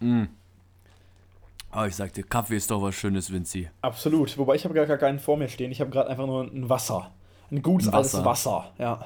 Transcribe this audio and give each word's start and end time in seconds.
Mm. 0.00 0.24
Oh, 1.74 1.84
ich 1.84 1.94
sagte, 1.94 2.22
Kaffee 2.22 2.56
ist 2.56 2.70
doch 2.70 2.80
was 2.80 2.94
Schönes, 2.94 3.30
Vinci. 3.32 3.68
Absolut. 3.82 4.36
Wobei 4.38 4.54
ich 4.54 4.64
habe 4.64 4.74
gar 4.74 4.86
keinen 4.96 5.18
vor 5.18 5.36
mir 5.36 5.48
stehen. 5.48 5.70
Ich 5.72 5.80
habe 5.80 5.90
gerade 5.90 6.08
einfach 6.08 6.26
nur 6.26 6.44
ein 6.44 6.68
Wasser. 6.68 7.12
Ein 7.50 7.62
gutes 7.62 7.88
Ein 7.88 7.94
altes 7.94 8.14
Wasser. 8.14 8.24
Wasser. 8.24 8.72
Ja. 8.78 9.04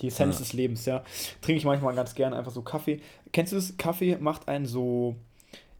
Die 0.00 0.08
Essenz 0.08 0.36
Ja. 0.36 0.38
des 0.40 0.52
Lebens, 0.52 0.84
ja. 0.86 1.02
Trinke 1.40 1.58
ich 1.58 1.64
manchmal 1.64 1.94
ganz 1.94 2.14
gerne 2.14 2.36
einfach 2.36 2.52
so 2.52 2.62
Kaffee. 2.62 3.00
Kennst 3.32 3.52
du 3.52 3.56
das? 3.56 3.76
Kaffee 3.76 4.16
macht 4.18 4.48
einen 4.48 4.66
so. 4.66 5.16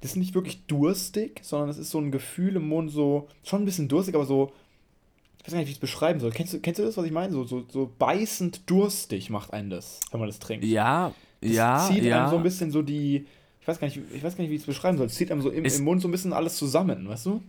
Das 0.00 0.12
ist 0.12 0.16
nicht 0.16 0.34
wirklich 0.34 0.64
durstig, 0.66 1.40
sondern 1.42 1.68
es 1.70 1.78
ist 1.78 1.90
so 1.90 1.98
ein 1.98 2.12
Gefühl 2.12 2.56
im 2.56 2.68
Mund, 2.68 2.90
so. 2.90 3.28
Schon 3.42 3.62
ein 3.62 3.64
bisschen 3.64 3.88
durstig, 3.88 4.14
aber 4.14 4.26
so. 4.26 4.52
Ich 5.40 5.46
weiß 5.46 5.52
gar 5.52 5.58
nicht, 5.58 5.66
wie 5.68 5.72
ich 5.72 5.76
es 5.78 5.80
beschreiben 5.80 6.20
soll. 6.20 6.30
Kennst 6.30 6.52
du, 6.52 6.60
kennst 6.60 6.78
du 6.78 6.84
das, 6.84 6.96
was 6.96 7.04
ich 7.04 7.12
meine? 7.12 7.32
So, 7.32 7.44
so, 7.44 7.64
so 7.68 7.90
beißend 7.98 8.68
durstig 8.70 9.30
macht 9.30 9.52
einen 9.52 9.70
das, 9.70 10.00
wenn 10.10 10.20
man 10.20 10.28
das 10.28 10.38
trinkt. 10.38 10.64
Ja, 10.64 11.12
Das 11.40 11.50
ja, 11.50 11.88
zieht 11.90 12.04
ja. 12.04 12.20
einem 12.22 12.30
so 12.30 12.36
ein 12.36 12.42
bisschen 12.42 12.70
so 12.70 12.82
die. 12.82 13.26
Ich 13.68 13.74
weiß 13.74 13.80
gar 13.80 13.86
nicht, 13.86 14.00
ich 14.14 14.24
weiß 14.24 14.34
gar 14.34 14.42
nicht, 14.42 14.50
wie 14.50 14.54
ich 14.54 14.62
es 14.62 14.66
beschreiben 14.66 14.96
soll. 14.96 15.08
Es 15.08 15.14
zieht 15.14 15.30
einem 15.30 15.42
so 15.42 15.50
im, 15.50 15.62
im 15.62 15.84
Mund 15.84 16.00
so 16.00 16.08
ein 16.08 16.10
bisschen 16.10 16.32
alles 16.32 16.56
zusammen, 16.56 17.06
weißt 17.06 17.26
du? 17.26 17.42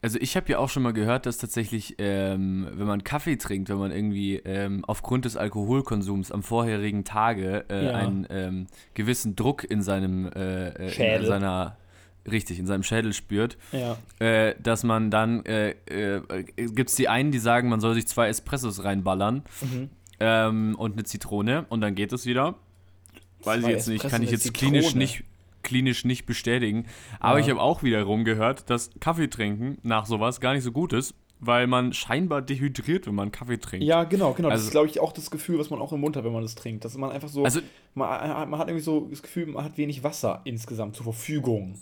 Also 0.00 0.18
ich 0.18 0.34
habe 0.34 0.50
ja 0.50 0.58
auch 0.58 0.70
schon 0.70 0.82
mal 0.82 0.94
gehört, 0.94 1.26
dass 1.26 1.36
tatsächlich, 1.36 1.96
ähm, 1.98 2.66
wenn 2.72 2.86
man 2.86 3.04
Kaffee 3.04 3.36
trinkt, 3.36 3.68
wenn 3.68 3.76
man 3.76 3.90
irgendwie 3.90 4.36
ähm, 4.36 4.82
aufgrund 4.86 5.26
des 5.26 5.36
Alkoholkonsums 5.36 6.32
am 6.32 6.42
vorherigen 6.42 7.04
Tage 7.04 7.66
äh, 7.68 7.84
Ja. 7.86 7.94
einen 7.96 8.26
ähm, 8.30 8.66
gewissen 8.94 9.36
Druck 9.36 9.62
in 9.70 9.82
seinem 9.82 10.26
äh, 10.28 10.68
äh, 10.68 10.90
Schädel. 10.90 11.20
in 11.20 11.26
seiner 11.26 11.76
richtig 12.30 12.58
in 12.58 12.66
seinem 12.66 12.82
Schädel 12.82 13.12
spürt, 13.12 13.58
Ja. 13.72 13.98
äh, 14.20 14.54
dass 14.62 14.84
man 14.84 15.10
dann 15.10 15.44
äh, 15.44 15.70
äh, 15.86 16.20
gibt 16.56 16.88
es 16.90 16.96
die 16.96 17.08
einen, 17.08 17.30
die 17.30 17.38
sagen, 17.40 17.68
man 17.68 17.80
soll 17.80 17.92
sich 17.94 18.06
zwei 18.06 18.28
Espressos 18.28 18.84
reinballern 18.84 19.42
Mhm. 19.60 19.90
ähm, 20.20 20.74
und 20.78 20.92
eine 20.92 21.04
Zitrone 21.04 21.66
und 21.68 21.82
dann 21.82 21.94
geht 21.94 22.12
es 22.14 22.24
wieder. 22.24 22.54
Weiß 23.44 23.58
ich 23.58 23.62
Zwei 23.64 23.70
jetzt 23.72 23.88
nicht, 23.88 24.08
kann 24.08 24.22
ich 24.22 24.30
jetzt 24.30 24.52
klinisch 24.54 24.86
Zitrone. 24.86 24.98
nicht, 25.04 25.24
klinisch 25.68 26.04
nicht 26.04 26.26
bestätigen. 26.26 26.86
Aber 27.20 27.38
Ja. 27.38 27.44
ich 27.44 27.50
habe 27.50 27.60
auch 27.60 27.82
wiederum 27.82 28.24
gehört, 28.24 28.70
dass 28.70 28.90
Kaffee 29.00 29.28
trinken 29.28 29.78
nach 29.82 30.06
sowas 30.06 30.40
gar 30.40 30.54
nicht 30.54 30.64
so 30.64 30.72
gut 30.72 30.92
ist, 30.92 31.14
weil 31.40 31.66
man 31.68 31.92
scheinbar 31.92 32.42
dehydriert, 32.42 33.06
wenn 33.06 33.14
man 33.14 33.30
Kaffee 33.30 33.58
trinkt. 33.60 33.86
Ja, 33.86 34.02
genau, 34.04 34.32
genau. 34.32 34.48
das 34.48 34.56
Also- 34.60 34.66
ist, 34.66 34.70
glaube 34.72 34.88
ich, 34.88 34.98
auch 34.98 35.12
das 35.12 35.30
Gefühl, 35.30 35.58
was 35.58 35.70
man 35.70 35.80
auch 35.80 35.92
im 35.92 36.00
Mund 36.00 36.16
hat, 36.16 36.24
wenn 36.24 36.32
man 36.32 36.42
das 36.42 36.54
trinkt. 36.56 36.84
Dass 36.84 36.96
man 36.96 37.10
einfach 37.12 37.28
so. 37.28 37.44
Also, 37.44 37.60
man, 37.94 38.50
man 38.50 38.58
hat 38.58 38.68
irgendwie 38.68 38.82
so 38.84 39.06
das 39.10 39.22
Gefühl, 39.22 39.46
man 39.46 39.64
hat 39.64 39.76
wenig 39.78 40.02
Wasser 40.02 40.40
insgesamt 40.44 40.96
zur 40.96 41.04
Verfügung. 41.04 41.78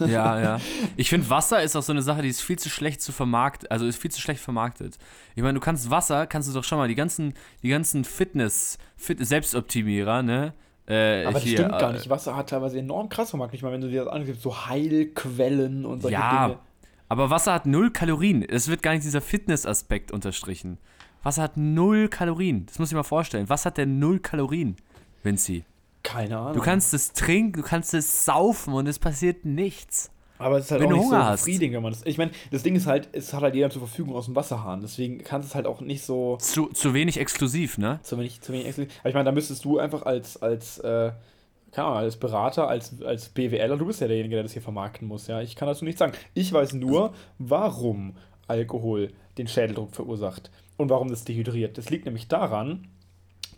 ja, 0.00 0.40
ja. 0.40 0.60
Ich 0.96 1.10
finde, 1.10 1.28
Wasser 1.28 1.62
ist 1.62 1.76
auch 1.76 1.82
so 1.82 1.92
eine 1.92 2.00
Sache, 2.00 2.22
die 2.22 2.28
ist 2.28 2.40
viel 2.40 2.58
zu 2.58 2.70
schlecht 2.70 3.02
zu 3.02 3.12
vermarkten, 3.12 3.70
also 3.70 3.84
ist 3.84 4.00
viel 4.00 4.10
zu 4.10 4.20
schlecht 4.22 4.40
vermarktet. 4.40 4.96
Ich 5.34 5.42
meine, 5.42 5.54
du 5.54 5.60
kannst 5.60 5.90
Wasser, 5.90 6.26
kannst 6.26 6.48
du 6.48 6.54
doch 6.54 6.64
schon 6.64 6.78
mal, 6.78 6.88
die 6.88 6.94
ganzen, 6.94 7.34
die 7.62 7.68
ganzen 7.68 8.04
Fitness, 8.04 8.78
Fit 8.96 9.18
Selbstoptimierer, 9.26 10.22
ne? 10.22 10.54
Äh, 10.86 11.24
Aber 11.24 11.34
das 11.34 11.42
hier, 11.44 11.58
stimmt 11.58 11.78
gar 11.78 11.90
äh, 11.90 11.94
nicht. 11.94 12.10
Wasser 12.10 12.36
hat 12.36 12.50
teilweise 12.50 12.78
enorm 12.78 13.08
krass 13.08 13.30
vermarktet. 13.30 13.56
Ich 13.58 13.62
meine, 13.62 13.74
wenn 13.74 13.80
du 13.80 13.88
dir 13.88 14.04
das 14.04 14.12
anguckst, 14.12 14.42
so 14.42 14.66
Heilquellen 14.66 15.86
und 15.86 16.02
solche 16.02 16.14
Ja, 16.18 16.46
Dinge. 16.48 16.58
aber 17.08 17.30
Wasser 17.30 17.54
hat 17.54 17.66
null 17.66 17.90
Kalorien. 17.90 18.42
Es 18.42 18.68
wird 18.68 18.82
gar 18.82 18.92
nicht 18.92 19.04
dieser 19.04 19.20
Fitness-Aspekt 19.22 20.12
unterstrichen. 20.12 20.78
Wasser 21.22 21.42
hat 21.42 21.56
null 21.56 22.08
Kalorien. 22.08 22.66
Das 22.66 22.78
muss 22.78 22.88
ich 22.90 22.94
mal 22.94 23.02
vorstellen. 23.02 23.48
Was 23.48 23.64
hat 23.64 23.78
denn 23.78 23.98
null 23.98 24.18
Kalorien, 24.18 24.76
Vinci? 25.22 25.64
Keine 26.02 26.36
Ahnung. 26.38 26.52
Du 26.52 26.60
kannst 26.60 26.92
es 26.92 27.12
trinken, 27.14 27.62
du 27.62 27.66
kannst 27.66 27.94
es 27.94 28.26
saufen 28.26 28.74
und 28.74 28.86
es 28.86 28.98
passiert 28.98 29.46
nichts. 29.46 30.10
Aber 30.38 30.58
es 30.58 30.66
ist 30.66 30.70
halt 30.72 30.82
wenn 30.82 30.88
auch 30.88 30.96
nicht 30.96 31.04
Hunger 31.06 31.20
so 31.20 31.24
hast. 31.24 31.44
befriedigend, 31.44 31.76
wenn 31.76 31.82
man 31.82 31.92
das. 31.92 32.04
Ich 32.04 32.18
meine, 32.18 32.32
das 32.50 32.62
Ding 32.62 32.74
ist 32.74 32.86
halt, 32.86 33.08
es 33.12 33.32
hat 33.32 33.42
halt 33.42 33.54
jeder 33.54 33.70
zur 33.70 33.80
Verfügung 33.80 34.14
aus 34.14 34.26
dem 34.26 34.34
Wasserhahn. 34.34 34.80
Deswegen 34.80 35.18
kannst 35.18 35.48
du 35.48 35.50
es 35.50 35.54
halt 35.54 35.66
auch 35.66 35.80
nicht 35.80 36.02
so. 36.02 36.36
Zu, 36.38 36.66
zu 36.68 36.94
wenig 36.94 37.18
exklusiv, 37.18 37.78
ne? 37.78 38.00
Zu 38.02 38.18
wenig, 38.18 38.40
zu 38.40 38.52
wenig 38.52 38.66
exklusiv. 38.66 38.92
Aber 39.00 39.08
ich 39.08 39.14
meine, 39.14 39.24
da 39.24 39.32
müsstest 39.32 39.64
du 39.64 39.78
einfach 39.78 40.02
als, 40.02 40.40
als, 40.42 40.78
äh, 40.78 41.12
keine 41.70 41.86
Ahnung, 41.86 41.98
als 41.98 42.16
Berater, 42.16 42.68
als, 42.68 43.00
als 43.02 43.28
BWLer, 43.28 43.76
du 43.76 43.86
bist 43.86 44.00
ja 44.00 44.08
derjenige, 44.08 44.36
der 44.36 44.42
das 44.42 44.52
hier 44.52 44.62
vermarkten 44.62 45.06
muss, 45.06 45.26
ja. 45.28 45.40
Ich 45.40 45.56
kann 45.56 45.68
dazu 45.68 45.84
nichts 45.84 46.00
sagen. 46.00 46.12
Ich 46.34 46.52
weiß 46.52 46.74
nur, 46.74 47.14
warum 47.38 48.16
Alkohol 48.48 49.12
den 49.38 49.48
Schädeldruck 49.48 49.94
verursacht 49.94 50.50
und 50.76 50.90
warum 50.90 51.08
das 51.08 51.24
dehydriert. 51.24 51.78
Das 51.78 51.90
liegt 51.90 52.04
nämlich 52.04 52.28
daran, 52.28 52.88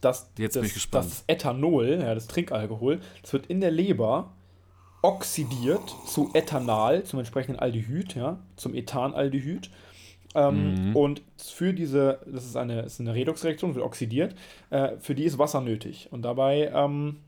dass, 0.00 0.31
Jetzt 0.38 0.56
das, 0.56 0.91
das 0.91 1.25
Ethanol, 1.26 2.00
ja, 2.03 2.14
das 2.14 2.26
Trinkalkohol, 2.26 3.00
das 3.22 3.32
wird 3.32 3.47
in 3.47 3.60
der 3.60 3.70
Leber 3.70 4.32
oxidiert 5.06 5.94
zu 6.06 6.31
Ethanal, 6.34 7.05
zum 7.05 7.21
entsprechenden 7.21 7.59
Aldehyd, 7.61 8.15
ja, 8.17 8.39
zum 8.56 8.75
Ethanaldehyd. 8.75 9.71
Ähm, 10.34 10.91
Mhm. 10.91 10.97
Und 10.97 11.22
für 11.39 11.72
diese, 11.72 12.19
das 12.27 12.44
ist 12.44 12.56
eine, 12.56 12.83
ist 12.83 13.00
eine 13.00 13.15
Redoxreaktion, 13.15 13.75
wird 13.75 13.84
oxidiert, 13.84 14.34
äh, 14.71 14.97
für 14.99 15.15
die 15.15 15.25
ist 15.25 15.39
Wasser 15.39 15.61
nötig. 15.62 16.09
Und 16.11 16.22
dabei, 16.22 16.71
ähm, 16.75 17.21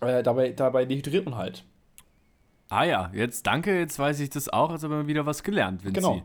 äh, 0.00 0.22
dabei, 0.22 0.50
dabei 0.50 0.84
dehydriert 0.84 1.24
man 1.24 1.36
halt. 1.36 1.64
Ah 2.68 2.84
ja, 2.84 3.10
jetzt 3.12 3.46
danke, 3.46 3.76
jetzt 3.78 3.98
weiß 3.98 4.20
ich 4.20 4.30
das 4.30 4.48
auch, 4.48 4.70
jetzt 4.72 4.84
haben 4.84 4.90
wir 4.92 5.06
wieder 5.06 5.26
was 5.26 5.42
gelernt, 5.42 5.84
Vinci. 5.84 5.94
Genau. 6.00 6.22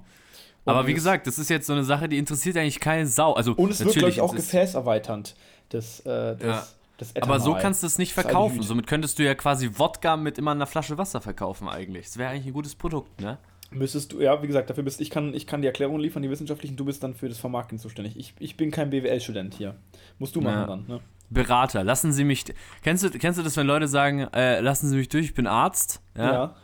Aber 0.66 0.82
Und 0.82 0.88
wie 0.88 0.92
es- 0.92 0.96
gesagt, 0.96 1.26
das 1.28 1.40
ist 1.40 1.50
jetzt 1.50 1.66
so 1.68 1.74
eine 1.74 1.84
Sache, 1.84 2.08
die 2.10 2.18
interessiert 2.18 2.58
eigentlich 2.58 2.80
keine 2.80 3.08
Sau. 3.08 3.34
Also 3.34 3.54
Und 3.54 3.72
es 3.72 3.80
wird, 3.84 3.96
glaube 3.96 4.10
ich, 4.12 4.22
auch 4.22 4.36
gefäßerweiternd, 4.36 5.36
das, 5.70 6.02
äh, 6.02 6.36
das 6.38 6.77
Aber 7.22 7.40
so 7.40 7.54
kannst 7.54 7.84
du 7.84 7.88
es 7.88 7.98
nicht 7.98 8.14
verkaufen. 8.14 8.62
Somit 8.64 8.88
könntest 8.88 9.20
du 9.20 9.24
ja 9.24 9.36
quasi 9.36 9.70
Wodka 9.74 10.18
mit 10.18 10.38
immer 10.38 10.52
einer 10.52 10.66
Flasche 10.68 10.98
Wasser 10.98 11.22
verkaufen 11.22 11.68
eigentlich. 11.70 12.06
Das 12.08 12.18
wäre 12.18 12.32
eigentlich 12.32 12.48
ein 12.48 12.54
gutes 12.54 12.76
Produkt, 12.76 13.22
ne? 13.22 13.38
Müsstest 13.70 14.14
du, 14.14 14.22
ja, 14.22 14.42
wie 14.42 14.48
gesagt, 14.48 14.70
dafür 14.70 14.84
bist 14.84 15.02
ich 15.02 15.10
kann, 15.10 15.34
ich 15.34 15.46
kann 15.46 15.62
die 15.62 15.68
Erklärung 15.68 16.00
liefern, 16.00 16.24
die 16.24 16.30
wissenschaftlichen, 16.30 16.78
du 16.78 16.86
bist 16.86 17.04
dann 17.04 17.14
für 17.14 17.28
das 17.28 17.38
Vermarkten 17.38 17.78
zuständig. 17.78 18.16
Ich, 18.18 18.34
ich 18.40 18.56
bin 18.56 18.72
kein 18.72 18.90
BWL-Student 18.90 19.54
hier. 19.56 19.76
Musst 20.20 20.36
du 20.38 20.42
machen 20.42 20.60
Ja. 20.60 20.66
dann, 20.68 20.86
ne? 20.88 21.00
Berater, 21.30 21.84
lassen 21.84 22.14
Sie 22.14 22.24
mich. 22.24 22.46
Kennst 22.84 23.04
du, 23.04 23.10
kennst 23.10 23.38
du 23.38 23.44
das, 23.44 23.58
wenn 23.58 23.68
Leute 23.68 23.90
sagen, 23.90 24.22
äh, 24.34 24.62
lassen 24.62 24.88
Sie 24.88 24.96
mich 24.96 25.10
durch, 25.10 25.26
ich 25.26 25.34
bin 25.34 25.46
Arzt? 25.48 26.02
Ja. 26.18 26.56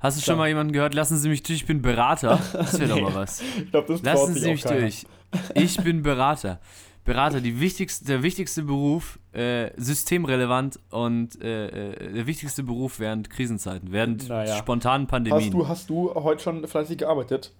Hast 0.00 0.18
du 0.18 0.20
schon 0.20 0.34
Klar. 0.34 0.36
mal 0.44 0.48
jemanden 0.48 0.74
gehört, 0.74 0.92
lassen 0.92 1.16
Sie 1.16 1.30
mich 1.30 1.42
durch, 1.42 1.60
ich 1.60 1.66
bin 1.66 1.80
Berater? 1.80 2.38
Das 2.52 2.78
wäre 2.78 2.90
doch 2.90 3.00
mal 3.00 3.14
was. 3.22 3.40
Ich 3.40 3.70
glaube, 3.70 3.88
das 3.94 4.02
Lassen 4.02 4.34
Sie 4.34 4.50
mich 4.50 4.62
keiner. 4.62 4.80
durch. 4.80 5.06
Ich 5.54 5.76
bin 5.82 6.02
Berater. 6.02 6.58
Berater, 7.04 7.40
die 7.40 7.60
wichtigste, 7.60 8.04
der 8.04 8.22
wichtigste 8.22 8.62
Beruf, 8.62 9.18
äh, 9.32 9.70
systemrelevant 9.76 10.78
und 10.90 11.40
äh, 11.42 11.92
äh, 11.92 12.12
der 12.12 12.26
wichtigste 12.26 12.62
Beruf 12.62 13.00
während 13.00 13.30
Krisenzeiten, 13.30 13.90
während 13.90 14.28
Naja. 14.28 14.56
spontanen 14.56 15.06
Hast 15.06 15.10
Pandemien. 15.10 15.50
du, 15.50 15.66
hast 15.66 15.88
du 15.90 16.14
heute 16.14 16.42
schon 16.42 16.66
fleißig 16.66 16.98
gearbeitet? 16.98 17.52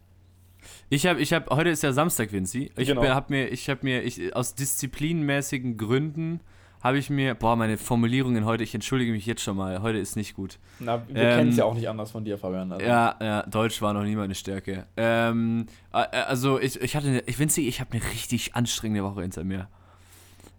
Ich 0.90 1.06
habe, 1.06 1.20
ich 1.20 1.32
habe, 1.32 1.54
heute 1.56 1.70
ist 1.70 1.82
ja 1.82 1.92
Samstag, 1.92 2.32
Vinci. 2.32 2.70
Ich 2.76 2.88
Genau. 2.88 3.02
habe 3.02 3.32
mir, 3.32 3.48
ich 3.48 3.70
habe 3.70 3.80
mir, 3.82 4.02
ich, 4.02 4.36
aus 4.36 4.54
disziplinmäßigen 4.54 5.78
Gründen 5.78 6.40
habe 6.82 6.98
ich 6.98 7.10
mir, 7.10 7.34
boah, 7.34 7.56
meine 7.56 7.76
Formulierungen 7.76 8.44
heute, 8.44 8.64
ich 8.64 8.74
entschuldige 8.74 9.12
mich 9.12 9.26
jetzt 9.26 9.42
schon 9.42 9.56
mal, 9.56 9.82
heute 9.82 9.98
ist 9.98 10.16
nicht 10.16 10.34
gut. 10.34 10.58
Na, 10.78 11.02
wir 11.08 11.22
Ähm, 11.22 11.36
kennen 11.38 11.50
es 11.50 11.56
ja 11.56 11.64
auch 11.64 11.74
nicht 11.74 11.88
anders 11.88 12.10
von 12.10 12.24
dir, 12.24 12.38
Fabian. 12.38 12.72
Also. 12.72 12.84
Ja, 12.84 13.16
ja, 13.20 13.42
Deutsch 13.42 13.82
war 13.82 13.92
noch 13.92 14.02
nie 14.04 14.16
meine 14.16 14.34
Stärke. 14.34 14.86
Ähm, 14.96 15.66
äh, 15.92 15.96
also 15.96 16.58
ich, 16.58 16.80
ich 16.80 16.96
hatte, 16.96 17.08
eine, 17.08 17.20
ich 17.26 17.38
Vinci, 17.38 17.68
ich 17.68 17.80
habe 17.80 17.92
eine 17.92 18.02
richtig 18.12 18.54
anstrengende 18.54 19.04
Woche 19.04 19.22
hinter 19.22 19.44
mir. 19.44 19.68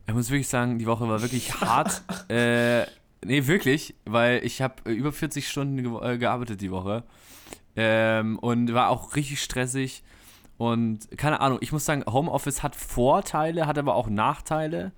Ich 0.08 0.14
muss 0.14 0.30
wirklich 0.30 0.48
sagen, 0.48 0.78
die 0.78 0.86
Woche 0.86 1.08
war 1.08 1.22
wirklich 1.22 1.54
hart. 1.62 2.04
äh, 2.30 2.84
nee, 3.26 3.48
wirklich, 3.48 3.96
weil 4.06 4.44
ich 4.44 4.62
habe 4.62 4.76
äh, 4.86 4.92
über 4.94 5.12
40 5.12 5.48
Stunden 5.48 5.78
ge 5.78 6.14
äh, 6.14 6.18
gearbeitet 6.18 6.62
die 6.62 6.72
Woche. 6.72 7.04
Ähm, 7.76 8.38
und 8.40 8.74
war 8.74 8.90
auch 8.90 9.16
richtig 9.16 9.42
stressig. 9.42 10.04
Und 10.58 11.08
keine 11.18 11.40
Ahnung, 11.40 11.58
ich 11.62 11.72
muss 11.72 11.86
sagen, 11.86 12.04
Homeoffice 12.06 12.62
hat 12.62 12.76
Vorteile, 12.76 13.66
hat 13.66 13.80
aber 13.80 13.96
auch 13.96 14.08
Nachteile. 14.10 14.92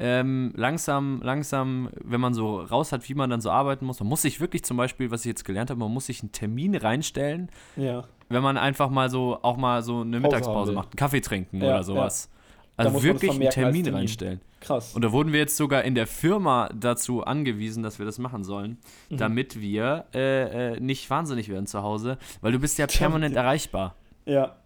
Ähm, 0.00 0.52
langsam, 0.56 1.20
langsam, 1.22 1.90
wenn 2.02 2.20
man 2.20 2.32
so 2.34 2.60
raus 2.60 2.90
hat, 2.92 3.08
wie 3.08 3.14
man 3.14 3.28
dann 3.30 3.40
so 3.42 3.50
arbeiten 3.50 3.84
muss, 3.84 4.00
man 4.00 4.08
muss 4.08 4.22
sich 4.22 4.40
wirklich 4.40 4.64
zum 4.64 4.76
Beispiel, 4.76 5.10
was 5.10 5.20
ich 5.20 5.26
jetzt 5.26 5.44
gelernt 5.44 5.68
habe, 5.70 5.78
man 5.78 5.92
muss 5.92 6.06
sich 6.06 6.22
einen 6.22 6.32
Termin 6.32 6.74
reinstellen, 6.74 7.50
ja. 7.76 8.04
wenn 8.30 8.42
man 8.42 8.56
einfach 8.56 8.88
mal 8.90 9.10
so, 9.10 9.38
auch 9.42 9.56
mal 9.58 9.82
so 9.82 10.00
eine 10.00 10.20
Pause 10.20 10.20
Mittagspause 10.20 10.72
macht, 10.72 10.88
einen 10.88 10.96
Kaffee 10.96 11.20
trinken 11.20 11.60
Ja, 11.60 11.66
oder 11.68 11.82
sowas. 11.84 12.30
Da 12.76 12.84
Also 12.86 13.02
wirklich 13.02 13.30
einen 13.32 13.50
Termin, 13.50 13.84
Termin. 13.84 13.94
reinstellen. 14.00 14.40
Krass. 14.60 14.94
Und 14.94 15.02
da 15.04 15.12
wurden 15.12 15.32
wir 15.32 15.38
jetzt 15.40 15.56
sogar 15.58 15.84
in 15.84 15.94
der 15.94 16.06
Firma 16.06 16.70
dazu 16.74 17.22
angewiesen, 17.24 17.82
dass 17.82 17.98
wir 17.98 18.06
das 18.06 18.18
machen 18.18 18.42
sollen, 18.42 18.78
Mhm. 19.10 19.16
damit 19.18 19.60
wir 19.60 20.06
äh, 20.14 20.74
äh, 20.76 20.80
nicht 20.80 21.08
wahnsinnig 21.10 21.48
werden 21.50 21.66
zu 21.66 21.82
Hause, 21.82 22.16
weil 22.40 22.52
du 22.52 22.58
bist 22.58 22.78
ja 22.78 22.86
permanent 22.86 23.36
erreichbar. 23.36 23.96
ja, 24.24 24.56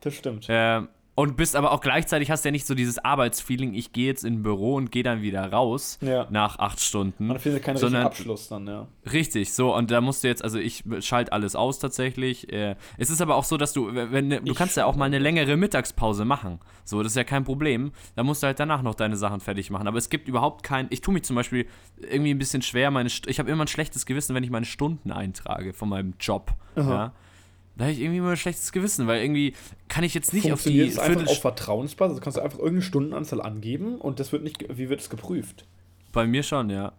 das 0.00 0.14
stimmt. 0.14 0.46
Ähm, 0.50 0.88
und 1.14 1.36
bist 1.36 1.56
aber 1.56 1.72
auch 1.72 1.80
gleichzeitig 1.82 2.30
hast 2.30 2.44
ja 2.44 2.50
nicht 2.50 2.66
so 2.66 2.74
dieses 2.74 2.98
Arbeitsfeeling, 2.98 3.74
ich 3.74 3.92
gehe 3.92 4.06
jetzt 4.06 4.24
in 4.24 4.34
ein 4.34 4.42
Büro 4.42 4.76
und 4.76 4.90
gehe 4.90 5.02
dann 5.02 5.20
wieder 5.20 5.52
raus 5.52 5.98
Ja. 6.00 6.26
nach 6.30 6.58
acht 6.58 6.80
Stunden. 6.80 7.26
Man 7.26 7.38
findet 7.38 7.62
keinen 7.62 7.76
sondern- 7.76 8.06
Abschluss 8.06 8.48
dann, 8.48 8.66
ja. 8.66 8.88
Richtig, 9.12 9.52
so, 9.52 9.74
und 9.76 9.90
da 9.90 10.00
musst 10.00 10.24
du 10.24 10.28
jetzt, 10.28 10.42
also 10.42 10.58
ich 10.58 10.84
schalte 11.00 11.32
alles 11.32 11.54
aus 11.54 11.78
tatsächlich. 11.78 12.50
Äh, 12.52 12.76
es 12.96 13.10
ist 13.10 13.20
aber 13.20 13.36
auch 13.36 13.44
so, 13.44 13.58
dass 13.58 13.74
du, 13.74 13.94
wenn, 13.94 14.30
du 14.30 14.40
Ich 14.44 14.54
kannst 14.54 14.76
ja 14.78 14.86
auch 14.86 14.96
mal 14.96 15.04
eine 15.04 15.18
längere 15.18 15.56
Mittagspause 15.58 16.24
machen. 16.24 16.60
So, 16.84 17.02
das 17.02 17.12
ist 17.12 17.16
ja 17.16 17.24
kein 17.24 17.44
Problem. 17.44 17.92
Da 18.16 18.22
musst 18.22 18.42
du 18.42 18.46
halt 18.46 18.58
danach 18.58 18.80
noch 18.82 18.94
deine 18.94 19.16
Sachen 19.16 19.40
fertig 19.40 19.70
machen. 19.70 19.86
Aber 19.86 19.98
es 19.98 20.08
gibt 20.08 20.28
überhaupt 20.28 20.62
kein, 20.62 20.86
ich 20.90 21.02
tue 21.02 21.12
mich 21.12 21.24
zum 21.24 21.36
Beispiel 21.36 21.66
irgendwie 22.00 22.30
ein 22.32 22.38
bisschen 22.38 22.62
schwer, 22.62 22.90
meine, 22.90 23.10
ich 23.26 23.38
habe 23.38 23.50
immer 23.50 23.64
ein 23.64 23.68
schlechtes 23.68 24.06
Gewissen, 24.06 24.34
wenn 24.34 24.44
ich 24.44 24.50
meine 24.50 24.66
Stunden 24.66 25.12
eintrage 25.12 25.72
von 25.74 25.88
meinem 25.90 26.14
Job. 26.18 26.52
Ja. 26.74 27.12
Da 27.82 27.86
habe 27.86 27.94
ich 27.94 28.00
irgendwie 28.00 28.18
immer 28.18 28.30
ein 28.30 28.36
schlechtes 28.36 28.70
Gewissen, 28.70 29.08
weil 29.08 29.22
irgendwie 29.22 29.54
kann 29.88 30.04
ich 30.04 30.14
jetzt 30.14 30.32
nicht 30.32 30.52
auf 30.52 30.62
die 30.62 30.82
es 30.82 31.00
einfach 31.00 31.26
auf 31.26 31.40
Vertrauensbasis? 31.40 32.12
Also 32.12 32.22
kannst 32.22 32.36
du 32.36 32.40
einfach 32.40 32.58
irgendeine 32.60 32.82
Stundenanzahl 32.82 33.42
angeben 33.42 33.96
und 33.96 34.20
das 34.20 34.30
wird 34.30 34.44
nicht, 34.44 34.64
wie 34.78 34.88
wird 34.88 35.00
es 35.00 35.10
geprüft? 35.10 35.66
Bei 36.12 36.24
mir 36.24 36.44
schon, 36.44 36.70
ja. 36.70 36.92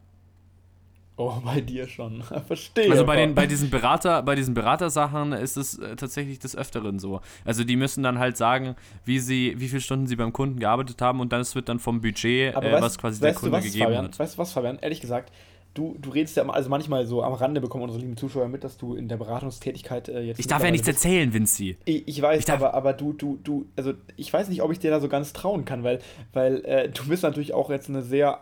Oh, 1.15 1.35
bei 1.45 1.61
dir 1.61 1.87
schon. 1.87 2.21
Verstehe. 2.47 2.91
Also 2.91 3.05
bei, 3.05 3.15
den, 3.15 3.33
bei 3.33 3.47
diesen 3.47 3.69
Berater, 3.69 4.23
bei 4.23 4.35
diesen 4.35 4.53
Beratersachen 4.55 5.31
ist 5.31 5.55
es 5.55 5.77
äh, 5.79 5.95
tatsächlich 5.95 6.39
des 6.39 6.53
Öfteren 6.53 6.99
so. 6.99 7.21
Also 7.45 7.63
die 7.63 7.77
müssen 7.77 8.03
dann 8.03 8.19
halt 8.19 8.35
sagen, 8.35 8.75
wie 9.05 9.19
sie, 9.19 9.53
wie 9.57 9.69
viele 9.69 9.79
Stunden 9.79 10.05
sie 10.07 10.17
beim 10.17 10.33
Kunden 10.33 10.59
gearbeitet 10.59 11.01
haben 11.01 11.21
und 11.21 11.31
das 11.31 11.55
wird 11.55 11.69
dann 11.69 11.79
vom 11.79 12.01
Budget, 12.01 12.53
äh, 12.53 12.57
weißt- 12.57 12.81
was 12.81 12.97
quasi 12.97 13.21
der 13.21 13.31
du 13.31 13.39
Kunde 13.39 13.57
was, 13.57 13.63
gegeben 13.63 13.85
Fabian? 13.85 14.03
hat. 14.03 14.19
Weißt 14.19 14.33
du 14.35 14.37
was, 14.39 14.51
Fabian? 14.51 14.79
Ehrlich 14.79 14.99
gesagt, 14.99 15.31
du, 15.73 15.95
du 15.99 16.09
redest 16.09 16.37
ja 16.37 16.47
also 16.47 16.69
manchmal 16.69 17.05
so 17.05 17.23
am 17.23 17.33
Rande 17.33 17.61
bekommen 17.61 17.83
unsere 17.83 18.01
lieben 18.01 18.17
Zuschauer 18.17 18.47
mit, 18.47 18.63
dass 18.63 18.77
du 18.77 18.95
in 18.95 19.07
der 19.07 19.17
Beratungstätigkeit 19.17 20.09
äh, 20.09 20.21
jetzt. 20.21 20.39
Ich 20.39 20.47
darf 20.47 20.63
ja 20.63 20.71
nichts 20.71 20.87
mittlerweile 20.87 21.15
erzählen, 21.15 21.33
Vinci. 21.33 21.77
Ich, 21.85 22.07
ich 22.07 22.21
weiß, 22.21 22.43
Ich 22.43 22.51
aber, 22.51 22.73
aber 22.73 22.93
du, 22.93 23.13
du, 23.13 23.39
du, 23.43 23.65
also 23.75 23.93
ich 24.15 24.31
weiß 24.31 24.49
nicht, 24.49 24.61
ob 24.61 24.71
ich 24.71 24.79
dir 24.79 24.91
da 24.91 24.99
so 24.99 25.07
ganz 25.07 25.33
trauen 25.33 25.65
kann, 25.65 25.83
weil, 25.83 25.99
weil 26.31 26.63
äh, 26.65 26.89
du 26.89 27.07
bist 27.07 27.23
natürlich 27.23 27.53
auch 27.53 27.69
jetzt 27.69 27.89
eine 27.89 28.03
sehr, 28.03 28.39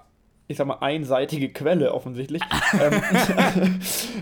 ich 0.48 0.58
sag 0.58 0.68
mal, 0.68 0.80
einseitige 0.82 1.50
Quelle 1.50 1.94
offensichtlich. 1.94 2.42
ähm, 2.74 3.02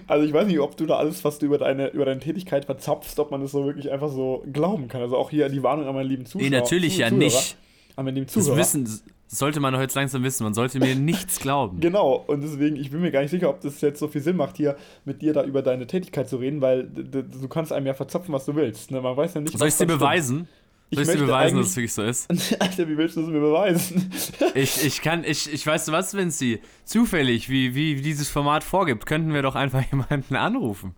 also 0.08 0.26
ich 0.26 0.34
weiß 0.34 0.48
nicht, 0.48 0.60
ob 0.60 0.78
du 0.78 0.86
da 0.86 0.98
alles, 0.98 1.24
was 1.24 1.40
du 1.40 1.48
über 1.48 1.58
deine, 1.58 1.88
über 1.88 2.06
deine 2.06 2.20
Tätigkeit 2.20 2.66
verzapfst, 2.66 3.18
ob 3.18 3.32
man 3.32 3.42
das 3.42 3.52
so 3.52 3.66
wirklich 3.66 3.92
einfach 3.92 4.10
so 4.10 4.44
glauben 4.52 4.88
kann. 4.88 5.02
Also 5.02 5.18
auch 5.18 5.32
hier 5.32 5.50
die 5.50 5.64
Warnung 5.64 5.88
an 5.88 5.96
meinen 5.96 6.10
lieben 6.10 6.26
Zuschauer. 6.26 6.50
Nee, 6.50 6.56
natürlich 6.56 6.96
Zu- 6.96 7.02
ja 7.02 7.08
Zuhörer, 7.08 7.24
nicht. 7.24 7.58
An 7.96 8.06
meinen 8.06 8.16
lieben 8.16 8.28
Das 8.28 8.34
Zuhörer. 8.46 8.58
wissen, 8.58 8.84
das 8.86 9.04
sollte 9.28 9.60
man 9.60 9.76
heute 9.78 9.94
langsam 9.96 10.24
wissen. 10.24 10.44
Man 10.44 10.54
sollte 10.54 10.80
mir 10.80 10.96
nichts 10.96 11.40
glauben. 11.40 11.80
Genau, 11.82 12.16
und 12.28 12.42
deswegen, 12.42 12.76
ich 12.78 12.92
bin 12.92 13.02
mir 13.02 13.12
gar 13.12 13.22
nicht 13.22 13.32
sicher, 13.32 13.50
ob 13.50 13.62
das 13.62 13.82
jetzt 13.82 14.00
so 14.00 14.08
viel 14.08 14.22
Sinn 14.22 14.36
macht, 14.38 14.58
hier 14.58 14.76
mit 15.06 15.22
dir 15.22 15.34
da 15.34 15.44
über 15.44 15.62
deine 15.62 15.86
Tätigkeit 15.88 16.28
zu 16.30 16.38
reden, 16.38 16.62
weil 16.62 16.84
du 16.88 17.48
kannst 17.48 17.72
einem 17.74 17.86
ja 17.86 17.94
verzapfen, 17.94 18.34
was 18.34 18.46
du 18.46 18.56
willst. 18.56 18.92
Ne? 18.92 19.02
Man 19.02 19.16
weiß 19.18 19.34
ja 19.36 19.42
nicht, 19.42 19.58
Soll 19.58 19.68
ich 19.68 19.74
es 19.74 19.78
dir 19.78 19.86
beweisen? 19.86 20.48
Soll 20.92 21.04
ich 21.04 21.10
es 21.10 21.16
dir 21.16 21.26
beweisen, 21.26 21.58
dass 21.60 21.68
es 21.68 21.76
wirklich 21.76 21.94
so 21.94 22.02
ist? 22.02 22.32
Alter, 22.62 22.88
wie 22.90 22.98
willst 22.98 23.16
du 23.18 23.22
es 23.22 23.28
mir 23.28 23.40
beweisen? 23.40 24.10
Ich, 24.56 24.84
ich 24.84 25.02
kann, 25.02 25.24
ich, 25.24 25.52
ich 25.54 25.66
weiß 25.68 25.92
was, 25.92 26.16
Vinci. 26.16 26.60
Zufällig, 26.86 27.50
wie, 27.50 27.76
wie 27.76 27.96
dieses 28.02 28.30
Format 28.30 28.64
vorgibt, 28.64 29.06
könnten 29.06 29.32
wir 29.34 29.44
doch 29.44 29.54
einfach 29.56 29.84
jemanden 29.92 30.36
anrufen. 30.36 30.96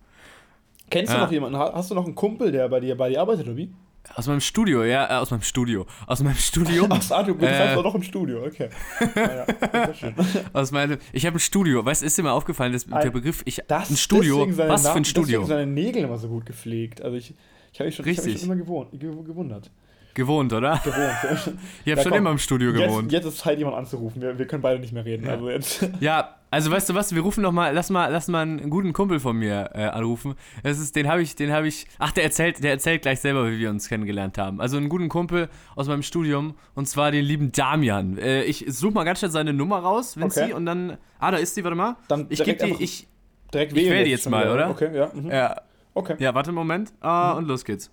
Kennst 0.88 1.12
Ja. 1.12 1.18
du 1.18 1.24
noch 1.26 1.32
jemanden? 1.32 1.58
Ha- 1.58 1.72
Hast 1.74 1.90
du 1.90 1.94
noch 1.94 2.06
einen 2.06 2.14
Kumpel, 2.14 2.50
der 2.52 2.68
bei 2.70 2.80
dir, 2.80 2.96
bei 2.96 3.10
dir 3.10 3.20
arbeitet, 3.20 3.46
oder 3.46 3.56
wie? 3.58 3.70
Aus 4.14 4.26
meinem 4.26 4.40
Studio, 4.40 4.84
ja, 4.84 5.06
äh, 5.10 5.14
aus 5.20 5.30
meinem 5.30 5.42
Studio. 5.42 5.86
Aus 6.06 6.22
meinem 6.22 6.34
Studio. 6.36 6.86
Ach, 6.90 7.10
ah, 7.10 7.22
du 7.22 7.34
bist 7.34 7.50
Äh. 7.52 7.74
doch 7.74 7.84
noch 7.84 7.94
im 7.94 8.02
Studio, 8.02 8.44
okay. 8.44 8.68
Ja, 9.14 9.46
ja, 9.72 9.94
schön. 9.94 10.14
aus 10.52 10.70
meinem, 10.72 10.98
ich 11.12 11.24
habe 11.24 11.36
ein 11.36 11.40
Studio. 11.40 11.84
Weißt 11.84 12.02
du, 12.02 12.06
ist 12.06 12.18
dir 12.18 12.22
mal 12.24 12.32
aufgefallen, 12.32 12.72
dass 12.72 12.84
der 12.86 13.10
Begriff, 13.10 13.42
ich, 13.44 13.60
Das, 13.68 13.90
ein 13.90 13.96
Studio, 13.96 14.46
was 14.56 14.82
für 14.86 14.92
ein 14.94 15.04
Studio? 15.04 15.40
Deswegen 15.42 15.46
seine 15.46 15.70
Nägel 15.70 16.04
immer 16.04 16.18
so 16.18 16.28
gut 16.28 16.44
gepflegt. 16.46 17.00
Also 17.00 17.16
ich, 17.16 17.34
ich 17.72 17.80
habe 17.80 17.86
mich 17.86 17.96
schon, 17.96 18.06
ich 18.06 18.18
hab 18.18 18.24
mich 18.26 18.34
schon 18.40 18.44
immer 18.50 18.56
gewohnt, 18.56 18.90
ge- 18.92 19.10
gewundert. 19.24 19.70
Gewohnt, 20.14 20.52
oder? 20.52 20.78
Gewohnt. 20.84 20.98
Ich 21.24 21.46
habe 21.46 21.56
Ja, 21.86 21.96
schon 22.02 22.10
komm. 22.10 22.18
immer 22.18 22.30
im 22.32 22.38
Studio 22.38 22.72
gewohnt. 22.72 23.10
Jetzt, 23.10 23.24
jetzt 23.24 23.34
ist 23.34 23.40
Zeit, 23.40 23.56
jemanden 23.58 23.78
anzurufen. 23.78 24.20
Wir, 24.20 24.38
wir 24.38 24.46
können 24.46 24.60
beide 24.62 24.78
nicht 24.78 24.92
mehr 24.92 25.04
reden. 25.06 25.24
Ja. 25.24 25.32
Also 25.32 25.48
jetzt. 25.48 25.88
Ja, 26.00 26.36
also 26.52 26.70
weißt 26.70 26.88
du 26.90 26.94
was, 26.94 27.12
wir 27.14 27.22
rufen 27.22 27.42
noch 27.42 27.50
mal, 27.50 27.74
lass 27.74 27.90
mal, 27.90 28.06
lass 28.12 28.28
mal 28.28 28.42
einen 28.42 28.70
guten 28.70 28.92
Kumpel 28.92 29.18
von 29.18 29.36
mir 29.36 29.70
äh, 29.74 29.86
anrufen. 29.86 30.34
Das 30.62 30.78
ist, 30.78 30.94
den 30.94 31.08
habe 31.08 31.22
ich, 31.22 31.34
den 31.34 31.50
habe 31.50 31.66
ich, 31.66 31.86
ach, 31.98 32.12
der 32.12 32.22
erzählt, 32.24 32.62
der 32.62 32.70
erzählt 32.70 33.02
gleich 33.02 33.18
selber, 33.20 33.50
wie 33.50 33.58
wir 33.58 33.70
uns 33.70 33.88
kennengelernt 33.88 34.38
haben. 34.38 34.60
Also 34.60 34.76
einen 34.76 34.88
guten 34.88 35.08
Kumpel 35.08 35.48
aus 35.74 35.88
meinem 35.88 36.02
Studium 36.02 36.54
und 36.74 36.86
zwar 36.86 37.10
den 37.10 37.24
lieben 37.24 37.50
Damian. 37.50 38.18
Äh, 38.18 38.44
ich 38.44 38.64
suche 38.68 38.92
mal 38.94 39.04
ganz 39.04 39.18
schnell 39.18 39.30
seine 39.32 39.52
Nummer 39.52 39.78
raus, 39.80 40.16
Vinci, 40.16 40.40
Okay. 40.42 40.52
und 40.52 40.66
dann, 40.66 40.98
ah, 41.18 41.30
da 41.32 41.38
ist 41.38 41.54
sie, 41.56 41.64
warte 41.64 41.76
mal. 41.76 41.96
Dann 42.06 42.26
Ich 42.28 42.44
gebe 42.44 42.56
direkt 42.58 42.80
die, 42.80 42.84
ich, 42.84 43.08
Direkt 43.52 43.76
Ich 43.76 43.90
wähle 43.90 44.06
jetzt 44.08 44.22
schon 44.22 44.30
mal, 44.32 44.44
wieder. 44.44 44.54
oder? 44.54 44.70
Okay, 44.70 44.96
ja. 44.96 45.10
Mhm. 45.12 45.30
ja, 45.30 45.56
Okay. 45.94 46.14
ja, 46.18 46.34
warte 46.34 46.48
einen 46.50 46.54
Moment, 46.54 46.92
ah, 47.00 47.32
und 47.32 47.46
los 47.48 47.64
geht's. 47.64 47.90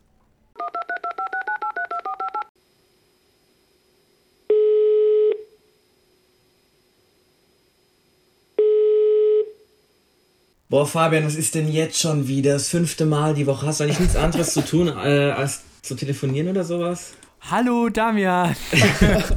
Boah, 10.69 10.85
Fabian, 10.85 11.25
was 11.25 11.35
ist 11.35 11.55
denn 11.55 11.71
jetzt 11.71 11.99
schon 11.99 12.27
wieder? 12.27 12.53
Das 12.53 12.69
fünfte 12.69 13.05
Mal 13.05 13.33
die 13.33 13.47
Woche. 13.47 13.65
Hast 13.65 13.79
du 13.79 13.85
eigentlich 13.85 13.99
nichts 13.99 14.15
anderes 14.15 14.53
zu 14.53 14.63
tun, 14.63 14.87
äh, 14.87 15.31
als 15.31 15.63
zu 15.81 15.95
telefonieren 15.95 16.49
oder 16.49 16.63
sowas? 16.63 17.13
Hallo 17.49 17.89
Damian. 17.89 18.55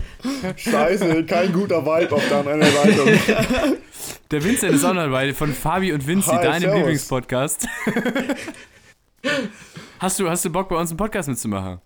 Scheiße, 0.57 1.25
kein 1.25 1.53
guter 1.53 1.85
Vibe 1.87 2.15
auf 2.17 2.29
der 2.29 2.39
anderen 2.39 2.61
Leitung. 2.61 3.09
Der 4.31 4.45
Vincent 4.45 4.75
ist 4.75 4.85
auch 4.85 4.93
noch 4.95 5.05
dabei, 5.05 5.33
von 5.33 5.53
Fabi 5.55 5.93
und 5.93 6.07
Vinci, 6.07 6.31
Hi, 6.31 6.43
deinem 6.43 6.61
servus. 6.63 6.77
Lieblingspodcast. 6.79 7.69
hast, 10.01 10.19
du, 10.21 10.29
hast 10.29 10.45
du 10.45 10.51
Bock, 10.51 10.69
bei 10.69 10.77
uns 10.77 10.91
einen 10.91 10.97
Podcast 10.97 11.29
mitzumachen? 11.29 11.79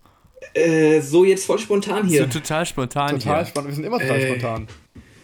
Äh, 0.53 0.99
so 1.01 1.23
jetzt 1.23 1.45
voll 1.45 1.59
spontan 1.59 2.03
So 2.03 2.09
hier. 2.15 2.29
total 2.29 2.65
spontan 2.65 3.19
Total 3.19 3.43
hier. 3.43 3.45
spannend. 3.45 3.69
Wir 3.69 3.75
sind 3.75 3.83
immer 3.85 3.99
total 3.99 4.17
Äh. 4.19 4.27
spontan. 4.27 4.67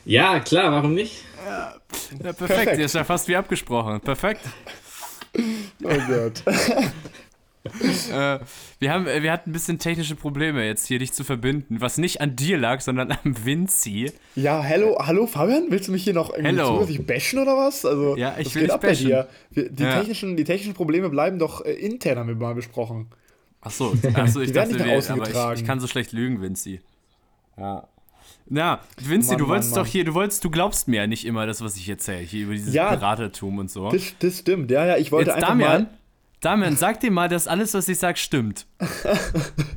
Ja, 0.05 0.39
klar, 0.41 0.71
warum 0.71 0.93
nicht? 0.93 1.23
Ja, 1.45 1.73
perfekt, 1.89 2.37
Perfekt. 2.37 2.79
ist 2.79 2.95
ja 2.95 3.03
fast 3.03 3.27
wie 3.27 3.35
abgesprochen. 3.35 3.99
Perfekt. 4.01 4.41
Oh 5.83 5.97
Gott. 6.07 6.43
Äh, 8.11 8.39
wir, 8.79 8.91
haben, 8.91 9.07
äh, 9.07 9.23
wir 9.23 9.31
hatten 9.31 9.49
ein 9.49 9.53
bisschen 9.53 9.79
technische 9.79 10.15
Probleme 10.17 10.65
jetzt 10.65 10.85
hier, 10.85 10.99
dich 10.99 11.13
zu 11.13 11.23
verbinden, 11.23 11.79
was 11.79 11.97
nicht 11.97 12.19
an 12.19 12.35
dir 12.35 12.57
lag, 12.57 12.81
sondern 12.81 13.09
am 13.23 13.45
Vinci. 13.45 14.11
Ja, 14.35 14.61
hallo, 14.61 14.97
hallo 14.99 15.27
Fabian, 15.27 15.67
willst 15.69 15.87
du 15.87 15.93
mich 15.93 16.03
hier 16.03 16.13
noch 16.13 16.31
irgendwie 16.31 16.57
Hello. 16.57 16.79
zusätzlich 16.79 17.07
bashen 17.07 17.39
oder 17.39 17.55
was? 17.55 17.85
Also, 17.85 18.17
Ja, 18.17 18.35
ich 18.37 18.53
will 18.53 18.63
geht 18.63 18.71
ab 18.71 18.81
bei 18.81 18.89
bashen. 18.89 19.05
dir? 19.07 19.29
Wir, 19.51 19.69
die, 19.69 19.83
Ja. 19.83 19.97
technischen, 19.97 20.35
die 20.35 20.43
technischen 20.43 20.73
Probleme 20.73 21.09
bleiben 21.09 21.39
doch 21.39 21.63
äh, 21.63 21.71
intern, 21.71 22.19
haben 22.19 22.27
wir 22.27 22.35
mal 22.35 22.53
besprochen. 22.53 23.07
Achso, 23.61 23.93
achso 24.13 24.41
ich 24.41 24.49
Die 24.49 24.55
werden 24.55 24.71
dachte, 24.77 24.83
wir, 24.83 25.27
aber 25.29 25.53
ich, 25.53 25.61
ich 25.61 25.65
kann 25.65 25.79
so 25.79 25.87
schlecht 25.87 26.11
lügen, 26.11 26.41
Vinci. 26.41 26.81
Ja. 27.57 27.87
Na, 28.47 28.81
Vinci, 28.99 29.29
Mann, 29.29 29.37
du 29.37 29.47
wolltest 29.47 29.71
Mann, 29.71 29.83
doch 29.83 29.89
hier, 29.89 30.03
du 30.03 30.13
wolltest, 30.13 30.43
du 30.43 30.49
glaubst 30.49 30.87
mir 30.87 30.97
ja 31.01 31.07
nicht 31.07 31.25
immer 31.25 31.45
das, 31.45 31.61
was 31.63 31.75
ich 31.77 31.87
erzähle, 31.87 32.19
hier 32.19 32.43
über 32.43 32.53
dieses 32.53 32.73
Ja. 32.73 32.93
Beratertum 32.93 33.57
und 33.59 33.71
so. 33.71 33.89
Das, 33.89 34.01
das 34.19 34.39
stimmt, 34.39 34.69
ja, 34.71 34.85
ja, 34.85 34.97
ich 34.97 35.11
wollte 35.11 35.29
Jetzt 35.31 35.37
einfach 35.37 35.49
Damian, 35.49 35.83
mal... 35.83 35.89
Damian, 36.41 36.75
sag 36.75 36.99
dir 36.99 37.09
mal, 37.09 37.29
dass 37.29 37.47
alles, 37.47 37.73
was 37.73 37.87
ich 37.87 37.97
sag, 37.97 38.17
stimmt. 38.17 38.65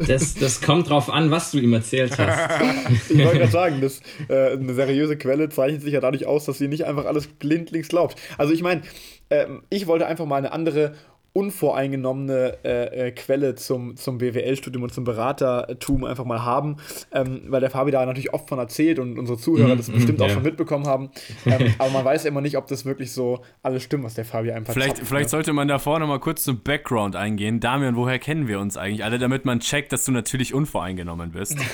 Das, 0.06 0.34
das 0.34 0.60
kommt 0.60 0.90
drauf 0.90 1.10
an, 1.10 1.30
was 1.30 1.52
du 1.52 1.58
ihm 1.58 1.72
erzählt 1.72 2.18
hast. 2.18 2.60
Ich 3.08 3.18
wollte 3.18 3.38
gerade 3.38 3.50
sagen, 3.50 3.80
das, 3.80 4.02
äh, 4.28 4.52
eine 4.52 4.74
seriöse 4.74 5.16
Quelle 5.16 5.48
zeichnet 5.48 5.82
sich 5.82 5.92
ja 5.94 6.00
dadurch 6.00 6.26
aus, 6.26 6.44
dass 6.44 6.58
sie 6.58 6.68
nicht 6.68 6.84
einfach 6.84 7.06
alles 7.06 7.26
blindlings 7.28 7.88
glaubt. 7.88 8.20
Also 8.36 8.52
ich 8.52 8.62
meine, 8.62 8.82
ähm, 9.30 9.62
ich 9.70 9.86
wollte 9.86 10.06
einfach 10.06 10.26
mal 10.26 10.36
eine 10.36 10.52
andere 10.52 10.94
unvoreingenommene 11.36 12.58
äh, 12.64 13.08
äh, 13.08 13.10
Quelle 13.12 13.54
zum, 13.54 13.96
zum 13.96 14.18
BWL-Studium 14.18 14.82
und 14.82 14.94
zum 14.94 15.04
Beratertum 15.04 16.04
einfach 16.04 16.24
mal 16.24 16.44
haben, 16.44 16.78
ähm, 17.12 17.42
weil 17.48 17.60
der 17.60 17.70
Fabi 17.70 17.90
da 17.90 18.04
natürlich 18.06 18.32
oft 18.32 18.48
von 18.48 18.58
erzählt 18.58 18.98
und 18.98 19.18
unsere 19.18 19.38
Zuhörer 19.38 19.74
Mhm, 19.74 19.76
das 19.76 19.90
bestimmt 19.90 20.18
mhm, 20.18 20.24
auch 20.24 20.28
ja. 20.28 20.34
schon 20.34 20.42
mitbekommen 20.42 20.86
haben. 20.86 21.10
Ähm, 21.44 21.74
aber 21.78 21.90
man 21.90 22.04
weiß 22.04 22.24
immer 22.24 22.40
nicht, 22.40 22.56
ob 22.56 22.66
das 22.68 22.84
wirklich 22.84 23.12
so 23.12 23.40
alles 23.62 23.82
stimmt, 23.82 24.04
was 24.04 24.14
der 24.14 24.24
Fabi 24.24 24.50
einfach 24.50 24.72
Vielleicht, 24.72 24.96
zapft, 24.96 25.08
vielleicht 25.08 25.26
ne? 25.26 25.30
sollte 25.30 25.52
man 25.52 25.68
davor 25.68 25.98
nochmal 25.98 26.20
kurz 26.20 26.44
zum 26.44 26.60
Background 26.62 27.16
eingehen. 27.16 27.60
Damian, 27.60 27.96
woher 27.96 28.18
kennen 28.18 28.48
wir 28.48 28.58
uns 28.58 28.76
eigentlich 28.76 29.04
alle, 29.04 29.18
damit 29.18 29.44
man 29.44 29.60
checkt, 29.60 29.92
dass 29.92 30.04
du 30.04 30.12
natürlich 30.12 30.54
unvoreingenommen 30.54 31.32
bist? 31.32 31.56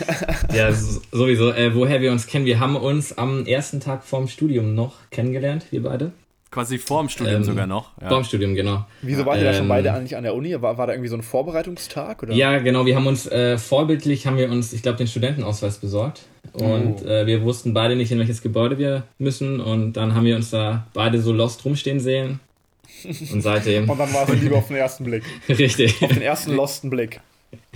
Ja, 0.52 0.72
sowieso. 0.72 1.50
Äh, 1.52 1.74
woher 1.74 2.00
wir 2.00 2.12
uns 2.12 2.26
kennen, 2.26 2.44
wir 2.44 2.60
haben 2.60 2.76
uns 2.76 3.16
am 3.16 3.46
ersten 3.46 3.80
Tag 3.80 4.04
vorm 4.04 4.28
Studium 4.28 4.74
noch 4.74 4.96
kennengelernt, 5.10 5.66
wir 5.70 5.82
beide. 5.82 6.12
Quasi 6.52 6.78
vorm 6.78 7.08
Studium 7.08 7.38
Ähm, 7.38 7.44
sogar 7.44 7.66
noch. 7.66 7.90
Ja. 8.00 8.08
Vorm 8.10 8.22
Studium, 8.24 8.54
genau. 8.54 8.84
Wieso 9.00 9.26
wart 9.26 9.38
ihr 9.38 9.44
da 9.44 9.52
schon 9.54 9.62
Ähm, 9.62 9.68
beide 9.68 9.92
eigentlich 9.92 10.16
an 10.16 10.22
der 10.22 10.34
Uni? 10.34 10.60
War, 10.62 10.78
war 10.78 10.86
da 10.86 10.92
irgendwie 10.92 11.08
so 11.08 11.16
ein 11.16 11.22
Vorbereitungstag? 11.22 12.22
Oder? 12.22 12.34
Ja, 12.34 12.58
genau. 12.58 12.86
Wir 12.86 12.94
haben 12.94 13.06
uns 13.06 13.26
äh, 13.26 13.56
vorbildlich, 13.58 14.26
haben 14.26 14.36
wir 14.36 14.50
uns, 14.50 14.72
ich 14.72 14.82
glaube, 14.82 14.98
den 14.98 15.06
Studentenausweis 15.08 15.78
besorgt. 15.78 16.22
Und 16.52 17.02
Oh. 17.02 17.06
äh, 17.08 17.26
wir 17.26 17.42
wussten 17.42 17.72
beide 17.74 17.96
nicht, 17.96 18.12
in 18.12 18.18
welches 18.18 18.42
Gebäude 18.42 18.76
wir 18.78 19.04
müssen. 19.18 19.60
Und 19.60 19.94
dann 19.94 20.14
haben 20.14 20.24
wir 20.26 20.36
uns 20.36 20.50
da 20.50 20.86
beide 20.92 21.20
so 21.20 21.32
lost 21.32 21.64
rumstehen 21.64 21.98
sehen. 22.00 22.38
Und 23.04 23.40
seitdem, 23.40 23.88
Und 23.90 23.98
dann 23.98 24.12
war 24.12 24.28
es 24.28 24.40
Liebe 24.40 24.54
auf 24.54 24.68
den 24.68 24.76
ersten 24.76 25.04
Blick. 25.04 25.24
richtig. 25.48 25.98
Den 26.00 26.20
ersten 26.22 26.54
losten 26.54 26.90
Blick. 26.90 27.20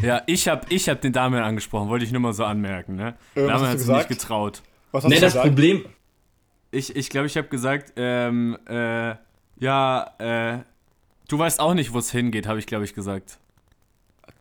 Ja, 0.03 0.23
ich 0.27 0.49
habe 0.49 0.67
ich 0.69 0.89
hab 0.89 1.01
den 1.01 1.13
Damian 1.13 1.43
angesprochen, 1.43 1.89
wollte 1.89 2.05
ich 2.05 2.13
nur 2.13 2.21
mal 2.21 2.33
so 2.35 2.45
anmerken. 2.45 2.97
Ne? 2.97 3.15
Damian 3.35 3.69
hat 3.69 3.79
sich 3.79 3.89
nicht 3.89 4.09
getraut. 4.09 4.63
Was 4.93 5.05
hast 5.05 5.09
Nee, 5.11 5.17
du 5.17 5.21
das 5.23 5.33
gesagt? 5.33 5.49
Problem, 5.49 5.85
Ich 6.77 6.87
glaube, 6.89 6.99
ich, 7.01 7.11
glaub, 7.11 7.27
ich 7.27 7.37
habe 7.37 7.49
gesagt, 7.49 7.93
ähm, 7.97 8.57
äh, 8.69 9.15
ja, 9.59 10.11
äh, 10.19 10.59
du 11.29 11.39
weißt 11.39 11.61
auch 11.61 11.75
nicht, 11.75 11.93
wo 11.93 11.99
es 11.99 12.11
hingeht, 12.11 12.47
habe 12.47 12.59
ich, 12.59 12.67
glaube 12.67 12.85
ich, 12.85 12.95
gesagt. 12.95 13.39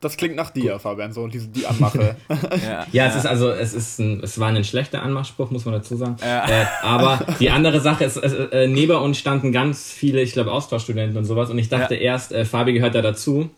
Das 0.01 0.17
klingt 0.17 0.35
nach 0.35 0.51
dir, 0.51 0.77
Fabian, 0.77 1.13
so 1.13 1.27
diese, 1.27 1.47
die 1.47 1.65
Anmache. 1.65 2.15
Ja, 2.63 2.85
ja, 2.91 3.07
es 3.07 3.15
ist 3.15 3.25
also, 3.25 3.49
es 3.49 3.73
ist 3.73 3.99
ein, 3.99 4.19
es 4.21 4.39
war 4.39 4.49
ein 4.49 4.63
schlechter 4.63 5.01
Anmachspruch, 5.01 5.49
muss 5.51 5.65
man 5.65 5.73
dazu 5.75 5.95
sagen. 5.95 6.17
Äh. 6.21 6.61
Äh, 6.61 6.65
aber 6.83 7.25
die 7.39 7.49
andere 7.49 7.79
Sache 7.79 8.03
ist, 8.03 8.17
es, 8.17 8.33
äh, 8.33 8.67
neben 8.67 8.95
uns 8.97 9.17
standen 9.17 9.51
ganz 9.51 9.91
viele, 9.91 10.21
ich 10.21 10.33
glaube, 10.33 10.51
Austauschstudenten 10.51 11.17
und 11.17 11.25
sowas. 11.25 11.49
Und 11.49 11.57
ich 11.57 11.69
dachte 11.69 11.95
erst, 11.95 12.33
äh, 12.33 12.45
Fabi 12.45 12.73
gehört 12.73 12.93
da 12.93 13.01
dazu. 13.01 13.49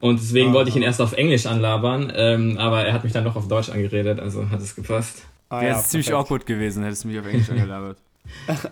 Und 0.00 0.20
deswegen 0.20 0.50
Ah. 0.50 0.54
wollte 0.54 0.70
ich 0.70 0.76
ihn 0.76 0.82
erst 0.82 1.00
auf 1.00 1.12
Englisch 1.14 1.46
anlabern, 1.46 2.12
ähm, 2.14 2.58
aber 2.58 2.84
er 2.84 2.92
hat 2.92 3.02
mich 3.02 3.12
dann 3.14 3.24
doch 3.24 3.34
auf 3.36 3.48
Deutsch 3.48 3.70
angeredet, 3.70 4.20
also 4.20 4.48
hat 4.50 4.60
es 4.60 4.74
gepasst. 4.76 5.22
Ah, 5.48 5.62
Wäre 5.62 5.72
ja, 5.72 5.82
ziemlich 5.82 6.06
perfekt. 6.08 6.24
awkward 6.26 6.46
gewesen, 6.46 6.84
hättest 6.84 7.04
du 7.04 7.08
mich 7.08 7.18
auf 7.18 7.26
Englisch 7.26 7.48
angelabert. 7.50 7.96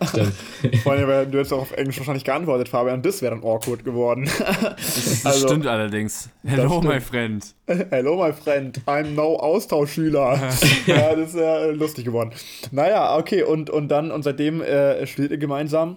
Stimmt. 0.09 0.33
Vor 0.83 0.93
allem, 0.93 1.09
weil 1.09 1.27
du 1.27 1.39
hättest 1.39 1.53
auch 1.53 1.63
auf 1.63 1.73
Englisch 1.73 1.99
wahrscheinlich 1.99 2.25
geantwortet, 2.25 2.69
Fabian, 2.69 3.03
das 3.03 3.23
wäre 3.23 3.35
dann 3.35 3.45
awkward 3.45 3.85
geworden. 3.85 4.29
Das 4.77 5.27
Also- 5.27 5.49
stimmt 5.49 5.67
allerdings. 5.67 6.31
Hello, 6.45 6.79
stimmt. 6.79 6.95
my 6.95 7.01
friend. 7.01 7.45
Hello, 7.91 8.25
my 8.25 8.33
friend, 8.33 8.81
I'm 8.87 9.11
no 9.15 9.37
Austauschschüler. 9.37 10.41
ja, 10.87 11.15
das 11.17 11.31
ist 11.31 11.37
ja 11.37 11.67
lustig 11.67 12.05
geworden. 12.05 12.33
Naja, 12.71 13.17
okay, 13.17 13.43
und, 13.43 13.71
und 13.71 13.89
dann, 13.89 14.11
und 14.11 14.23
seitdem 14.23 14.61
äh, 14.63 15.07
studiert 15.07 15.33
ihr 15.33 15.39
gemeinsam. 15.39 15.97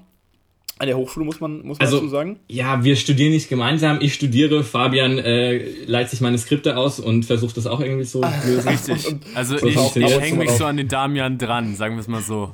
An 0.79 0.87
der 0.87 0.97
Hochschule 0.97 1.23
muss 1.27 1.39
man, 1.39 1.61
muss 1.63 1.77
man 1.77 1.85
Also- 1.85 1.97
dazu 1.97 2.09
sagen. 2.09 2.39
Ja, 2.47 2.83
wir 2.83 2.95
studieren 2.95 3.31
nicht 3.31 3.49
gemeinsam. 3.49 3.99
Ich 4.01 4.15
studiere, 4.15 4.63
Fabian 4.63 5.19
äh, 5.19 5.57
leitet 5.85 6.09
sich 6.11 6.21
meine 6.21 6.39
Skripte 6.39 6.75
aus 6.75 6.99
und 6.99 7.23
versucht 7.25 7.55
das 7.57 7.67
auch 7.67 7.79
irgendwie 7.81 8.03
so 8.05 8.21
zu 8.21 8.47
lösen. 8.49 8.67
Richtig. 8.67 9.07
Und- 9.07 9.23
Also 9.35 9.57
so 9.59 9.67
ich, 9.67 9.75
ich 9.75 10.19
hänge 10.19 10.39
mich 10.39 10.49
aber 10.49 10.57
so 10.57 10.65
an 10.65 10.77
den 10.77 10.87
Damian 10.87 11.37
dran, 11.37 11.75
sagen 11.75 11.95
wir 11.95 11.99
es 12.01 12.07
mal 12.07 12.21
so. 12.21 12.51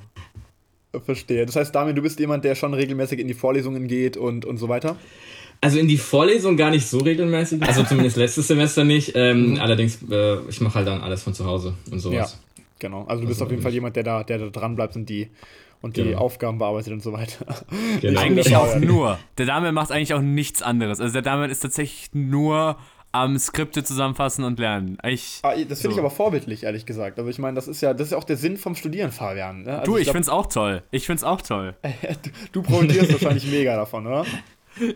Verstehe. 1.02 1.46
Das 1.46 1.56
heißt, 1.56 1.74
Damian, 1.74 1.96
du 1.96 2.02
bist 2.02 2.20
jemand, 2.20 2.44
der 2.46 2.56
schon 2.56 2.74
regelmäßig 2.74 3.20
in 3.20 3.28
die 3.28 3.34
Vorlesungen 3.34 3.88
geht 3.88 4.18
und, 4.18 4.46
und 4.46 4.58
so 4.58 4.70
weiter. 4.70 4.96
Also 5.62 5.80
in 5.80 5.88
die 5.88 5.98
Vorlesung 5.98 6.56
gar 6.58 6.70
nicht 6.70 6.86
so 6.88 7.00
regelmäßig. 7.00 7.62
Also 7.64 7.84
zumindest 7.84 8.18
letztes 8.18 8.48
Semester 8.48 8.84
nicht. 8.84 9.14
Ähm, 9.16 9.52
Mhm. 9.54 9.60
Allerdings, 9.60 10.00
äh, 10.12 10.38
ich 10.50 10.62
mache 10.62 10.76
halt 10.76 10.88
dann 10.88 11.02
alles 11.02 11.24
von 11.24 11.34
zu 11.34 11.46
Hause 11.46 11.74
und 11.92 12.00
sowas. 12.00 12.40
Genau. 12.80 13.06
Also 13.08 13.22
du 13.22 13.28
bist 13.28 13.40
Also 13.42 13.46
auf 13.46 13.52
jeden 13.52 13.64
Fall 13.64 13.74
jemand, 13.74 13.96
der 13.96 14.04
da, 14.04 14.24
der 14.24 14.38
da 14.38 14.48
dran 14.50 14.76
bleibt 14.76 14.96
und 14.96 15.10
die 15.10 15.30
und 15.82 15.96
die 15.98 16.04
Genau. 16.04 16.20
Aufgaben 16.20 16.58
bearbeitet 16.58 16.94
und 16.94 17.02
so 17.04 17.14
weiter. 17.14 17.46
Genau. 18.02 18.20
Eigentlich 18.20 18.48
Ja. 18.50 18.60
auch 18.60 18.76
nur. 18.78 19.20
Der 19.38 19.46
Damian 19.48 19.74
macht 19.76 19.92
eigentlich 19.92 20.14
auch 20.14 20.22
nichts 20.22 20.62
anderes. 20.62 21.00
Also 21.00 21.14
der 21.14 21.22
Damian 21.24 21.50
ist 21.52 21.60
tatsächlich 21.60 22.10
nur 22.14 22.78
am 23.22 23.38
Skripte 23.38 23.84
zusammenfassen 23.84 24.44
und 24.44 24.60
lernen. 24.60 24.98
Ich, 25.04 25.40
Ah, 25.44 25.50
das 25.56 25.58
finde 25.58 25.74
ich 25.74 25.96
So. 25.96 26.00
aber 26.00 26.10
vorbildlich, 26.10 26.64
ehrlich 26.64 26.86
gesagt. 26.86 27.18
Also 27.20 27.30
ich 27.30 27.40
meine, 27.40 27.56
das 27.56 27.68
ist 27.68 27.82
ja, 27.82 27.94
das 27.94 28.08
ist 28.08 28.12
ja 28.12 28.18
auch 28.18 28.24
der 28.24 28.38
Sinn 28.38 28.58
vom 28.58 28.76
Studieren, 28.76 29.12
Fabian. 29.12 29.64
Ne? 29.64 29.80
Also 29.80 29.92
du, 29.92 29.98
ich 29.98 30.04
glaub, 30.06 30.16
find's 30.16 30.30
auch 30.30 30.46
toll. 30.48 30.84
Ich 30.92 31.06
find's 31.06 31.24
auch 31.24 31.42
toll. 31.42 31.76
du, 31.82 32.30
du 32.52 32.62
profitierst 32.64 33.12
wahrscheinlich 33.14 33.46
mega 33.50 33.76
davon, 33.76 34.08
oder? 34.08 34.26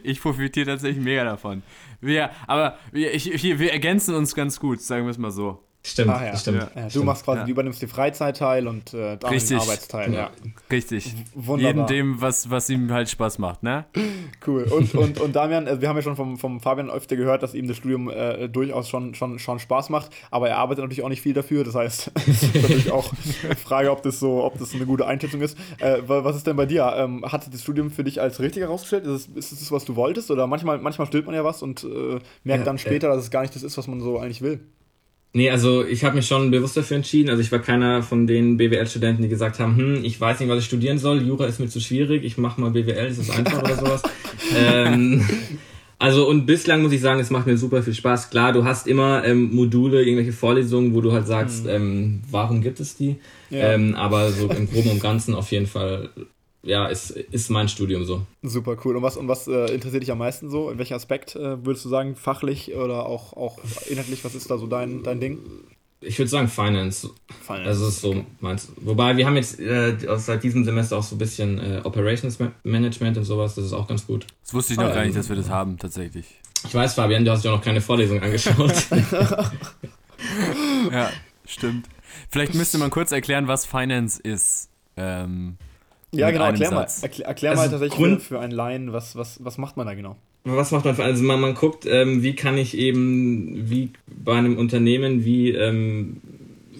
Ich 0.04 0.22
profitiere 0.22 0.68
tatsächlich 0.68 1.04
mega 1.04 1.24
davon. 1.24 1.63
Wir, 2.01 2.30
aber 2.46 2.78
wir, 2.92 3.16
ich, 3.16 3.32
ich, 3.34 3.58
wir 3.58 3.72
ergänzen 3.74 4.13
uns 4.13 4.36
ganz 4.36 4.60
gut, 4.60 4.80
sagen 4.80 5.06
wir 5.06 5.10
es 5.10 5.18
mal 5.18 5.32
so. 5.32 5.58
Stimmt, 5.84 6.12
Ah, 6.12 6.24
ja. 6.26 6.38
stimmt. 6.38 6.68
Ja, 6.76 6.84
du 6.84 6.90
stimmt. 6.92 7.06
machst 7.06 7.24
quasi, 7.26 7.40
Ja. 7.40 7.46
du 7.46 7.52
übernimmst 7.52 7.82
den 7.82 7.90
Freizeitteil 7.90 8.68
und 8.68 8.94
äh, 8.94 9.18
den 9.18 9.26
Arbeitsteil. 9.60 10.14
Ja. 10.14 10.30
Richtig. 10.70 11.16
Wunderbar. 11.34 11.60
Jeden 11.60 11.88
dem, 11.88 12.22
was, 12.22 12.52
was 12.52 12.70
ihm 12.70 12.92
halt 12.92 13.10
Spaß 13.10 13.40
macht, 13.40 13.64
ne? 13.64 13.86
Cool. 14.46 14.64
Und, 14.66 14.94
und, 15.02 15.20
und 15.20 15.36
Damian, 15.36 15.66
äh, 15.66 15.82
wir 15.82 15.90
haben 15.90 15.96
ja 15.96 16.04
schon 16.04 16.16
vom, 16.16 16.38
vom 16.38 16.60
Fabian 16.60 16.92
öfter 16.92 17.16
gehört, 17.16 17.42
dass 17.42 17.56
ihm 17.56 17.68
das 17.68 17.78
Studium 17.78 18.12
äh, 18.12 18.48
durchaus 18.48 18.90
schon, 18.90 19.16
schon, 19.16 19.40
schon 19.40 19.58
Spaß 19.58 19.90
macht, 19.90 20.12
aber 20.30 20.50
er 20.50 20.58
arbeitet 20.60 20.84
natürlich 20.84 21.04
auch 21.04 21.10
nicht 21.10 21.22
viel 21.22 21.34
dafür. 21.34 21.64
Das 21.64 21.74
heißt, 21.74 22.12
es 22.28 22.44
ist 22.44 22.54
natürlich 22.56 22.92
auch 22.92 23.12
die 23.50 23.56
Frage, 23.56 23.90
ob 23.92 24.04
das 24.04 24.20
so, 24.20 24.44
ob 24.44 24.60
das 24.60 24.76
eine 24.76 24.86
gute 24.86 25.08
Einschätzung 25.08 25.42
ist. 25.42 25.58
Äh, 25.80 26.04
wa- 26.08 26.24
was 26.24 26.36
ist 26.36 26.46
denn 26.46 26.58
bei 26.58 26.68
dir? 26.68 26.94
Ähm, 26.96 27.26
hat 27.26 27.52
das 27.52 27.62
Studium 27.64 27.90
für 27.90 28.04
dich 28.04 28.22
als 28.22 28.40
richtig 28.40 28.62
herausgestellt? 28.62 29.06
Ist 29.08 29.30
es, 29.30 29.36
ist 29.36 29.52
es 29.54 29.60
das, 29.62 29.72
was 29.72 29.86
du 29.86 29.96
wolltest? 29.96 30.30
Oder 30.30 30.46
manchmal, 30.46 30.78
manchmal 30.78 31.08
stillt 31.08 31.26
man 31.26 31.34
ja 31.34 31.44
was 31.44 31.64
und 31.64 31.84
äh, 31.84 32.20
merkt 32.44 32.60
Ja, 32.62 32.66
dann 32.66 32.78
später, 32.78 33.08
dass 33.08 33.18
es 33.24 33.32
gar 33.32 33.42
nicht 33.42 33.56
das 33.56 33.64
ist, 33.64 33.80
was 33.80 33.88
man 33.88 34.00
so 34.00 34.20
eigentlich 34.20 34.44
will. 34.44 34.60
Nee, 35.34 35.50
also 35.50 35.86
ich 35.86 36.04
habe 36.04 36.18
mich 36.18 36.28
schon 36.28 36.52
bewusst 36.52 36.76
dafür 36.76 36.98
entschieden. 36.98 37.30
Also 37.30 37.42
ich 37.42 37.52
war 37.52 37.60
keiner 37.60 38.04
von 38.04 38.28
den 38.28 38.58
BWL-Studenten, 38.58 39.24
die 39.24 39.30
gesagt 39.30 39.60
haben, 39.60 39.78
hm, 39.78 40.04
ich 40.04 40.20
weiß 40.20 40.40
nicht, 40.40 40.50
was 40.50 40.60
ich 40.60 40.66
studieren 40.66 40.98
soll, 40.98 41.22
Jura 41.22 41.46
ist 41.46 41.60
mir 41.60 41.70
zu 41.70 41.80
schwierig, 41.80 42.26
ich 42.26 42.38
mache 42.38 42.60
mal 42.60 42.72
BWL, 42.72 43.08
das 43.08 43.18
ist 43.18 43.32
einfach 43.32 43.64
oder 43.64 43.76
sowas. 43.76 44.02
ähm, 44.58 45.26
also 45.98 46.28
und 46.28 46.46
bislang 46.46 46.82
muss 46.82 46.92
ich 46.92 47.00
sagen, 47.00 47.22
es 47.22 47.30
macht 47.30 47.48
mir 47.48 47.58
super 47.58 47.82
viel 47.82 47.94
Spaß. 47.94 48.30
Klar, 48.30 48.52
du 48.52 48.66
hast 48.66 48.88
immer 48.88 49.24
ähm, 49.24 49.56
Module, 49.56 50.04
irgendwelche 50.04 50.34
Vorlesungen, 50.34 50.94
wo 50.94 51.00
du 51.00 51.14
halt 51.14 51.28
sagst, 51.28 51.66
ähm, 51.66 52.22
warum 52.30 52.62
gibt 52.62 52.82
es 52.82 52.98
die? 52.98 53.16
Ja. 53.50 53.74
Ähm, 53.74 53.96
aber 53.96 54.32
so 54.32 54.50
im 54.50 54.70
Groben 54.70 54.90
und 54.90 55.02
Ganzen 55.02 55.34
auf 55.34 55.52
jeden 55.52 55.68
Fall, 55.68 56.10
ja, 56.63 56.88
ist, 56.88 57.12
ist 57.12 57.50
mein 57.50 57.68
Studium 57.70 58.06
so. 58.06 58.22
Super 58.44 58.77
cool. 58.86 58.96
Und 58.98 59.03
was, 59.03 59.18
und 59.18 59.27
was 59.27 59.48
äh, 59.48 59.74
interessiert 59.74 60.03
dich 60.03 60.12
am 60.12 60.18
meisten 60.20 60.50
so? 60.50 60.70
In 60.70 60.77
welchem 60.77 60.96
Aspekt 60.96 61.36
äh, 61.36 61.65
würdest 61.65 61.86
du 61.86 61.89
sagen, 61.89 62.15
fachlich 62.15 62.74
oder 62.75 63.06
auch, 63.06 63.34
auch 63.34 63.60
inhaltlich, 63.89 64.24
was 64.24 64.36
ist 64.36 64.50
da 64.51 64.58
so 64.58 64.68
dein, 64.68 65.03
dein 65.03 65.20
Ding? 65.20 65.39
Ich 66.03 66.18
würde 66.18 66.30
sagen 66.30 66.48
Finance. 66.48 67.10
Finance. 67.46 67.68
Also 67.68 67.88
ist 67.88 68.01
so 68.01 68.25
meins. 68.39 68.70
Wobei 68.77 69.15
wir 69.18 69.25
haben 69.27 69.36
jetzt 69.36 69.60
äh, 69.60 69.96
seit 70.18 70.44
diesem 70.44 70.63
Semester 70.63 70.98
auch 70.98 71.03
so 71.03 71.15
ein 71.15 71.20
bisschen 71.20 71.60
äh, 71.60 71.82
Operations 71.84 72.39
Ma- 72.39 72.51
Management 72.63 73.18
und 73.18 73.24
sowas. 73.24 73.53
Das 73.56 73.65
ist 73.65 73.74
auch 73.74 73.88
ganz 73.88 74.08
gut. 74.08 74.25
Das 74.44 74.53
wusste 74.53 74.74
ich 74.74 74.80
noch 74.80 74.88
Ah, 74.88 74.94
gar 74.96 75.06
nicht, 75.06 75.15
dass 75.15 75.30
wir 75.30 75.36
das 75.36 75.50
haben, 75.50 75.77
tatsächlich. 75.77 76.25
Ich 76.68 76.74
weiß, 76.74 76.96
Fabian, 76.96 77.24
du 77.24 77.32
hast 77.32 77.44
ja 77.46 77.51
auch 77.51 77.58
noch 77.58 77.63
keine 77.63 77.82
Vorlesung 77.82 78.20
angeschaut. 78.22 78.74
Ja, 80.91 81.10
stimmt. 81.46 81.88
Vielleicht 82.30 82.53
müsste 82.53 82.77
man 82.77 82.89
kurz 82.89 83.12
erklären, 83.12 83.48
was 83.48 83.65
Finance 83.65 84.20
ist. 84.22 84.70
Ähm, 84.98 85.58
Ja, 86.13 86.30
genau, 86.32 86.46
erklär 86.46 86.72
mal, 86.72 86.88
erklär, 87.01 87.27
erklär 87.27 87.51
Also 87.51 87.63
mal 87.63 87.70
tatsächlich 87.70 87.98
Grund- 87.98 88.22
für, 88.22 88.36
für 88.36 88.39
einen 88.39 88.51
Laien, 88.51 88.91
was, 88.94 89.15
was, 89.15 89.44
was 89.44 89.58
macht 89.58 89.77
man 89.77 89.88
da 89.88 89.94
genau? 89.94 90.18
Was 90.44 90.72
macht 90.72 90.86
man? 90.86 90.96
für- 90.96 91.03
Also 91.03 91.24
man, 91.24 91.39
man 91.39 91.53
guckt, 91.56 91.86
ähm, 91.86 92.22
wie 92.24 92.36
kann 92.36 92.58
ich 92.58 92.77
eben, 92.77 93.70
wie 93.70 93.91
bei 94.08 94.34
einem 94.36 94.58
Unternehmen, 94.58 95.24
wie 95.24 95.51
ähm, 95.51 96.18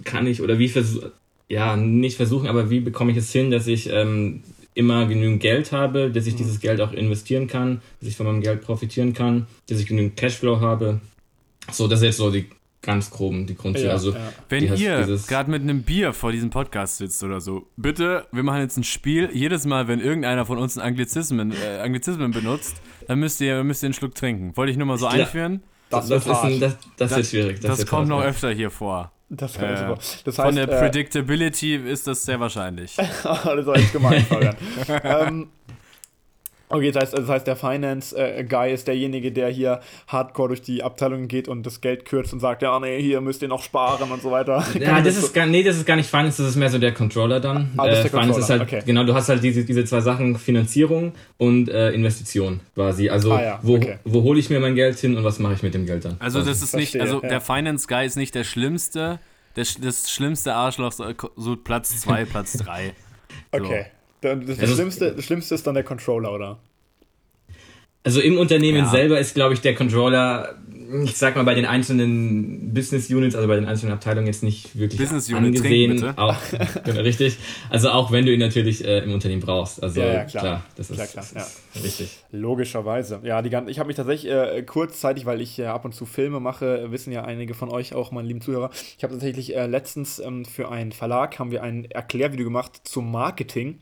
kann 0.04 0.28
ich 0.28 0.42
oder 0.42 0.58
wie 0.60 0.68
versuche, 0.68 1.12
ja, 1.48 1.76
nicht 1.78 2.18
versuchen, 2.18 2.48
aber 2.48 2.70
wie 2.70 2.80
bekomme 2.80 3.12
ich 3.12 3.18
es 3.18 3.32
hin, 3.32 3.52
dass 3.52 3.68
ich 3.68 3.90
ähm, 3.92 4.42
immer 4.74 5.06
genügend 5.06 5.42
Geld 5.42 5.72
habe, 5.72 6.10
dass 6.12 6.26
ich 6.28 6.36
dieses 6.36 6.60
Geld 6.60 6.82
auch 6.82 6.94
investieren 6.94 7.48
kann, 7.48 7.82
dass 8.00 8.10
ich 8.10 8.16
von 8.18 8.26
meinem 8.26 8.42
Geld 8.42 8.62
profitieren 8.62 9.14
kann, 9.14 9.48
dass 9.70 9.80
ich 9.80 9.86
genügend 9.88 10.18
Cashflow 10.18 10.60
habe. 10.62 11.00
So, 11.72 11.88
das 11.88 12.00
ist 12.00 12.06
jetzt 12.06 12.18
so 12.18 12.32
die 12.32 12.46
ganz 12.82 13.12
groben, 13.12 13.46
die 13.46 13.56
Grundzüge. 13.56 13.92
also, 13.92 14.12
ja. 14.12 14.20
wenn 14.50 14.76
ihr 14.76 15.20
gerade 15.28 15.52
mit 15.52 15.62
einem 15.62 15.84
Bier 15.84 16.14
vor 16.14 16.32
diesem 16.32 16.50
Podcast 16.50 16.98
sitzt 16.98 17.24
oder 17.24 17.40
so, 17.40 17.68
bitte, 17.78 18.26
wir 18.32 18.44
machen 18.44 18.62
jetzt 18.62 18.78
ein 18.78 18.84
Spiel. 18.84 19.30
Jedes 19.34 19.66
Mal, 19.66 19.88
wenn 19.88 20.00
irgendeiner 20.00 20.46
von 20.46 20.58
uns 20.58 20.78
Anglizismen, 20.78 21.52
äh, 21.52 21.80
Anglizismen 21.80 22.32
benutzt, 22.32 22.76
dann 23.08 23.20
müsst 23.20 23.40
ihr, 23.42 23.64
müsst 23.64 23.84
ihr 23.84 23.88
einen 23.88 23.94
Schluck 23.94 24.16
trinken. 24.16 24.56
Wollte 24.58 24.72
ich 24.72 24.78
nur 24.78 24.88
mal 24.88 24.98
so 24.98 25.06
Ja. 25.06 25.12
einführen. 25.12 25.62
Das, 25.90 26.08
das, 26.08 26.26
ist 26.26 26.32
ein, 26.34 26.60
das, 26.60 26.78
das, 26.98 27.10
Das- 27.10 27.18
wird 27.18 27.28
schwierig. 27.28 27.60
Das, 27.60 27.78
wird 27.80 27.90
kommt 27.90 28.02
hart, 28.02 28.10
noch 28.10 28.22
ja. 28.22 28.30
öfter 28.30 28.52
hier 28.52 28.72
vor. 28.72 29.12
Das 29.34 29.56
Äh, 29.56 29.78
super. 29.78 29.98
Das 30.26 30.36
Von 30.36 30.46
heißt, 30.46 30.58
der 30.58 30.70
äh, 30.70 30.80
Predictability 30.80 31.76
ist 31.76 32.06
das 32.08 32.24
sehr 32.24 32.40
wahrscheinlich. 32.42 32.96
das 33.24 33.24
war 33.46 33.76
echt 33.78 33.94
gemein, 33.94 34.26
Fabian. 34.26 34.56
ähm, 35.04 35.48
okay, 36.72 36.92
das 36.92 37.04
heißt, 37.04 37.18
das 37.18 37.28
heißt 37.28 37.48
der 37.48 37.56
Finance-Guy 37.56 38.74
ist 38.74 38.88
derjenige, 38.88 39.32
der 39.32 39.50
hier 39.50 39.80
hardcore 40.08 40.50
durch 40.50 40.62
die 40.62 40.84
Abteilungen 40.84 41.28
geht 41.28 41.48
und 41.48 41.64
das 41.66 41.82
Geld 41.82 42.06
kürzt 42.06 42.34
und 42.34 42.40
sagt, 42.40 42.62
ja, 42.62 42.80
nee, 42.80 43.02
hier 43.02 43.22
müsst 43.22 43.42
ihr 43.42 43.48
noch 43.48 43.62
sparen 43.64 44.12
und 44.12 44.22
so 44.22 44.32
weiter. 44.32 44.64
Ja, 44.80 45.02
das 45.04 45.16
so- 45.20 45.28
ist 45.28 45.34
gar, 45.34 45.46
nee, 45.46 45.64
das 45.64 45.78
ist 45.78 45.86
gar 45.86 45.96
nicht 45.96 46.10
Finance, 46.10 46.42
das 46.42 46.52
ist 46.52 46.58
mehr 46.58 46.70
so 46.70 46.78
der 46.80 46.94
Controller 46.94 47.40
dann. 47.40 47.72
Ah, 47.78 47.88
das 47.88 48.00
ist 48.06 48.12
der 48.12 48.20
äh, 48.20 48.22
Finance 48.22 48.40
ist 48.40 48.50
halt, 48.50 48.60
Controller, 48.62 48.80
okay. 48.82 48.88
genau, 48.88 49.04
du 49.04 49.14
hast 49.14 49.30
halt 49.30 49.44
diese, 49.44 49.64
diese 49.66 49.86
zwei 49.86 50.02
Sachen, 50.02 50.38
Finanzierung 50.38 51.14
und 51.38 51.70
äh, 51.70 51.92
Investition 51.92 52.60
quasi. 52.76 53.10
Also, 53.10 53.32
Ah, 53.34 53.42
ja, 53.44 53.60
wo, 53.62 53.76
okay. 53.76 53.98
wo 54.04 54.24
hole 54.24 54.40
ich 54.40 54.50
mir 54.50 54.60
mein 54.60 54.76
Geld 54.76 54.98
hin 55.00 55.16
und 55.18 55.24
was 55.24 55.40
mache 55.40 55.54
ich 55.54 55.64
mit 55.64 55.74
dem 55.74 55.86
Geld 55.86 56.06
dann? 56.06 56.18
Also 56.20 56.40
das 56.42 56.62
ist 56.62 56.76
nicht, 56.76 56.92
Verstehe, 56.92 57.02
also 57.02 57.22
ja. 57.22 57.30
der 57.30 57.42
Finance 57.42 57.88
Guy 57.88 58.06
ist 58.06 58.16
nicht 58.18 58.36
der 58.36 58.44
schlimmste, 58.44 59.20
der, 59.56 59.66
sch- 59.66 59.84
das 59.84 60.10
schlimmste 60.12 60.54
Arschloch, 60.54 60.92
so, 60.92 61.06
so 61.36 61.56
Platz 61.56 62.00
2, 62.02 62.26
Platz 62.26 62.54
3. 62.58 62.94
Okay. 63.54 63.86
Das, 64.22 64.38
das, 64.46 64.60
Also- 64.60 64.76
Schlimmste, 64.76 65.14
das 65.16 65.26
Schlimmste 65.26 65.56
ist 65.56 65.68
dann 65.68 65.74
der 65.76 65.84
Controller, 65.84 66.32
oder? 66.34 66.60
Also 68.04 68.20
im 68.20 68.38
Unternehmen 68.40 68.80
Ja. 68.80 68.90
selber 68.90 69.20
ist, 69.20 69.36
glaube 69.36 69.54
ich, 69.54 69.62
der 69.62 69.76
Controller, 69.76 70.56
ich 71.04 71.16
sag 71.18 71.36
mal, 71.36 71.44
bei 71.44 71.54
den 71.54 71.66
einzelnen 71.68 72.74
Business 72.74 73.12
Units, 73.12 73.36
also 73.36 73.48
bei 73.48 73.56
den 73.56 73.66
einzelnen 73.66 73.94
Abteilungen 73.94 74.26
jetzt 74.26 74.42
nicht 74.42 74.76
wirklich 74.78 75.00
Business 75.00 75.30
Unit, 75.30 75.46
angesehen. 75.58 75.98
trinken 75.98 76.08
bitte. 76.08 76.18
Auch, 76.18 76.36
genau, 76.84 77.02
richtig. 77.02 77.38
Also 77.70 77.92
auch 77.92 78.12
wenn 78.12 78.26
du 78.26 78.34
ihn 78.34 78.40
natürlich 78.40 78.84
äh, 78.84 79.04
im 79.04 79.14
Unternehmen 79.14 79.42
brauchst. 79.44 79.84
Also 79.84 80.02
Ja, 80.02 80.14
ja, 80.14 80.24
klar. 80.26 80.64
das 80.76 80.90
ist, 80.90 80.96
Klar, 80.96 81.08
klar, 81.10 81.26
das 81.36 81.62
ist 81.76 81.84
richtig. 81.84 82.18
Logischerweise. 82.32 83.20
Ja, 83.24 83.44
die 83.44 83.52
ganzen, 83.52 83.70
ich 83.70 83.78
habe 83.78 83.86
mich 83.86 83.98
tatsächlich 83.98 84.32
äh, 84.32 84.64
kurzzeitig, 84.64 85.28
weil 85.28 85.40
ich 85.40 85.60
äh, 85.60 85.66
ab 85.66 85.86
und 85.86 85.94
zu 85.94 86.08
Filme 86.08 86.40
mache, 86.40 86.92
wissen 86.92 87.12
ja 87.14 87.24
einige 87.24 87.54
von 87.54 87.70
euch 87.70 87.94
auch, 87.94 88.12
meine 88.12 88.28
lieben 88.28 88.42
Zuhörer. 88.42 88.72
Ich 88.98 89.04
habe 89.04 89.14
tatsächlich 89.14 89.56
äh, 89.56 89.68
letztens 89.68 90.18
ähm, 90.18 90.44
für 90.46 90.72
einen 90.72 90.92
Verlag 90.92 91.38
haben 91.38 91.52
wir 91.52 91.62
ein 91.62 91.86
Erklärvideo 91.86 92.46
gemacht 92.46 92.82
zum 92.84 93.12
Marketing. 93.12 93.78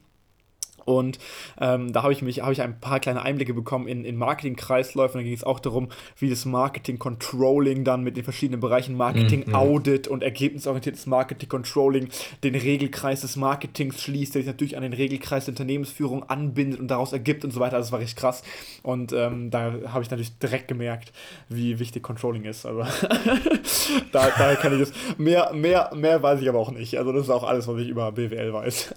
Und 0.89 1.19
ähm, 1.61 1.93
da 1.93 2.03
habe 2.03 2.13
ich 2.13 2.21
mich, 2.21 2.41
habe 2.41 2.53
ich 2.53 2.61
ein 2.61 2.79
paar 2.79 2.99
kleine 2.99 3.21
Einblicke 3.21 3.53
bekommen 3.53 3.87
in, 3.87 4.03
in 4.05 4.17
Marketing-Kreisläufe. 4.17 5.13
Und 5.13 5.19
da 5.19 5.23
ging 5.23 5.33
es 5.33 5.43
auch 5.43 5.59
darum, 5.59 5.89
wie 6.17 6.29
das 6.29 6.45
Marketing-Controlling 6.45 7.83
dann 7.83 8.03
mit 8.03 8.17
den 8.17 8.23
verschiedenen 8.23 8.59
Bereichen 8.59 8.97
Marketing-Audit 8.97 10.07
und 10.07 10.23
ergebnisorientiertes 10.23 11.05
Marketing-Controlling 11.05 12.09
den 12.43 12.55
Regelkreis 12.55 13.21
des 13.21 13.35
Marketings 13.35 14.01
schließt, 14.01 14.33
der 14.35 14.41
sich 14.41 14.47
natürlich 14.47 14.75
an 14.77 14.83
den 14.83 14.93
Regelkreis 14.93 15.45
der 15.45 15.53
Unternehmensführung 15.53 16.23
anbindet 16.29 16.79
und 16.79 16.87
daraus 16.89 17.13
ergibt 17.13 17.45
und 17.45 17.51
so 17.51 17.59
weiter. 17.59 17.75
Also 17.75 17.87
das 17.87 17.91
war 17.91 17.99
richtig 17.99 18.17
krass. 18.17 18.43
Und 18.81 19.13
ähm, 19.13 19.51
da 19.51 19.73
habe 19.87 20.03
ich 20.03 20.09
natürlich 20.09 20.37
direkt 20.39 20.67
gemerkt, 20.67 21.11
wie 21.49 21.79
wichtig 21.79 22.01
Controlling 22.01 22.45
ist. 22.45 22.65
Also 22.65 22.79
da, 24.11 24.29
daher 24.37 24.55
kann 24.55 24.73
ich 24.73 24.79
das. 24.79 24.93
Mehr, 25.17 25.51
mehr, 25.53 25.91
mehr 25.95 26.21
weiß 26.23 26.41
ich 26.41 26.49
aber 26.49 26.59
auch 26.59 26.71
nicht. 26.71 26.97
Also 26.97 27.11
das 27.11 27.23
ist 27.23 27.29
auch 27.29 27.43
alles, 27.43 27.67
was 27.67 27.79
ich 27.79 27.89
über 27.89 28.11
BWL 28.11 28.53
weiß. 28.53 28.95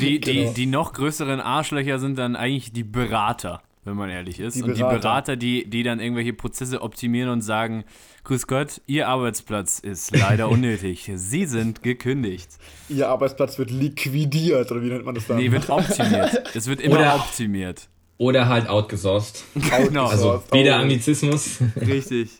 Die, 0.00 0.20
Genau. 0.20 0.48
die, 0.48 0.54
die 0.54 0.66
noch 0.66 0.91
größeren 0.92 1.40
Arschlöcher 1.40 1.98
sind 1.98 2.18
dann 2.18 2.36
eigentlich 2.36 2.72
die 2.72 2.84
Berater, 2.84 3.62
wenn 3.84 3.96
man 3.96 4.10
ehrlich 4.10 4.38
ist. 4.40 4.56
Die 4.56 4.62
und 4.62 4.76
die 4.76 4.80
Berater. 4.80 4.98
Berater, 4.98 5.36
die, 5.36 5.68
die 5.68 5.82
dann 5.82 6.00
irgendwelche 6.00 6.32
Prozesse 6.32 6.82
optimieren 6.82 7.30
und 7.30 7.40
sagen, 7.42 7.84
Grüß 8.24 8.46
Gott, 8.46 8.80
Ihr 8.86 9.08
Arbeitsplatz 9.08 9.80
ist 9.80 10.16
leider 10.16 10.48
unnötig. 10.50 11.10
Sie 11.14 11.44
sind 11.46 11.82
gekündigt. 11.82 12.48
Ihr 12.88 13.08
Arbeitsplatz 13.08 13.58
wird 13.58 13.70
liquidiert, 13.70 14.70
oder 14.70 14.80
wie 14.82 14.88
nennt 14.90 15.04
man 15.04 15.14
das 15.16 15.26
dann? 15.26 15.38
Nee, 15.38 15.50
wird 15.50 15.68
optimiert. 15.70 16.42
Es 16.54 16.66
wird 16.68 16.80
immer 16.80 16.96
Oder- 17.00 17.14
optimiert. 17.16 17.88
Oder 18.18 18.48
halt 18.48 18.68
outgesourced. 18.68 19.42
Genau. 19.54 20.06
Also 20.06 20.40
wieder. 20.52 20.76
Anglizismus. 20.76 21.58
Richtig. 21.80 22.30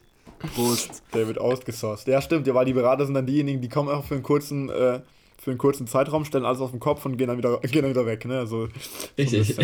Prost. 0.54 1.02
Der 1.12 1.26
wird 1.26 1.38
ausgesourced. 1.38 2.06
Ja, 2.06 2.20
stimmt. 2.22 2.46
Ja, 2.46 2.54
weil 2.54 2.66
die 2.66 2.72
Berater 2.72 3.04
sind 3.04 3.14
dann 3.14 3.26
diejenigen, 3.26 3.60
die 3.60 3.68
kommen 3.68 3.88
auch 3.88 4.04
für 4.04 4.14
einen 4.14 4.22
kurzen, 4.22 4.68
äh, 4.70 5.00
für 5.42 5.50
einen 5.50 5.58
kurzen 5.58 5.88
Zeitraum, 5.88 6.24
stellen 6.24 6.44
alles 6.44 6.60
auf 6.60 6.70
den 6.70 6.78
Kopf 6.78 7.04
und 7.04 7.16
gehen 7.16 7.26
dann 7.26 7.36
wieder, 7.36 7.58
gehen 7.62 7.82
dann 7.82 7.90
wieder 7.90 8.06
weg. 8.06 8.24
Ne? 8.26 8.38
Also, 8.38 8.68
Richtig. 9.18 9.56
So 9.56 9.62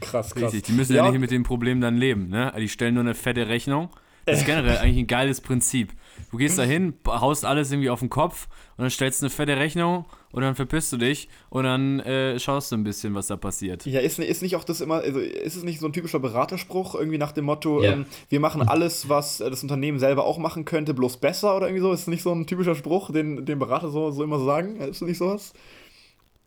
krass, 0.00 0.34
krass. 0.34 0.54
Richtig, 0.54 0.62
die 0.62 0.72
müssen 0.72 0.96
ja, 0.96 1.04
ja 1.04 1.10
nicht 1.10 1.20
mit 1.20 1.30
dem 1.30 1.42
Problem 1.42 1.82
dann 1.82 1.98
leben. 1.98 2.30
Ne? 2.30 2.50
Die 2.56 2.68
stellen 2.68 2.94
nur 2.94 3.02
eine 3.02 3.14
fette 3.14 3.46
Rechnung. 3.46 3.90
Das 4.24 4.38
ist 4.38 4.46
generell 4.46 4.78
eigentlich 4.78 4.96
ein 4.96 5.06
geiles 5.06 5.42
Prinzip. 5.42 5.92
Du 6.30 6.38
gehst 6.38 6.58
da 6.58 6.62
hin, 6.62 6.94
haust 7.06 7.44
alles 7.44 7.70
irgendwie 7.70 7.90
auf 7.90 8.00
den 8.00 8.08
Kopf 8.08 8.48
und 8.78 8.84
dann 8.84 8.90
stellst 8.90 9.20
du 9.20 9.26
eine 9.26 9.30
fette 9.30 9.58
Rechnung 9.58 10.06
und 10.32 10.42
dann 10.42 10.54
verpisst 10.54 10.92
du 10.92 10.96
dich 10.96 11.28
und 11.50 11.64
dann 11.64 12.00
äh, 12.00 12.38
schaust 12.38 12.70
du 12.72 12.76
ein 12.76 12.84
bisschen, 12.84 13.14
was 13.14 13.28
da 13.28 13.36
passiert. 13.36 13.86
Ja, 13.86 14.00
ist, 14.00 14.18
ist 14.18 14.42
nicht 14.42 14.56
auch 14.56 14.64
das 14.64 14.80
immer, 14.80 14.96
also 14.96 15.20
ist 15.20 15.56
es 15.56 15.62
nicht 15.62 15.80
so 15.80 15.86
ein 15.86 15.92
typischer 15.92 16.20
Beraterspruch, 16.20 16.94
irgendwie 16.94 17.18
nach 17.18 17.32
dem 17.32 17.46
Motto, 17.46 17.82
ja. 17.82 17.92
ähm, 17.92 18.06
wir 18.28 18.40
machen 18.40 18.62
alles, 18.62 19.08
was 19.08 19.38
das 19.38 19.62
Unternehmen 19.62 19.98
selber 19.98 20.24
auch 20.24 20.38
machen 20.38 20.64
könnte, 20.64 20.94
bloß 20.94 21.18
besser 21.18 21.56
oder 21.56 21.68
irgendwie 21.68 21.82
so? 21.82 21.92
Ist 21.92 22.00
es 22.02 22.06
nicht 22.08 22.22
so 22.22 22.32
ein 22.32 22.46
typischer 22.46 22.74
Spruch, 22.74 23.10
den, 23.10 23.46
den 23.46 23.58
Berater 23.58 23.90
so, 23.90 24.10
so 24.10 24.22
immer 24.22 24.40
sagen? 24.40 24.76
Ist 24.80 25.00
das 25.00 25.08
nicht 25.08 25.18
sowas? 25.18 25.52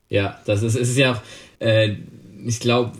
Ja, 0.09 0.39
das 0.45 0.61
ist, 0.61 0.75
ist 0.75 0.97
ja 0.97 1.13
auch, 1.13 1.21
äh, 1.59 1.95
ich 2.45 2.59
glaube, 2.59 2.91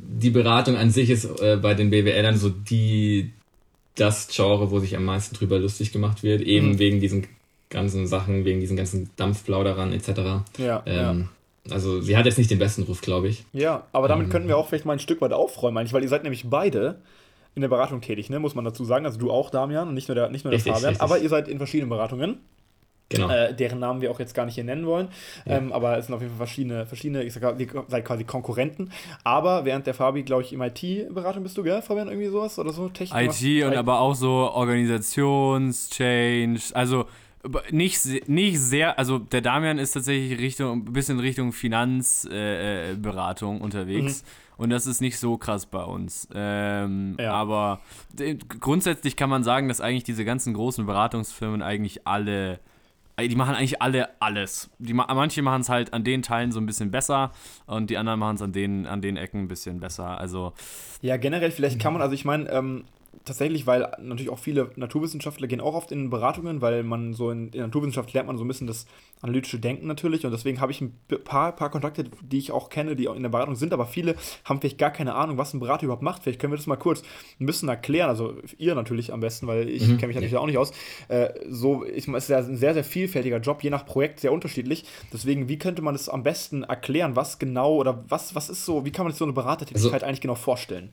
die 0.00 0.30
Beratung 0.30 0.76
an 0.76 0.90
sich 0.90 1.10
ist 1.10 1.24
äh, 1.40 1.58
bei 1.60 1.74
den 1.74 1.90
BWLern 1.90 2.36
so 2.36 2.48
die, 2.50 3.32
das 3.96 4.28
Genre, 4.28 4.70
wo 4.70 4.78
sich 4.78 4.96
am 4.96 5.04
meisten 5.04 5.34
drüber 5.34 5.58
lustig 5.58 5.92
gemacht 5.92 6.22
wird, 6.22 6.42
eben 6.42 6.72
mhm. 6.72 6.78
wegen 6.78 7.00
diesen 7.00 7.26
ganzen 7.72 8.06
Sachen, 8.06 8.44
wegen 8.44 8.60
diesen 8.60 8.76
ganzen 8.76 9.10
Dampfplauderern 9.16 9.92
etc. 9.92 10.08
Ja, 10.58 10.82
ähm, 10.86 11.28
ja. 11.66 11.70
Also 11.70 12.00
sie 12.00 12.16
hat 12.16 12.26
jetzt 12.26 12.38
nicht 12.38 12.50
den 12.50 12.58
besten 12.58 12.82
Ruf, 12.82 13.00
glaube 13.00 13.28
ich. 13.28 13.44
Ja, 13.52 13.84
aber 13.92 14.08
damit 14.08 14.26
ähm, 14.26 14.30
könnten 14.30 14.48
wir 14.48 14.56
auch 14.56 14.68
vielleicht 14.68 14.84
mal 14.84 14.92
ein 14.92 14.98
Stück 14.98 15.20
weit 15.20 15.32
aufräumen, 15.32 15.78
eigentlich, 15.78 15.92
weil 15.92 16.02
ihr 16.02 16.08
seid 16.08 16.22
nämlich 16.22 16.48
beide 16.48 16.98
in 17.54 17.62
der 17.62 17.68
Beratung 17.68 18.00
tätig, 18.00 18.30
ne? 18.30 18.38
muss 18.38 18.54
man 18.54 18.64
dazu 18.64 18.84
sagen. 18.84 19.04
Also 19.06 19.18
du 19.18 19.30
auch, 19.30 19.50
Damian, 19.50 19.88
und 19.88 19.94
nicht 19.94 20.08
nur 20.08 20.14
der, 20.14 20.30
nicht 20.30 20.44
nur 20.44 20.50
der 20.50 20.58
richtig, 20.58 20.72
Fabian, 20.72 20.90
richtig. 20.90 21.02
aber 21.02 21.18
ihr 21.18 21.28
seid 21.28 21.48
in 21.48 21.58
verschiedenen 21.58 21.90
Beratungen. 21.90 22.38
Genau. 23.10 23.28
Äh, 23.28 23.54
deren 23.54 23.78
Namen 23.78 24.00
wir 24.00 24.10
auch 24.10 24.20
jetzt 24.20 24.34
gar 24.34 24.46
nicht 24.46 24.54
hier 24.54 24.64
nennen 24.64 24.86
wollen. 24.86 25.08
Ja. 25.44 25.58
Ähm, 25.58 25.70
aber 25.70 25.98
es 25.98 26.06
sind 26.06 26.14
auf 26.14 26.22
jeden 26.22 26.34
Fall 26.34 26.46
verschiedene, 26.46 26.86
verschiedene, 26.86 27.24
ich 27.24 27.34
sag, 27.34 27.60
ihr 27.60 27.68
seid 27.88 28.06
quasi 28.06 28.24
Konkurrenten. 28.24 28.90
Aber 29.22 29.66
während 29.66 29.86
der 29.86 29.92
Fabi, 29.92 30.22
glaube 30.22 30.44
ich, 30.44 30.54
im 30.54 30.62
IT-Beratung 30.62 31.42
bist 31.42 31.58
du, 31.58 31.62
gell, 31.62 31.82
Fabian, 31.82 32.08
irgendwie 32.08 32.28
sowas 32.28 32.58
oder 32.58 32.72
so? 32.72 32.88
Technik 32.88 33.42
IT 33.42 33.66
und 33.66 33.76
aber 33.76 34.00
auch 34.00 34.14
so 34.14 34.30
Organisations-Change, 34.30 36.62
also 36.72 37.04
nicht, 37.70 38.28
nicht 38.28 38.60
sehr, 38.60 38.98
also 38.98 39.18
der 39.18 39.40
Damian 39.40 39.78
ist 39.78 39.92
tatsächlich 39.92 40.38
Richtung, 40.38 40.86
ein 40.86 40.92
bisschen 40.92 41.18
Richtung 41.18 41.52
Finanzberatung 41.52 43.56
äh, 43.56 43.58
äh 43.58 43.62
unterwegs. 43.62 44.22
Mhm. 44.22 44.26
Und 44.58 44.70
das 44.70 44.86
ist 44.86 45.00
nicht 45.00 45.18
so 45.18 45.38
krass 45.38 45.66
bei 45.66 45.82
uns. 45.82 46.28
Ähm, 46.34 47.16
ja. 47.18 47.32
Aber 47.32 47.80
grundsätzlich 48.60 49.16
kann 49.16 49.28
man 49.28 49.42
sagen, 49.42 49.68
dass 49.68 49.80
eigentlich 49.80 50.04
diese 50.04 50.24
ganzen 50.24 50.54
großen 50.54 50.86
Beratungsfirmen 50.86 51.62
eigentlich 51.62 52.06
alle 52.06 52.60
die 53.20 53.36
machen 53.36 53.54
eigentlich 53.54 53.82
alle 53.82 54.08
alles. 54.20 54.70
Die, 54.78 54.94
manche 54.94 55.42
machen 55.42 55.62
es 55.62 55.68
halt 55.68 55.92
an 55.92 56.04
den 56.04 56.22
Teilen 56.22 56.52
so 56.52 56.60
ein 56.60 56.66
bisschen 56.66 56.90
besser 56.90 57.32
und 57.66 57.90
die 57.90 57.98
anderen 57.98 58.18
machen 58.18 58.36
es 58.36 58.42
an 58.42 58.52
den, 58.52 58.86
an 58.86 59.00
den 59.00 59.16
Ecken 59.16 59.42
ein 59.42 59.48
bisschen 59.48 59.80
besser. 59.80 60.18
Also. 60.18 60.52
Ja, 61.02 61.16
generell, 61.16 61.50
vielleicht 61.50 61.78
kann 61.78 61.92
man, 61.92 62.02
also 62.02 62.14
ich 62.14 62.24
meine, 62.24 62.48
ähm, 62.50 62.84
tatsächlich, 63.24 63.66
weil 63.66 63.90
natürlich 64.00 64.30
auch 64.30 64.38
viele 64.38 64.70
Naturwissenschaftler 64.76 65.46
gehen 65.46 65.60
auch 65.60 65.74
oft 65.74 65.92
in 65.92 66.10
Beratungen, 66.10 66.60
weil 66.60 66.82
man 66.82 67.14
so 67.14 67.30
in, 67.30 67.46
in 67.46 67.52
der 67.52 67.66
Naturwissenschaft 67.66 68.12
lernt 68.12 68.26
man 68.26 68.36
so 68.36 68.44
ein 68.44 68.48
bisschen 68.48 68.66
das 68.66 68.86
analytische 69.20 69.58
Denken 69.58 69.86
natürlich 69.86 70.26
und 70.26 70.32
deswegen 70.32 70.60
habe 70.60 70.72
ich 70.72 70.80
ein 70.80 70.98
paar, 71.24 71.52
paar 71.52 71.70
Kontakte, 71.70 72.04
die 72.22 72.38
ich 72.38 72.50
auch 72.50 72.68
kenne, 72.68 72.96
die 72.96 73.08
auch 73.08 73.14
in 73.14 73.22
der 73.22 73.30
Beratung 73.30 73.54
sind, 73.54 73.72
aber 73.72 73.86
viele 73.86 74.16
haben 74.44 74.60
vielleicht 74.60 74.78
gar 74.78 74.90
keine 74.90 75.14
Ahnung, 75.14 75.38
was 75.38 75.54
ein 75.54 75.60
Berater 75.60 75.84
überhaupt 75.84 76.02
macht. 76.02 76.22
Vielleicht 76.24 76.40
können 76.40 76.52
wir 76.52 76.56
das 76.56 76.66
mal 76.66 76.76
kurz 76.76 77.02
ein 77.40 77.46
bisschen 77.46 77.68
erklären, 77.68 78.08
also 78.08 78.34
ihr 78.58 78.74
natürlich 78.74 79.12
am 79.12 79.20
besten, 79.20 79.46
weil 79.46 79.68
ich 79.68 79.86
mhm. 79.86 79.98
kenne 79.98 80.08
mich 80.08 80.16
natürlich 80.16 80.36
auch 80.36 80.46
nicht 80.46 80.58
aus. 80.58 80.72
Äh, 81.08 81.30
so, 81.48 81.84
ich, 81.84 82.08
es 82.08 82.24
ist 82.24 82.28
ja 82.28 82.38
ein 82.38 82.56
sehr, 82.56 82.74
sehr 82.74 82.84
vielfältiger 82.84 83.38
Job, 83.38 83.62
je 83.62 83.70
nach 83.70 83.86
Projekt 83.86 84.20
sehr 84.20 84.32
unterschiedlich. 84.32 84.84
Deswegen, 85.12 85.48
wie 85.48 85.58
könnte 85.58 85.82
man 85.82 85.94
das 85.94 86.08
am 86.08 86.22
besten 86.22 86.64
erklären, 86.64 87.14
was 87.14 87.38
genau 87.38 87.76
oder 87.76 88.04
was, 88.08 88.34
was 88.34 88.48
ist 88.50 88.64
so, 88.64 88.84
wie 88.84 88.90
kann 88.90 89.04
man 89.04 89.12
sich 89.12 89.18
so 89.18 89.24
eine 89.24 89.32
Beratertätigkeit 89.32 89.92
also, 89.92 90.06
eigentlich 90.06 90.20
genau 90.20 90.34
vorstellen? 90.34 90.90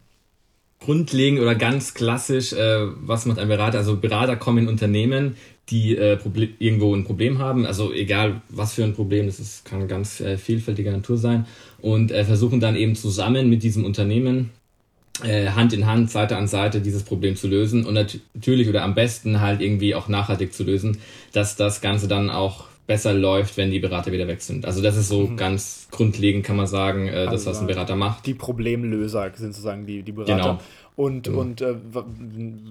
Grundlegend 0.80 1.40
oder 1.42 1.56
ganz 1.56 1.94
klassisch, 1.94 2.54
äh, 2.54 2.88
was 3.02 3.26
macht 3.26 3.40
ein 3.40 3.48
Berater? 3.48 3.80
Also 3.80 3.98
Berater 3.98 4.36
kommen 4.36 4.60
in 4.60 4.68
Unternehmen, 4.68 5.36
die 5.70 5.96
äh, 5.96 6.18
irgendwo 6.60 6.96
ein 6.96 7.04
Problem 7.04 7.38
haben, 7.38 7.66
also 7.66 7.94
egal 7.94 8.42
was 8.50 8.74
für 8.74 8.84
ein 8.84 8.94
Problem, 8.94 9.28
das 9.28 9.40
ist, 9.40 9.66
kann 9.66 9.88
ganz 9.88 10.20
äh, 10.20 10.38
vielfältiger 10.38 10.92
Natur 10.92 11.18
sein, 11.18 11.46
und 11.82 12.12
äh, 12.12 12.26
versuchen 12.26 12.60
dann 12.60 12.76
eben 12.76 12.96
zusammen 12.96 13.50
mit 13.50 13.62
diesem 13.62 13.86
Unternehmen 13.86 14.50
äh, 15.24 15.50
Hand 15.50 15.74
in 15.74 15.86
Hand, 15.86 16.10
Seite 16.10 16.38
an 16.38 16.48
Seite 16.48 16.82
dieses 16.82 17.04
Problem 17.04 17.36
zu 17.36 17.48
lösen 17.48 17.86
und 17.86 17.94
natürlich 17.94 18.70
oder 18.70 18.84
am 18.84 18.96
besten 18.96 19.42
halt 19.42 19.62
irgendwie 19.62 19.94
auch 19.94 20.08
nachhaltig 20.08 20.54
zu 20.54 20.64
lösen, 20.64 20.98
dass 21.34 21.56
das 21.56 21.82
Ganze 21.82 22.08
dann 22.08 22.30
auch 22.30 22.69
besser 22.90 23.14
läuft, 23.14 23.56
wenn 23.56 23.70
die 23.70 23.78
Berater 23.78 24.12
wieder 24.12 24.28
weg 24.28 24.42
sind. 24.42 24.66
Also 24.66 24.82
das 24.82 24.98
ist 24.98 25.10
so 25.10 25.28
mhm. 25.28 25.38
ganz 25.38 25.88
grundlegend, 25.92 26.44
kann 26.44 26.56
man 26.56 26.66
sagen, 26.66 27.08
äh, 27.08 27.26
das, 27.26 27.46
also 27.46 27.52
was 27.52 27.60
ein 27.60 27.68
Berater 27.68 27.96
macht. 27.96 28.26
Die 28.26 28.34
Problemlöser 28.34 29.32
sind 29.36 29.54
sozusagen 29.54 29.86
die, 29.86 30.02
die 30.02 30.12
Berater. 30.12 30.36
Genau. 30.36 30.60
Und, 30.96 31.26
genau. 31.26 31.40
und 31.40 31.62
äh, 31.62 31.76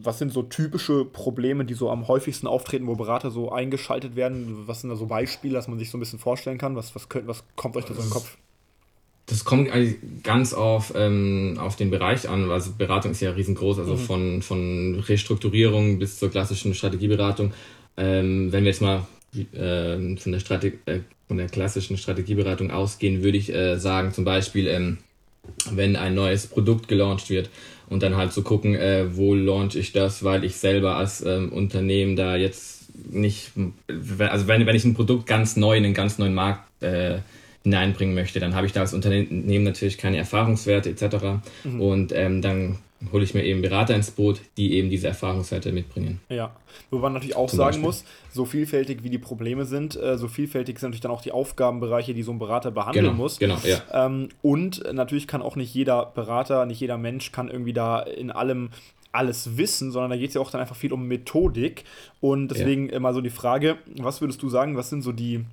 was 0.02 0.18
sind 0.18 0.32
so 0.32 0.42
typische 0.42 1.04
Probleme, 1.04 1.64
die 1.64 1.74
so 1.74 1.88
am 1.88 2.08
häufigsten 2.08 2.48
auftreten, 2.48 2.88
wo 2.88 2.96
Berater 2.96 3.30
so 3.30 3.52
eingeschaltet 3.52 4.16
werden? 4.16 4.64
Was 4.66 4.80
sind 4.80 4.90
da 4.90 4.96
so 4.96 5.06
Beispiele, 5.06 5.54
dass 5.54 5.68
man 5.68 5.78
sich 5.78 5.88
so 5.88 5.96
ein 5.96 6.00
bisschen 6.00 6.18
vorstellen 6.18 6.58
kann? 6.58 6.74
Was, 6.74 6.96
was, 6.96 7.08
könnt, 7.08 7.28
was 7.28 7.44
kommt 7.54 7.76
euch 7.76 7.84
da 7.84 7.94
so 7.94 8.00
in 8.00 8.06
den 8.08 8.12
Kopf? 8.12 8.36
Das 9.26 9.44
kommt 9.44 9.70
ganz 10.24 10.52
auf, 10.52 10.94
ähm, 10.96 11.58
auf 11.60 11.76
den 11.76 11.90
Bereich 11.90 12.28
an. 12.28 12.50
Also 12.50 12.72
Beratung 12.76 13.12
ist 13.12 13.20
ja 13.20 13.30
riesengroß, 13.30 13.78
also 13.78 13.92
mhm. 13.92 13.98
von, 13.98 14.42
von 14.42 14.94
Restrukturierung 15.06 16.00
bis 16.00 16.18
zur 16.18 16.28
klassischen 16.28 16.74
Strategieberatung. 16.74 17.52
Ähm, 17.96 18.50
wenn 18.50 18.64
wir 18.64 18.72
jetzt 18.72 18.82
mal 18.82 19.06
äh, 19.34 20.16
von, 20.16 20.32
der 20.32 20.40
Strate 20.40 20.72
äh, 20.86 21.00
von 21.26 21.36
der 21.36 21.48
klassischen 21.48 21.96
Strategieberatung 21.96 22.70
ausgehen, 22.70 23.22
würde 23.22 23.38
ich 23.38 23.52
äh, 23.52 23.78
sagen, 23.78 24.12
zum 24.12 24.24
Beispiel, 24.24 24.66
ähm, 24.68 24.98
wenn 25.70 25.96
ein 25.96 26.14
neues 26.14 26.46
Produkt 26.46 26.88
gelauncht 26.88 27.30
wird 27.30 27.50
und 27.88 28.02
dann 28.02 28.16
halt 28.16 28.32
zu 28.32 28.40
so 28.40 28.46
gucken, 28.46 28.76
wo 29.14 29.34
launch 29.34 29.74
ich 29.76 29.92
das, 29.92 30.22
weil 30.22 30.44
ich 30.44 30.56
selber 30.56 30.96
als 30.96 31.24
ähm, 31.24 31.52
Unternehmen 31.52 32.16
da 32.16 32.36
jetzt 32.36 32.86
nicht, 33.10 33.52
also 33.88 34.46
wenn, 34.46 34.66
wenn 34.66 34.76
ich 34.76 34.84
ein 34.84 34.92
Produkt 34.92 35.26
ganz 35.26 35.56
neu 35.56 35.78
in 35.78 35.86
einen 35.86 35.94
ganz 35.94 36.18
neuen 36.18 36.34
Markt 36.34 36.68
hineinbringen 37.62 38.14
möchte, 38.14 38.40
dann 38.40 38.54
habe 38.54 38.66
ich 38.66 38.72
da 38.72 38.80
als 38.80 38.92
Unternehmen 38.92 39.62
natürlich 39.62 39.98
keine 39.98 40.18
Erfahrungswerte 40.18 40.90
etc. 40.90 41.40
Mhm. 41.64 41.80
Und 41.80 42.12
ähm, 42.12 42.42
dann 42.42 42.78
hole 43.12 43.22
ich 43.22 43.32
mir 43.34 43.44
eben 43.44 43.62
Berater 43.62 43.94
ins 43.94 44.10
Boot, 44.10 44.40
die 44.56 44.74
eben 44.74 44.90
diese 44.90 45.08
Erfahrungswerte 45.08 45.72
mitbringen. 45.72 46.20
Ja, 46.28 46.54
wo 46.90 46.98
man 46.98 47.12
natürlich 47.12 47.36
auch 47.36 47.48
Zum 47.48 47.58
sagen 47.58 47.68
Beispiel. 47.68 47.84
muss, 47.84 48.04
so 48.32 48.44
vielfältig 48.44 49.04
wie 49.04 49.10
die 49.10 49.18
Probleme 49.18 49.64
sind, 49.64 49.96
äh, 49.96 50.18
so 50.18 50.26
vielfältig 50.26 50.78
sind 50.78 50.90
natürlich 50.90 51.02
dann 51.02 51.12
auch 51.12 51.22
die 51.22 51.32
Aufgabenbereiche, 51.32 52.14
die 52.14 52.22
so 52.22 52.32
ein 52.32 52.38
Berater 52.38 52.70
behandeln 52.70 53.06
genau, 53.06 53.16
muss. 53.16 53.38
Genau, 53.38 53.58
ja. 53.64 53.80
Ähm, 53.92 54.30
und 54.42 54.82
natürlich 54.92 55.28
kann 55.28 55.42
auch 55.42 55.56
nicht 55.56 55.72
jeder 55.74 56.06
Berater, 56.06 56.66
nicht 56.66 56.80
jeder 56.80 56.98
Mensch 56.98 57.30
kann 57.30 57.48
irgendwie 57.48 57.72
da 57.72 58.00
in 58.00 58.30
allem 58.30 58.70
alles 59.12 59.56
wissen, 59.56 59.90
sondern 59.90 60.10
da 60.10 60.16
geht 60.16 60.28
es 60.28 60.34
ja 60.34 60.40
auch 60.40 60.50
dann 60.50 60.60
einfach 60.60 60.76
viel 60.76 60.92
um 60.92 61.06
Methodik. 61.06 61.84
Und 62.20 62.48
deswegen 62.48 62.88
ja. 62.88 62.96
immer 62.96 63.14
so 63.14 63.20
die 63.20 63.30
Frage, 63.30 63.76
was 63.96 64.20
würdest 64.20 64.42
du 64.42 64.48
sagen, 64.48 64.76
was 64.76 64.90
sind 64.90 65.02
so 65.02 65.12
die 65.12 65.44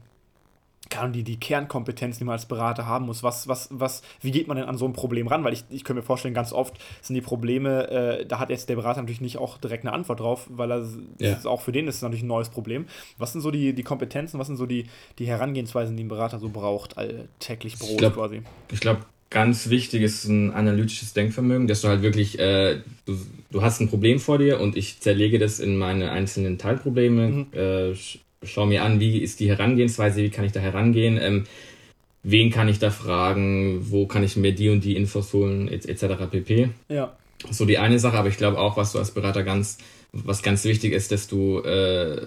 kann 0.89 1.13
die, 1.13 1.23
die 1.23 1.39
Kernkompetenzen, 1.39 2.19
die 2.19 2.25
man 2.25 2.33
als 2.33 2.45
Berater 2.45 2.85
haben 2.85 3.05
muss. 3.05 3.23
Was, 3.23 3.47
was, 3.47 3.69
was, 3.71 4.01
wie 4.21 4.31
geht 4.31 4.47
man 4.47 4.57
denn 4.57 4.65
an 4.65 4.77
so 4.77 4.85
ein 4.85 4.93
Problem 4.93 5.27
ran? 5.27 5.43
Weil 5.43 5.53
ich, 5.53 5.63
ich 5.69 5.83
könnte 5.83 6.01
mir 6.01 6.05
vorstellen, 6.05 6.33
ganz 6.33 6.53
oft 6.53 6.75
sind 7.01 7.15
die 7.15 7.21
Probleme, 7.21 7.89
äh, 7.89 8.25
da 8.25 8.39
hat 8.39 8.49
jetzt 8.49 8.69
der 8.69 8.75
Berater 8.75 9.01
natürlich 9.01 9.21
nicht 9.21 9.37
auch 9.37 9.57
direkt 9.57 9.83
eine 9.85 9.93
Antwort 9.93 10.19
drauf, 10.19 10.47
weil 10.49 10.71
er 10.71 10.85
ja. 11.19 11.37
auch 11.45 11.61
für 11.61 11.71
den 11.71 11.87
ist 11.87 11.95
es 11.95 12.01
natürlich 12.01 12.23
ein 12.23 12.27
neues 12.27 12.49
Problem. 12.49 12.85
Was 13.17 13.31
sind 13.31 13.41
so 13.41 13.51
die, 13.51 13.73
die 13.73 13.83
Kompetenzen, 13.83 14.39
was 14.39 14.47
sind 14.47 14.57
so 14.57 14.65
die, 14.65 14.85
die 15.19 15.27
Herangehensweisen, 15.27 15.95
die 15.97 16.03
ein 16.03 16.09
Berater 16.09 16.39
so 16.39 16.49
braucht, 16.49 16.97
alltäglich 16.97 17.77
Brot 17.77 17.91
ich 17.91 17.97
glaub, 17.97 18.13
quasi? 18.13 18.41
Ich 18.71 18.79
glaube, 18.79 19.01
ganz 19.29 19.69
wichtig 19.69 20.01
ist 20.01 20.25
ein 20.25 20.53
analytisches 20.53 21.13
Denkvermögen, 21.13 21.67
dass 21.67 21.81
du 21.81 21.87
halt 21.87 22.01
wirklich, 22.01 22.39
äh, 22.39 22.81
du, 23.05 23.17
du 23.51 23.61
hast 23.61 23.81
ein 23.81 23.89
Problem 23.89 24.19
vor 24.19 24.37
dir 24.37 24.61
und 24.61 24.77
ich 24.77 24.99
zerlege 25.01 25.39
das 25.39 25.59
in 25.59 25.77
meine 25.77 26.11
einzelnen 26.11 26.57
Teilprobleme, 26.57 27.27
mhm. 27.27 27.47
äh, 27.53 27.93
schaue 28.45 28.67
mir 28.67 28.83
an, 28.83 28.99
wie 28.99 29.19
ist 29.19 29.39
die 29.39 29.49
Herangehensweise, 29.49 30.21
wie 30.23 30.29
kann 30.29 30.45
ich 30.45 30.51
da 30.51 30.59
herangehen, 30.59 31.19
ähm, 31.21 31.45
wen 32.23 32.49
kann 32.49 32.67
ich 32.67 32.79
da 32.79 32.89
fragen, 32.89 33.91
wo 33.91 34.07
kann 34.07 34.23
ich 34.23 34.35
mir 34.35 34.53
die 34.53 34.69
und 34.69 34.83
die 34.83 34.95
Infos 34.95 35.33
holen, 35.33 35.67
etc. 35.67 36.29
pp. 36.29 36.69
Ja. 36.89 37.15
So 37.51 37.65
die 37.65 37.77
eine 37.77 37.99
Sache, 37.99 38.17
aber 38.17 38.29
ich 38.29 38.37
glaube 38.37 38.57
auch, 38.57 38.77
was 38.77 38.91
du 38.91 38.99
als 38.99 39.11
Berater 39.11 39.43
ganz, 39.43 39.77
was 40.11 40.41
ganz 40.41 40.63
wichtig 40.63 40.93
ist, 40.93 41.11
dass 41.11 41.27
du 41.27 41.59
äh, 41.59 42.21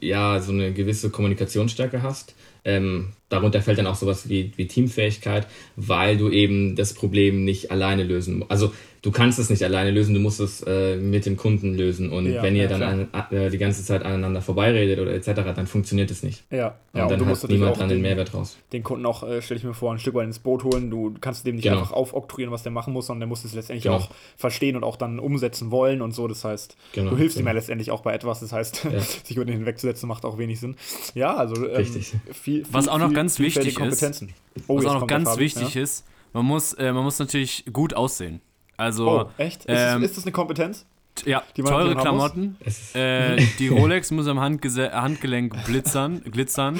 ja 0.00 0.40
so 0.40 0.52
eine 0.52 0.72
gewisse 0.72 1.10
Kommunikationsstärke 1.10 2.02
hast. 2.02 2.34
Ähm, 2.64 3.08
darunter 3.32 3.62
fällt 3.62 3.78
dann 3.78 3.86
auch 3.86 3.94
sowas 3.94 4.28
wie, 4.28 4.52
wie 4.56 4.66
Teamfähigkeit, 4.66 5.46
weil 5.76 6.16
du 6.16 6.30
eben 6.30 6.76
das 6.76 6.94
Problem 6.94 7.44
nicht 7.44 7.70
alleine 7.70 8.04
lösen 8.04 8.38
musst. 8.38 8.50
Also 8.50 8.72
du 9.02 9.10
kannst 9.10 9.38
es 9.38 9.50
nicht 9.50 9.62
alleine 9.64 9.90
lösen, 9.90 10.14
du 10.14 10.20
musst 10.20 10.40
es 10.40 10.62
äh, 10.62 10.96
mit 10.96 11.26
dem 11.26 11.36
Kunden 11.36 11.74
lösen. 11.74 12.10
Und 12.10 12.26
ja, 12.26 12.42
wenn 12.42 12.54
ihr 12.54 12.70
ja, 12.70 12.78
dann 12.78 13.08
an, 13.12 13.26
äh, 13.30 13.50
die 13.50 13.58
ganze 13.58 13.84
Zeit 13.84 14.04
aneinander 14.04 14.40
vorbeiredet 14.40 15.00
oder 15.00 15.12
etc., 15.12 15.42
dann 15.54 15.66
funktioniert 15.66 16.10
es 16.10 16.22
nicht. 16.22 16.44
Ja, 16.50 16.78
und 16.92 17.00
ja, 17.00 17.06
dann 17.06 17.12
und 17.14 17.18
du 17.18 17.24
musst 17.26 17.42
hat 17.42 17.50
niemand 17.50 17.76
dran 17.76 17.88
den, 17.88 17.98
den, 17.98 18.02
Mehrwert 18.02 18.32
raus. 18.32 18.56
Den 18.72 18.82
Kunden 18.82 19.04
auch, 19.04 19.24
äh, 19.24 19.42
stelle 19.42 19.58
ich 19.58 19.64
mir 19.64 19.74
vor, 19.74 19.92
ein 19.92 19.98
Stück 19.98 20.14
weit 20.14 20.26
ins 20.26 20.38
Boot 20.38 20.62
holen. 20.62 20.90
Du 20.90 21.14
kannst 21.20 21.44
dem 21.46 21.56
nicht 21.56 21.64
genau. 21.64 21.80
einfach 21.80 21.92
aufoktroyieren, 21.92 22.52
was 22.52 22.62
der 22.62 22.72
machen 22.72 22.92
muss, 22.92 23.08
sondern 23.08 23.20
der 23.20 23.28
muss 23.28 23.44
es 23.44 23.54
letztendlich 23.54 23.84
genau. 23.84 23.96
auch 23.96 24.10
verstehen 24.36 24.76
und 24.76 24.84
auch 24.84 24.96
dann 24.96 25.18
umsetzen 25.18 25.70
wollen 25.70 26.00
und 26.00 26.12
so. 26.12 26.28
Das 26.28 26.44
heißt, 26.44 26.76
genau, 26.92 27.10
du 27.10 27.16
hilfst 27.16 27.36
genau. 27.36 27.46
ihm 27.46 27.48
ja 27.48 27.54
letztendlich 27.54 27.90
auch 27.90 28.02
bei 28.02 28.14
etwas. 28.14 28.40
Das 28.40 28.52
heißt, 28.52 28.86
sich 29.24 29.36
über 29.36 29.44
den 29.44 29.56
hinwegzusetzen 29.56 30.08
macht 30.08 30.24
auch 30.24 30.38
wenig 30.38 30.60
Sinn. 30.60 30.76
Ja, 31.14 31.34
also 31.34 31.68
ähm, 31.68 31.86
viel, 32.32 32.64
Was 32.70 32.86
auch 32.86 32.98
noch 32.98 33.08
viel- 33.08 33.16
ganz 33.22 33.38
wichtig 33.38 33.78
ist. 33.78 34.24
Oh, 34.66 34.78
Was 34.78 34.86
auch 34.86 35.00
noch 35.00 35.06
ganz 35.06 35.28
Fabi, 35.28 35.42
wichtig 35.42 35.74
ja. 35.74 35.82
ist, 35.82 36.04
man 36.32 36.44
muss, 36.44 36.72
äh, 36.74 36.92
man 36.92 37.04
muss 37.04 37.18
natürlich 37.18 37.64
gut 37.72 37.94
aussehen. 37.94 38.40
Also, 38.76 39.08
Oh, 39.08 39.30
echt? 39.38 39.64
Ist, 39.64 39.68
ähm, 39.68 40.02
das, 40.02 40.10
ist 40.10 40.16
das 40.18 40.24
eine 40.24 40.32
Kompetenz? 40.32 40.86
ja, 41.24 41.42
teure? 41.56 41.94
Klamotten. 41.96 42.56
Äh, 42.94 43.36
die 43.58 43.68
Rolex 43.68 44.10
muss 44.10 44.26
am 44.26 44.40
Handgese 44.40 44.92
Handgelenk 44.92 45.64
blitzern, 45.64 46.22
glitzern. 46.24 46.78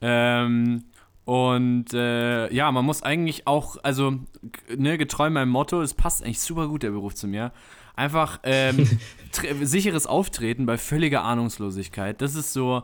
Ähm, 0.00 0.84
und 1.24 1.94
äh, 1.94 2.52
ja, 2.52 2.72
man 2.72 2.84
muss 2.84 3.02
eigentlich 3.02 3.46
auch, 3.46 3.76
also 3.82 4.14
ne, 4.74 4.98
getreu 4.98 5.30
meinem 5.30 5.50
Motto, 5.50 5.80
es 5.80 5.94
passt 5.94 6.24
eigentlich 6.24 6.40
super 6.40 6.68
gut, 6.68 6.82
der 6.82 6.90
Beruf 6.90 7.14
zu 7.14 7.28
mir. 7.28 7.52
Einfach 7.94 8.40
ähm, 8.42 8.86
sicheres 9.62 10.06
Auftreten 10.06 10.66
bei 10.66 10.76
völliger 10.78 11.22
Ahnungslosigkeit. 11.22 12.20
Das 12.20 12.34
ist 12.34 12.52
so, 12.52 12.82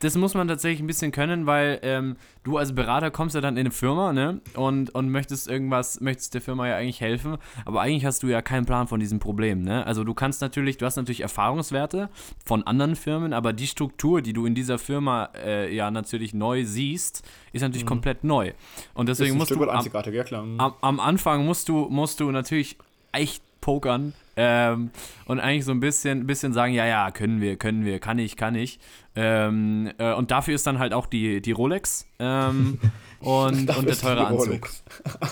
das 0.00 0.14
muss 0.16 0.34
man 0.34 0.46
tatsächlich 0.46 0.80
ein 0.80 0.86
bisschen 0.86 1.10
können, 1.10 1.46
weil 1.46 1.78
ähm, 1.82 2.16
du 2.44 2.58
als 2.58 2.74
Berater 2.74 3.10
kommst 3.10 3.34
ja 3.34 3.40
dann 3.40 3.54
in 3.56 3.60
eine 3.60 3.70
Firma, 3.70 4.12
ne? 4.12 4.40
Und, 4.54 4.94
und 4.94 5.10
möchtest 5.10 5.48
irgendwas, 5.48 6.00
möchtest 6.00 6.34
der 6.34 6.42
Firma 6.42 6.68
ja 6.68 6.76
eigentlich 6.76 7.00
helfen, 7.00 7.38
aber 7.64 7.80
eigentlich 7.80 8.04
hast 8.04 8.22
du 8.22 8.26
ja 8.26 8.42
keinen 8.42 8.66
Plan 8.66 8.88
von 8.88 9.00
diesem 9.00 9.18
Problem, 9.18 9.62
ne? 9.62 9.86
Also 9.86 10.04
du 10.04 10.12
kannst 10.12 10.42
natürlich, 10.42 10.76
du 10.76 10.86
hast 10.86 10.96
natürlich 10.96 11.20
Erfahrungswerte 11.20 12.10
von 12.44 12.66
anderen 12.66 12.94
Firmen, 12.94 13.32
aber 13.32 13.52
die 13.52 13.66
Struktur, 13.66 14.20
die 14.20 14.34
du 14.34 14.44
in 14.44 14.54
dieser 14.54 14.78
Firma 14.78 15.30
äh, 15.34 15.74
ja 15.74 15.90
natürlich 15.90 16.34
neu 16.34 16.64
siehst, 16.64 17.22
ist 17.52 17.62
natürlich 17.62 17.86
komplett 17.86 18.22
neu. 18.22 18.52
Und 18.92 19.08
ist 19.08 19.18
deswegen 19.18 19.36
ein 19.36 19.38
musst 19.38 19.50
Stück 19.50 19.62
du 19.62 19.70
am, 19.70 20.12
ja 20.12 20.24
klar. 20.24 20.44
am, 20.58 20.74
am 20.80 21.00
Anfang 21.00 21.46
musst 21.46 21.68
du, 21.68 21.88
musst 21.88 22.20
du 22.20 22.30
natürlich 22.30 22.76
echt 23.12 23.42
pokern 23.62 24.12
ähm, 24.36 24.90
und 25.24 25.40
eigentlich 25.40 25.64
so 25.64 25.72
ein 25.72 25.80
bisschen, 25.80 26.26
bisschen 26.26 26.52
sagen, 26.52 26.74
ja, 26.74 26.86
ja, 26.86 27.10
können 27.10 27.40
wir, 27.40 27.56
können 27.56 27.84
wir, 27.84 27.98
kann 27.98 28.18
ich, 28.18 28.36
kann 28.36 28.54
ich. 28.54 28.78
Ähm, 29.16 29.90
äh, 29.96 30.12
und 30.12 30.30
dafür 30.30 30.54
ist 30.54 30.66
dann 30.66 30.78
halt 30.78 30.92
auch 30.92 31.06
die, 31.06 31.40
die 31.40 31.52
Rolex 31.52 32.06
ähm, 32.18 32.78
und, 33.20 33.74
und 33.76 33.88
der 33.88 33.96
teure 33.96 34.26
Anzug. 34.26 34.68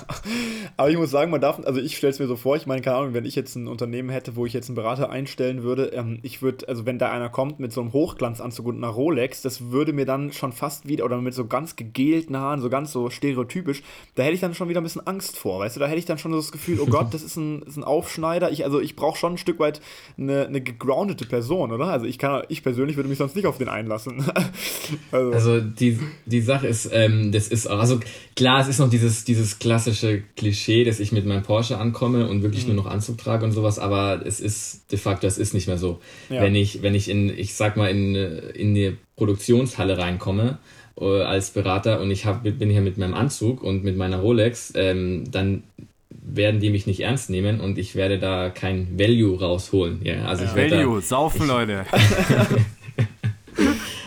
Aber 0.77 0.90
ich 0.90 0.97
muss 0.97 1.11
sagen, 1.11 1.31
man 1.31 1.40
darf, 1.40 1.61
also 1.64 1.81
ich 1.81 1.97
stelle 1.97 2.11
es 2.11 2.18
mir 2.18 2.27
so 2.27 2.37
vor, 2.37 2.57
ich 2.57 2.66
meine, 2.66 2.81
keine 2.81 2.97
Ahnung, 2.97 3.14
wenn 3.14 3.27
ich 3.27 3.35
jetzt 3.35 3.57
ein 3.57 3.68
Unternehmen 3.68 4.09
hätte, 4.09 4.37
wo 4.37 4.47
ich 4.47 4.55
jetzt 4.55 4.68
einen 4.68 4.77
Berater 4.77 5.11
einstellen 5.11 5.62
würde, 5.62 5.92
ähm, 5.94 6.18
ich 6.23 6.40
würde, 6.40 6.66
also 6.66 6.87
wenn 6.87 6.99
da 6.99 7.11
einer 7.11 7.29
kommt 7.29 7.61
mit 7.61 7.73
so 7.73 7.83
einem 7.83 7.92
Hochglanzanzug 7.92 8.66
und 8.66 8.79
einer 8.79 8.88
Rolex, 8.88 9.42
das 9.42 9.70
würde 9.70 9.92
mir 9.92 10.07
dann 10.07 10.33
schon 10.33 10.53
fast 10.53 10.88
wieder, 10.88 11.05
oder 11.05 11.20
mit 11.20 11.35
so 11.35 11.47
ganz 11.47 11.77
gegelten 11.77 12.38
Haaren, 12.38 12.61
so 12.61 12.70
ganz 12.70 12.90
so 12.90 13.11
stereotypisch, 13.11 13.83
da 14.14 14.23
hätte 14.23 14.35
ich 14.35 14.40
dann 14.40 14.55
schon 14.55 14.70
wieder 14.70 14.81
ein 14.81 14.85
bisschen 14.85 15.07
Angst 15.07 15.37
vor, 15.37 15.61
weißt 15.61 15.77
du, 15.77 15.81
da 15.81 15.87
hätte 15.87 15.99
ich 15.99 16.07
dann 16.07 16.18
schon 16.18 16.33
so 16.33 16.38
das 16.38 16.53
Gefühl, 16.53 16.81
oh 16.81 16.87
Gott, 16.87 17.09
das 17.12 17.23
ist 17.23 17.37
ein, 17.37 17.62
ist 17.62 17.77
ein 17.77 17.85
Aufschneider, 17.85 18.51
ich, 18.51 18.64
also 18.64 18.81
ich 18.81 18.97
brauche 18.97 19.18
schon 19.18 19.35
ein 19.35 19.38
Stück 19.38 19.59
weit 19.59 19.83
eine, 20.16 20.47
eine 20.47 20.62
gegroundete 20.62 21.27
Person, 21.27 21.70
oder? 21.70 21.87
Also 21.87 22.07
ich 22.07 22.18
kann, 22.18 22.44
ich 22.49 22.62
persönlich 22.62 22.97
würde 22.97 23.11
mich 23.11 23.18
sonst 23.18 23.37
nicht 23.37 23.47
auf 23.47 23.59
den 23.59 23.68
einlassen. 23.74 24.24
also, 25.12 25.32
Also 25.32 25.60
die, 25.60 25.98
die 26.26 26.40
Sache 26.40 26.66
ist, 26.66 26.88
ähm, 26.92 27.32
das 27.32 27.48
ist 27.48 27.66
auch, 27.66 27.78
also 27.78 28.00
klar, 28.37 28.60
es 28.60 28.68
ist 28.68 28.78
noch 28.78 28.88
dieses, 28.88 29.24
dieses 29.24 29.58
klassische 29.58 30.22
Klischee, 30.37 30.84
dass 30.84 31.00
ich 31.00 31.12
mit 31.12 31.26
meinem 31.26 31.42
Porsche 31.42 31.78
ankomme 31.78 32.28
und 32.28 32.42
wirklich 32.42 32.66
Mhm. 32.66 32.74
nur 32.74 32.84
noch 32.84 32.90
Anzug 32.90 33.18
trage 33.18 33.44
und 33.44 33.52
sowas, 33.52 33.78
aber 33.78 34.22
es 34.24 34.40
ist 34.40 34.90
de 34.92 34.98
facto, 34.98 35.26
es 35.26 35.38
ist 35.38 35.52
nicht 35.54 35.66
mehr 35.68 35.78
so. 35.78 36.00
Ja. 36.30 36.42
Wenn 36.42 36.54
ich, 36.54 36.82
wenn 36.82 36.94
ich 36.94 37.08
in, 37.10 37.28
ich 37.28 37.54
sag 37.54 37.76
mal, 37.76 37.88
in, 37.90 38.14
in 38.14 38.74
die 38.74 38.96
Produktionshalle 39.16 39.98
reinkomme, 39.98 40.58
äh, 41.00 41.22
als 41.22 41.50
Berater 41.50 42.00
und 42.00 42.10
ich 42.10 42.24
hab, 42.24 42.42
bin 42.44 42.70
hier 42.70 42.80
mit 42.80 42.98
meinem 42.98 43.14
Anzug 43.14 43.62
und 43.62 43.84
mit 43.84 43.96
meiner 43.96 44.18
Rolex, 44.18 44.72
ähm, 44.76 45.24
dann 45.30 45.64
werden 46.26 46.60
die 46.60 46.70
mich 46.70 46.87
nicht 46.87 47.00
ernst 47.00 47.28
nehmen 47.28 47.60
und 47.60 47.76
ich 47.76 47.96
werde 47.96 48.18
da 48.18 48.48
kein 48.48 48.98
Value 48.98 49.38
rausholen. 49.38 50.00
Ja, 50.04 50.24
also 50.24 50.44
ich 50.44 50.54
werde 50.54 50.70
da, 50.70 50.76
Value, 50.78 51.00
saufen, 51.02 51.46
Leute. 51.46 51.84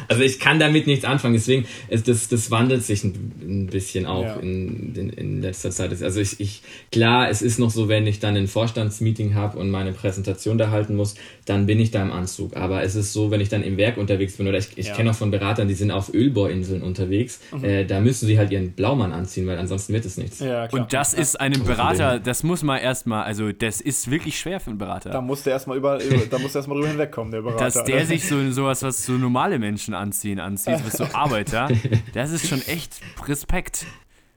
also 0.08 0.22
ich 0.24 0.40
kann 0.40 0.60
damit 0.60 0.88
nichts 0.88 1.06
anfangen, 1.06 1.34
deswegen, 1.34 1.66
es, 1.90 2.04
das, 2.04 2.28
das 2.28 2.52
wandelt 2.52 2.84
sich 2.84 3.04
ein, 3.04 3.32
ein 3.42 3.68
bisschen 3.68 4.06
auch 4.06 4.24
Ja. 4.24 4.36
in, 4.38 4.96
in, 4.96 5.10
in 5.10 5.42
letzter 5.42 5.72
Zeit. 5.72 6.02
Also 6.02 6.20
ich, 6.20 6.40
ich, 6.40 6.62
klar, 6.92 7.30
es 7.30 7.42
ist 7.42 7.60
noch 7.60 7.70
so, 7.72 7.88
wenn 7.88 8.06
ich 8.08 8.20
dann 8.20 8.36
ein 8.36 8.48
Vorstandsmeeting 8.48 9.36
habe 9.36 9.58
und 9.58 9.70
meine 9.70 9.92
Präsentation 9.94 10.58
da 10.58 10.70
halten 10.70 10.96
muss, 10.96 11.16
dann 11.46 11.66
bin 11.66 11.80
ich 11.80 11.92
da 11.92 12.02
im 12.02 12.12
Anzug. 12.12 12.56
Aber 12.58 12.84
es 12.84 12.96
ist 12.96 13.14
so, 13.14 13.32
wenn 13.32 13.42
ich 13.42 13.50
dann 13.50 13.64
im 13.64 13.78
Werk 13.78 13.98
unterwegs 13.98 14.38
bin 14.38 14.48
oder 14.48 14.58
ich, 14.58 14.78
ich 14.78 14.88
Ja. 14.88 14.94
Mhm. 14.94 14.98
kenne 14.98 15.12
auch 15.12 15.16
von 15.16 15.32
Beratern, 15.32 15.68
die 15.68 15.74
sind 15.74 15.92
auf 15.92 16.14
Ölbohrinseln 16.14 16.82
unterwegs, 16.82 17.40
äh, 17.62 17.86
da 17.86 18.00
müssen 18.00 18.28
sie 18.28 18.38
halt 18.38 18.52
ihren 18.52 18.72
Blaumann 18.74 19.12
anziehen, 19.14 19.48
weil 19.48 19.58
ansonsten 19.58 19.94
wird 19.94 20.06
es 20.06 20.18
nichts. 20.18 20.40
ja, 20.40 20.68
klar. 20.68 20.82
Und 20.84 20.94
das 20.94 21.14
ist 21.14 21.40
einem 21.40 21.64
Berater, 21.64 22.20
das 22.20 22.44
muss 22.44 22.64
man 22.64 22.80
erstmal, 22.80 23.24
also 23.24 23.52
das 23.52 23.82
ist 23.82 24.10
wirklich 24.12 24.38
schwer 24.40 24.60
für 24.60 24.70
einen 24.72 24.78
Berater. 24.80 25.10
Da 25.10 25.22
musste 25.22 25.50
erstmal 25.50 25.78
über, 25.78 26.04
über, 26.04 26.18
da 26.30 26.38
erstmal 26.40 26.78
drüber 26.78 26.90
hinwegkommen, 26.90 27.32
der 27.32 27.42
Berater. 27.42 27.66
dass 27.66 27.84
der 27.84 28.06
sich 28.06 28.26
so 28.28 28.52
sowas, 28.52 28.84
was 28.84 29.06
so 29.06 29.14
normale 29.14 29.60
Menschen 29.60 29.94
anziehen, 29.98 30.40
anzieht, 30.40 30.86
was 30.86 30.94
so 30.94 31.06
Arbeiter, 31.14 31.70
das 32.14 32.32
ist 32.32 32.48
schon 32.48 32.62
echt 32.68 33.00
Respekt, 33.28 33.86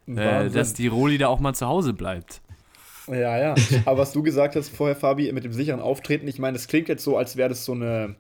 äh, 0.07 0.49
dass 0.49 0.75
die 0.75 0.87
Roli 0.87 1.19
da 1.19 1.29
auch 1.29 1.41
mal 1.41 1.55
zu 1.55 1.67
Hause 1.67 1.93
bleibt. 1.93 2.41
Ja, 3.07 3.39
ja. 3.39 3.55
Aber 3.87 3.99
was 3.99 4.13
du 4.13 4.23
gesagt 4.23 4.57
hast 4.57 4.69
vorher, 4.69 4.97
Fabi, 4.97 5.33
mit 5.33 5.45
dem 5.45 5.53
sicheren 5.53 5.81
Auftreten, 5.81 6.29
ich 6.29 6.39
meine, 6.39 6.57
das 6.57 6.69
klingt 6.69 6.89
jetzt 6.89 7.03
so, 7.03 7.17
als 7.17 7.37
wäre 7.37 7.49
das 7.49 7.65
so 7.65 7.73
eine, 7.73 8.15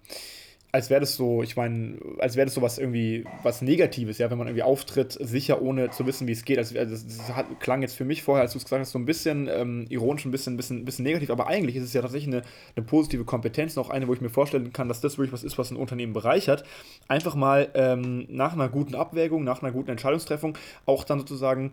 als 0.73 0.89
wäre 0.89 1.01
das 1.01 1.17
so, 1.17 1.43
ich 1.43 1.57
meine, 1.57 1.99
als 2.19 2.37
wäre 2.37 2.47
das 2.47 2.55
so 2.55 2.63
was 2.63 2.79
irgendwie, 2.79 3.25
was 3.43 3.61
Negatives, 3.61 4.19
ja, 4.19 4.31
wenn 4.31 4.39
man 4.39 4.47
irgendwie 4.47 4.63
auftritt, 4.63 5.17
sicher, 5.21 5.61
ohne 5.63 5.91
zu 5.91 6.07
wissen, 6.07 6.29
wie 6.29 6.33
es 6.33 6.45
geht. 6.45 6.59
Also, 6.59 6.79
also 6.79 6.93
das, 6.93 7.07
das 7.07 7.35
hat, 7.35 7.47
klang 7.59 7.83
jetzt 7.83 7.97
für 7.97 8.05
mich 8.05 8.23
vorher, 8.23 8.43
als 8.43 8.53
du 8.53 8.59
es 8.59 8.65
gesagt 8.65 8.81
hast, 8.81 8.93
so 8.93 8.99
ein 8.99 9.05
bisschen 9.05 9.49
ähm, 9.53 9.87
ironisch, 9.89 10.25
ein 10.25 10.31
bisschen, 10.31 10.57
bisschen, 10.57 10.85
bisschen 10.85 11.05
negativ, 11.05 11.31
aber 11.31 11.49
eigentlich 11.49 11.75
ist 11.75 11.85
es 11.85 11.93
ja 11.93 12.03
tatsächlich 12.03 12.33
eine, 12.33 12.43
eine 12.77 12.87
positive 12.87 13.25
Kompetenz, 13.25 13.75
noch 13.75 13.91
eine, 13.91 14.07
wo 14.07 14.15
ich 14.15 14.21
mir 14.21 14.31
vorstellen 14.31 14.73
kann, 14.73 14.89
dass 14.89 15.01
das 15.01 15.19
wirklich 15.19 15.33
was 15.33 15.43
ist, 15.43 15.59
was 15.59 15.73
ein 15.73 15.77
Unternehmen 15.77 16.13
bereichert. 16.13 16.65
Einfach 17.09 17.35
mal 17.35 17.69
ähm, 17.75 18.27
nach 18.29 18.53
einer 18.53 18.69
guten 18.69 18.95
Abwägung, 18.95 19.43
nach 19.43 19.63
einer 19.63 19.73
guten 19.73 19.91
Entscheidungstreffung 19.91 20.57
auch 20.87 21.03
dann 21.03 21.19
sozusagen 21.19 21.73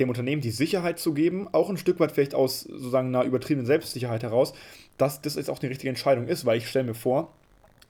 dem 0.00 0.08
Unternehmen 0.08 0.40
die 0.40 0.50
Sicherheit 0.50 0.98
zu 0.98 1.12
geben, 1.12 1.48
auch 1.52 1.68
ein 1.68 1.76
Stück 1.76 2.00
weit 2.00 2.12
vielleicht 2.12 2.34
aus 2.34 2.62
sozusagen 2.62 3.08
einer 3.08 3.24
übertriebenen 3.24 3.66
Selbstsicherheit 3.66 4.22
heraus, 4.22 4.54
dass 4.96 5.20
das 5.20 5.34
jetzt 5.34 5.50
auch 5.50 5.58
die 5.58 5.66
richtige 5.66 5.90
Entscheidung 5.90 6.28
ist, 6.28 6.46
weil 6.46 6.56
ich 6.56 6.66
stelle 6.66 6.86
mir 6.86 6.94
vor, 6.94 7.30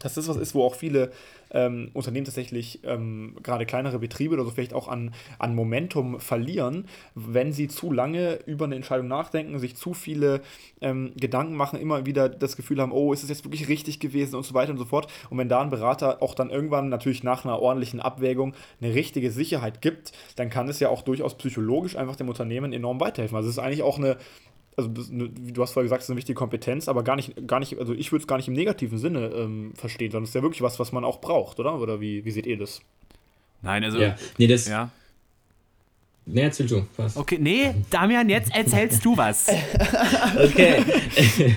dass 0.03 0.15
das 0.15 0.29
was 0.29 0.37
ist, 0.37 0.55
wo 0.55 0.65
auch 0.65 0.75
viele 0.75 1.13
ähm, 1.53 1.91
Unternehmen 1.93 2.25
tatsächlich, 2.25 2.81
ähm, 2.85 3.37
gerade 3.43 3.67
kleinere 3.67 3.99
Betriebe 3.99 4.35
oder 4.35 4.45
so, 4.45 4.51
vielleicht 4.51 4.75
auch 4.75 4.89
an, 4.89 5.13
an 5.39 5.55
Momentum 5.55 6.19
verlieren, 6.19 6.87
wenn 7.15 7.53
sie 7.53 7.69
zu 7.69 7.93
lange 7.93 8.39
über 8.47 8.65
eine 8.65 8.77
Entscheidung 8.77 9.09
nachdenken, 9.09 9.59
sich 9.59 9.77
zu 9.77 9.95
viele 9.95 10.41
ähm, 10.81 11.13
Gedanken 11.17 11.55
machen, 11.55 11.79
immer 11.79 12.07
wieder 12.07 12.29
das 12.29 12.57
Gefühl 12.57 12.81
haben, 12.81 12.93
oh, 12.93 13.13
ist 13.13 13.23
es 13.23 13.29
jetzt 13.29 13.45
wirklich 13.45 13.69
richtig 13.69 14.01
gewesen 14.01 14.37
und 14.37 14.45
so 14.45 14.55
weiter 14.55 14.73
und 14.73 14.79
so 14.79 14.85
fort. 14.85 15.09
Und 15.31 15.39
wenn 15.39 15.49
da 15.49 15.61
ein 15.61 15.71
Berater 15.71 16.23
auch 16.23 16.35
dann 16.35 16.51
irgendwann 16.51 16.89
natürlich 16.89 17.23
nach 17.23 17.45
einer 17.45 17.61
ordentlichen 17.61 18.01
Abwägung 18.01 18.55
eine 18.81 18.95
richtige 18.95 19.31
Sicherheit 19.31 19.83
gibt, 19.83 20.13
dann 20.37 20.51
kann 20.51 20.69
es 20.69 20.81
ja 20.81 20.89
auch 20.89 21.03
durchaus 21.03 21.37
psychologisch 21.37 21.97
einfach 21.97 22.17
dem 22.17 22.29
Unternehmen 22.29 22.73
enorm 22.73 23.01
weiterhelfen. 23.01 23.37
Also 23.37 23.49
es 23.49 23.57
ist 23.57 23.63
eigentlich 23.63 23.83
auch 23.83 23.99
eine, 23.99 24.17
also 24.77 24.89
du 24.89 25.63
hast 25.63 25.73
vorher 25.73 25.85
gesagt, 25.85 26.01
es 26.03 26.07
ist 26.07 26.11
eine 26.11 26.17
wichtige 26.17 26.37
Kompetenz, 26.37 26.89
aber 26.89 27.03
gar 27.03 27.17
nicht, 27.17 27.47
gar 27.47 27.61
nicht, 27.61 27.79
also 27.79 27.93
ich 27.93 28.11
würde 28.11 28.23
es 28.23 28.27
gar 28.27 28.37
nicht 28.37 28.49
im 28.49 28.55
negativen 28.55 28.99
Sinne 28.99 29.27
ähm, 29.29 29.73
verstehen, 29.75 30.11
sondern 30.11 30.25
es 30.25 30.31
ist 30.31 30.35
ja 30.35 30.43
wirklich 30.43 30.63
was, 30.63 30.79
was 30.79 30.93
man 30.93 31.05
auch 31.05 31.21
braucht, 31.21 31.61
oder? 31.61 31.79
Oder 31.79 32.01
wie, 32.01 32.25
wie 32.25 32.31
seht 32.31 32.47
ihr 32.47 32.57
das? 32.57 32.81
Nein, 33.61 33.85
also, 33.85 33.99
Ja, 33.99 34.09
ja. 34.09 34.17
nee, 34.39 34.47
das, 34.47 34.71
nee, 36.27 36.41
erzähl 36.41 36.67
du, 36.67 36.87
was? 36.97 37.17
Okay, 37.17 37.39
nee, 37.39 37.75
Damian, 37.91 38.29
jetzt 38.29 38.55
erzählst 38.55 39.05
du 39.05 39.17
was. 39.17 39.49
Okay. 40.37 40.85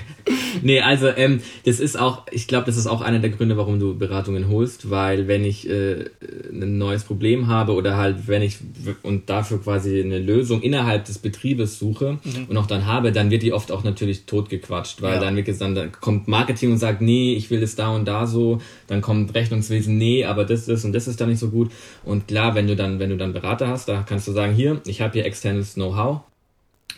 nee, 0.62 0.80
also 0.80 1.08
ähm, 1.08 1.40
das 1.64 1.80
ist 1.80 1.98
auch, 1.98 2.22
ich 2.30 2.46
glaube, 2.48 2.66
das 2.66 2.76
ist 2.76 2.86
auch 2.86 3.00
einer 3.00 3.18
der 3.18 3.30
Gründe, 3.30 3.56
warum 3.56 3.78
du 3.80 3.96
Beratungen 3.96 4.48
holst, 4.48 4.90
weil 4.90 5.28
wenn 5.28 5.44
ich 5.44 5.68
äh, 5.68 6.06
ein 6.50 6.78
neues 6.78 7.04
Problem 7.04 7.46
habe 7.48 7.72
oder 7.74 7.96
halt 7.96 8.26
wenn 8.28 8.42
ich 8.42 8.58
und 9.02 9.28
dafür 9.30 9.60
quasi 9.60 10.00
eine 10.00 10.18
Lösung 10.18 10.62
innerhalb 10.62 11.04
des 11.04 11.18
Betriebes 11.18 11.78
suche 11.78 12.18
und 12.48 12.56
auch 12.56 12.66
dann 12.66 12.86
habe, 12.86 13.12
dann 13.12 13.30
wird 13.30 13.42
die 13.42 13.52
oft 13.52 13.70
auch 13.72 13.84
natürlich 13.84 14.26
totgequatscht, 14.26 15.02
weil 15.02 15.14
Ja. 15.14 15.20
dann 15.20 15.36
wird 15.36 15.46
gesagt, 15.46 15.76
dann 15.76 15.92
kommt 15.92 16.28
Marketing 16.28 16.72
und 16.72 16.78
sagt, 16.78 17.00
nee, 17.00 17.34
ich 17.34 17.50
will 17.50 17.62
es 17.62 17.74
da 17.76 17.88
und 17.90 18.06
da 18.06 18.26
so, 18.26 18.60
dann 18.86 19.00
kommt 19.00 19.34
Rechnungswesen, 19.34 19.96
nee, 19.98 20.24
aber 20.24 20.44
das, 20.44 20.66
das 20.66 20.84
und 20.84 20.92
das 20.92 21.08
ist 21.08 21.20
da 21.20 21.26
nicht 21.26 21.38
so 21.38 21.48
gut 21.50 21.70
und 22.04 22.28
klar, 22.28 22.54
wenn 22.54 22.66
du 22.66 22.76
dann, 22.76 22.98
wenn 22.98 23.10
du 23.10 23.16
dann 23.16 23.32
Berater 23.32 23.68
hast, 23.68 23.88
da 23.88 24.02
kannst 24.08 24.26
du 24.28 24.32
sagen, 24.32 24.54
hier, 24.54 24.80
ich 24.86 25.00
habe 25.00 25.12
hier 25.14 25.24
externes 25.26 25.74
Know-how, 25.74 26.20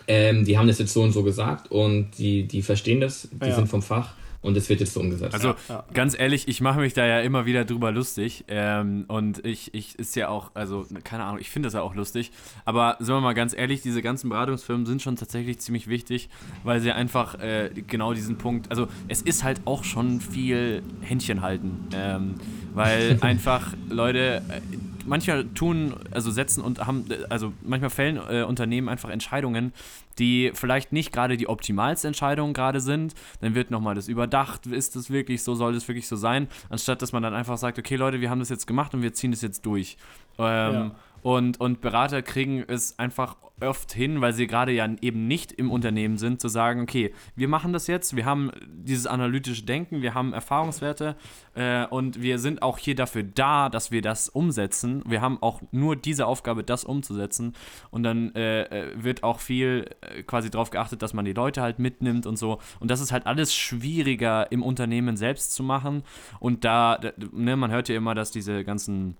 ähm, 0.09 0.45
die 0.45 0.59
haben 0.59 0.67
das 0.67 0.79
jetzt 0.79 0.93
so 0.93 1.03
und 1.03 1.13
so 1.13 1.23
gesagt 1.23 1.71
und 1.71 2.11
die, 2.19 2.45
die 2.49 2.63
verstehen 2.63 3.01
das, 3.01 3.29
die 3.31 3.49
Ja. 3.49 3.55
sind 3.55 3.69
vom 3.69 3.83
Fach 3.83 4.15
und 4.41 4.57
es 4.57 4.69
wird 4.69 4.81
jetzt 4.81 4.95
so 4.95 5.01
umgesetzt. 5.01 5.35
Also 5.35 5.55
ja. 5.69 5.85
ganz 5.93 6.19
ehrlich, 6.19 6.49
ich 6.49 6.61
mache 6.61 6.81
mich 6.81 6.95
da 6.95 7.05
ja 7.05 7.21
immer 7.21 7.45
wieder 7.45 7.65
drüber 7.65 7.91
lustig 7.93 8.45
ähm, 8.49 9.05
und 9.09 9.45
ich, 9.45 9.75
ich 9.75 9.99
ist 9.99 10.17
ja 10.17 10.29
auch, 10.29 10.53
also 10.55 10.87
keine 11.05 11.25
Ahnung, 11.25 11.41
ich 11.41 11.51
finde 11.51 11.67
das 11.67 11.75
ja 11.75 11.83
auch 11.83 11.95
lustig, 11.95 12.31
aber 12.65 12.97
sagen 13.01 13.19
wir 13.19 13.21
mal 13.21 13.35
ganz 13.35 13.53
ehrlich, 13.55 13.83
diese 13.83 14.01
ganzen 14.01 14.31
Beratungsfirmen 14.31 14.87
sind 14.87 15.03
schon 15.03 15.17
tatsächlich 15.17 15.59
ziemlich 15.59 15.89
wichtig, 15.89 16.31
weil 16.65 16.81
sie 16.81 16.93
einfach 16.93 17.39
äh, 17.41 17.71
genau 17.87 18.15
diesen 18.15 18.39
Punkt, 18.39 18.71
also 18.71 18.87
es 19.09 19.21
ist 19.23 19.45
halt 19.45 19.61
auch 19.67 19.85
schon 19.85 20.21
viel 20.21 20.83
Händchen 21.01 21.43
halten, 21.43 21.89
ähm, 21.95 22.35
weil 22.75 23.19
einfach 23.23 23.75
Leute, 23.91 24.43
äh, 24.49 24.61
manchmal 25.09 25.45
tun, 25.47 25.95
also 26.11 26.31
setzen 26.31 26.63
und 26.63 26.87
haben, 26.87 27.07
also 27.29 27.53
manchmal 27.63 27.91
fällen 27.91 28.21
äh, 28.29 28.43
Unternehmen 28.43 28.89
einfach 28.89 29.11
Entscheidungen, 29.11 29.73
die 30.19 30.51
vielleicht 30.55 30.93
nicht 30.93 31.13
gerade 31.13 31.37
die 31.37 31.49
optimalste 31.49 32.09
Entscheidung 32.09 32.53
gerade 32.53 32.81
sind. 32.81 33.15
Dann 33.41 33.55
wird 33.55 33.71
nochmal 33.71 33.95
das 33.95 34.09
überdacht, 34.09 34.67
ist 34.67 34.97
das 34.97 35.11
wirklich 35.11 35.43
so, 35.43 35.55
soll 35.55 35.73
das 35.73 35.89
wirklich 35.89 36.09
so 36.09 36.17
sein, 36.17 36.49
anstatt 36.71 37.03
dass 37.03 37.13
man 37.13 37.23
dann 37.23 37.35
einfach 37.35 37.59
sagt, 37.59 37.79
okay 37.79 37.97
Leute, 37.97 38.21
wir 38.21 38.31
haben 38.31 38.41
das 38.41 38.49
jetzt 38.49 38.67
gemacht 38.67 38.95
und 38.95 39.03
wir 39.03 39.13
ziehen 39.13 39.31
das 39.31 39.43
jetzt 39.43 39.65
durch. 39.67 39.97
Ähm, 40.39 40.75
ja. 40.75 40.95
Und, 41.23 41.61
und 41.61 41.81
Berater 41.81 42.23
kriegen 42.23 42.65
es 42.67 42.99
einfach 42.99 43.37
oft 43.61 43.93
hin, 43.93 44.21
weil 44.21 44.33
sie 44.33 44.47
gerade 44.47 44.73
ja 44.73 44.89
eben 45.01 45.27
nicht 45.27 45.53
im 45.53 45.71
Unternehmen 45.71 46.19
sind, 46.19 46.41
zu 46.41 46.49
sagen, 46.49 46.83
okay, 46.83 47.13
wir 47.35 47.49
machen 47.49 47.73
das 47.73 47.87
jetzt, 47.87 48.17
wir 48.17 48.25
haben 48.25 48.51
dieses 48.67 49.07
analytische 49.07 49.65
Denken, 49.65 50.03
wir 50.03 50.15
haben 50.15 50.33
Erfahrungswerte 50.33 51.17
äh, 51.55 51.87
und 51.87 52.23
wir 52.23 52.39
sind 52.39 52.63
auch 52.63 52.79
hier 52.79 52.95
dafür 52.95 53.23
da, 53.23 53.69
dass 53.69 53.91
wir 53.91 54.03
das 54.03 54.29
umsetzen. 54.29 55.03
Wir 55.07 55.21
haben 55.21 55.43
auch 55.43 55.61
nur 55.73 55.97
diese 55.97 56.27
Aufgabe, 56.27 56.65
das 56.65 56.85
umzusetzen. 56.85 57.55
Und 57.91 58.03
dann 58.03 58.35
äh, 58.35 58.63
äh 58.63 58.89
wird 58.97 59.23
auch 59.23 59.41
viel 59.41 59.91
äh, 60.01 60.23
quasi 60.23 60.51
darauf 60.51 60.71
geachtet, 60.71 61.03
dass 61.03 61.15
man 61.15 61.25
die 61.25 61.33
Leute 61.33 61.63
halt 61.63 61.79
mitnimmt 61.79 62.27
und 62.27 62.37
so. 62.37 62.59
Und 62.81 62.91
das 62.91 63.01
ist 63.01 63.13
halt 63.13 63.27
alles 63.27 63.55
schwieriger 63.55 64.51
im 64.53 64.63
Unternehmen 64.63 65.17
selbst 65.17 65.55
zu 65.55 65.63
machen. 65.63 66.03
Und 66.41 66.65
da, 66.65 66.99
da 66.99 67.13
ne, 67.33 67.57
man 67.57 67.71
hört 67.71 67.89
ja 67.89 67.97
immer, 67.97 68.15
dass 68.15 68.31
diese 68.31 68.65
ganzen 68.65 69.17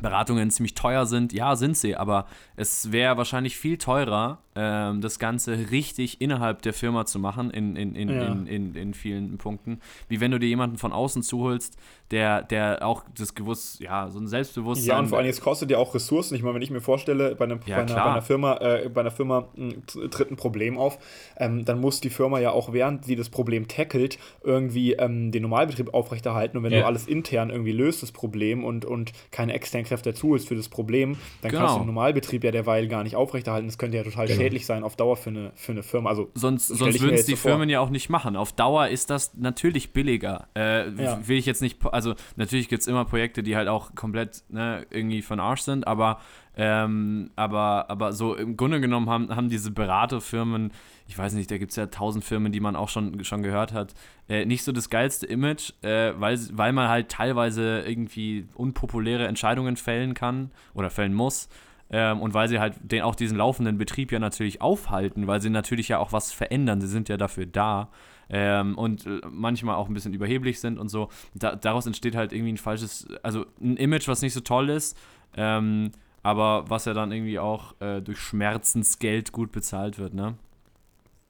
Beratungen 0.00 0.50
ziemlich 0.50 0.74
teuer 0.74 1.06
sind. 1.06 1.32
Ja, 1.32 1.56
sind 1.56 1.76
sie, 1.76 1.96
aber 1.96 2.26
es 2.56 2.92
wäre 2.92 3.16
wahrscheinlich 3.16 3.56
viel 3.56 3.78
teurer, 3.78 4.38
ähm, 4.54 5.00
das 5.00 5.18
Ganze 5.18 5.70
richtig 5.70 6.20
innerhalb 6.20 6.60
der 6.62 6.74
Firma 6.74 7.06
zu 7.06 7.18
machen, 7.18 7.50
in, 7.50 7.74
in, 7.74 7.94
in, 7.94 8.08
ja. 8.10 8.26
in, 8.26 8.46
in, 8.46 8.74
in, 8.74 8.94
vielen 8.94 9.38
Punkten, 9.38 9.80
wie 10.08 10.20
wenn 10.20 10.30
du 10.30 10.38
dir 10.38 10.48
jemanden 10.48 10.76
von 10.76 10.92
außen 10.92 11.22
zuholst, 11.22 11.78
der, 12.10 12.42
der 12.42 12.84
auch 12.86 13.04
das 13.16 13.34
gewusst, 13.34 13.80
ja, 13.80 14.10
so 14.10 14.18
ein 14.18 14.28
Selbstbewusstsein. 14.28 14.88
Ja, 14.88 14.98
und 14.98 15.08
vor 15.08 15.18
allem, 15.18 15.28
es 15.28 15.40
kostet 15.40 15.70
ja 15.70 15.78
auch 15.78 15.94
Ressourcen. 15.94 16.34
Ich 16.34 16.42
meine, 16.42 16.54
wenn 16.54 16.62
ich 16.62 16.70
mir 16.70 16.82
vorstelle, 16.82 17.34
bei, 17.34 17.46
einem, 17.46 17.60
ja, 17.64 17.76
bei, 17.76 17.82
einer, 17.82 17.94
bei 17.94 18.02
einer, 18.02 18.22
Firma, 18.22 18.56
äh, 18.58 18.90
bei 18.92 19.00
einer 19.00 19.10
Firma 19.10 19.48
tritt 19.86 20.30
ein 20.30 20.36
Problem 20.36 20.76
auf, 20.76 20.98
ähm, 21.38 21.64
dann 21.64 21.80
muss 21.80 22.02
die 22.02 22.10
Firma 22.10 22.38
ja 22.38 22.50
auch, 22.50 22.74
während 22.74 23.06
sie 23.06 23.16
das 23.16 23.30
Problem 23.30 23.68
tackelt, 23.68 24.18
irgendwie 24.42 24.92
ähm, 24.92 25.32
den 25.32 25.42
Normalbetrieb 25.42 25.94
aufrechterhalten. 25.94 26.58
Und 26.58 26.64
wenn 26.64 26.72
ja. 26.72 26.80
du 26.80 26.86
alles 26.86 27.06
intern 27.06 27.48
irgendwie 27.48 27.72
löst, 27.72 28.02
das 28.02 28.12
Problem, 28.12 28.64
und, 28.64 28.84
und 28.84 29.12
keine 29.30 29.54
externen 29.54 29.71
Kräfte 29.84 30.12
dazu 30.12 30.34
ist 30.34 30.48
für 30.48 30.54
das 30.54 30.68
Problem, 30.68 31.16
dann 31.40 31.50
genau. 31.50 31.62
kannst 31.62 31.76
du 31.76 31.80
den 31.80 31.86
Normalbetrieb 31.86 32.44
ja 32.44 32.50
derweil 32.50 32.88
gar 32.88 33.02
nicht 33.02 33.16
aufrechterhalten. 33.16 33.66
Das 33.66 33.78
könnte 33.78 33.96
ja 33.96 34.04
total 34.04 34.26
genau. 34.26 34.40
schädlich 34.40 34.66
sein 34.66 34.84
auf 34.84 34.96
Dauer 34.96 35.16
für 35.16 35.30
eine, 35.30 35.52
für 35.54 35.72
eine 35.72 35.82
Firma. 35.82 36.10
Also, 36.10 36.30
sonst 36.34 36.68
sonst 36.68 37.00
würden 37.00 37.14
es 37.14 37.26
die 37.26 37.32
so 37.32 37.48
Firmen 37.48 37.68
ja 37.68 37.80
auch 37.80 37.90
nicht 37.90 38.08
machen. 38.10 38.36
Auf 38.36 38.52
Dauer 38.52 38.88
ist 38.88 39.10
das 39.10 39.34
natürlich 39.34 39.92
billiger. 39.92 40.48
Äh, 40.54 40.90
ja. 40.90 41.26
Will 41.26 41.38
ich 41.38 41.46
jetzt 41.46 41.62
nicht, 41.62 41.84
also 41.86 42.14
natürlich 42.36 42.68
gibt 42.68 42.82
es 42.82 42.88
immer 42.88 43.04
Projekte, 43.04 43.42
die 43.42 43.56
halt 43.56 43.68
auch 43.68 43.94
komplett 43.94 44.44
ne, 44.48 44.86
irgendwie 44.90 45.22
von 45.22 45.40
Arsch 45.40 45.62
sind, 45.62 45.86
aber, 45.86 46.20
ähm, 46.56 47.30
aber, 47.34 47.86
aber 47.88 48.12
so 48.12 48.34
im 48.34 48.56
Grunde 48.56 48.80
genommen 48.80 49.08
haben, 49.08 49.34
haben 49.34 49.48
diese 49.48 49.70
Beraterfirmen, 49.70 50.72
ich 51.08 51.16
weiß 51.16 51.32
nicht, 51.34 51.50
da 51.50 51.58
gibt 51.58 51.70
es 51.70 51.76
ja 51.76 51.86
tausend 51.86 52.24
Firmen, 52.24 52.52
die 52.52 52.60
man 52.60 52.76
auch 52.76 52.88
schon, 52.88 53.24
schon 53.24 53.42
gehört 53.42 53.72
hat, 53.72 53.94
äh, 54.28 54.44
nicht 54.44 54.62
so 54.64 54.72
das 54.72 54.90
geilste 54.90 55.26
Image, 55.26 55.72
äh, 55.82 56.12
weil, 56.18 56.38
weil 56.52 56.72
man 56.72 56.88
halt 56.88 57.08
teilweise 57.08 57.80
irgendwie 57.86 58.46
unpopuläre 58.54 59.26
Entscheidungen 59.26 59.76
fällen 59.76 60.14
kann 60.14 60.50
oder 60.74 60.90
fällen 60.90 61.14
muss. 61.14 61.48
Ähm, 61.90 62.20
und 62.20 62.32
weil 62.32 62.48
sie 62.48 62.58
halt 62.58 62.74
den, 62.82 63.02
auch 63.02 63.14
diesen 63.14 63.36
laufenden 63.36 63.76
Betrieb 63.76 64.12
ja 64.12 64.18
natürlich 64.18 64.62
aufhalten, 64.62 65.26
weil 65.26 65.42
sie 65.42 65.50
natürlich 65.50 65.88
ja 65.88 65.98
auch 65.98 66.12
was 66.12 66.32
verändern. 66.32 66.80
Sie 66.80 66.86
sind 66.86 67.08
ja 67.10 67.18
dafür 67.18 67.46
da. 67.46 67.90
Ähm, 68.30 68.78
und 68.78 69.06
äh, 69.06 69.20
manchmal 69.30 69.76
auch 69.76 69.88
ein 69.88 69.94
bisschen 69.94 70.14
überheblich 70.14 70.58
sind 70.58 70.78
und 70.78 70.88
so. 70.88 71.10
Da, 71.34 71.54
daraus 71.54 71.84
entsteht 71.84 72.14
halt 72.14 72.32
irgendwie 72.32 72.52
ein 72.52 72.58
falsches, 72.58 73.06
also 73.22 73.44
ein 73.60 73.76
Image, 73.76 74.08
was 74.08 74.22
nicht 74.22 74.32
so 74.32 74.40
toll 74.40 74.70
ist, 74.70 74.96
ähm, 75.36 75.92
aber 76.22 76.68
was 76.68 76.84
ja 76.84 76.94
dann 76.94 77.12
irgendwie 77.12 77.38
auch 77.38 77.80
äh, 77.80 78.00
durch 78.00 78.18
Schmerzensgeld 78.18 79.32
gut 79.32 79.52
bezahlt 79.52 79.98
wird, 79.98 80.14
ne? 80.14 80.36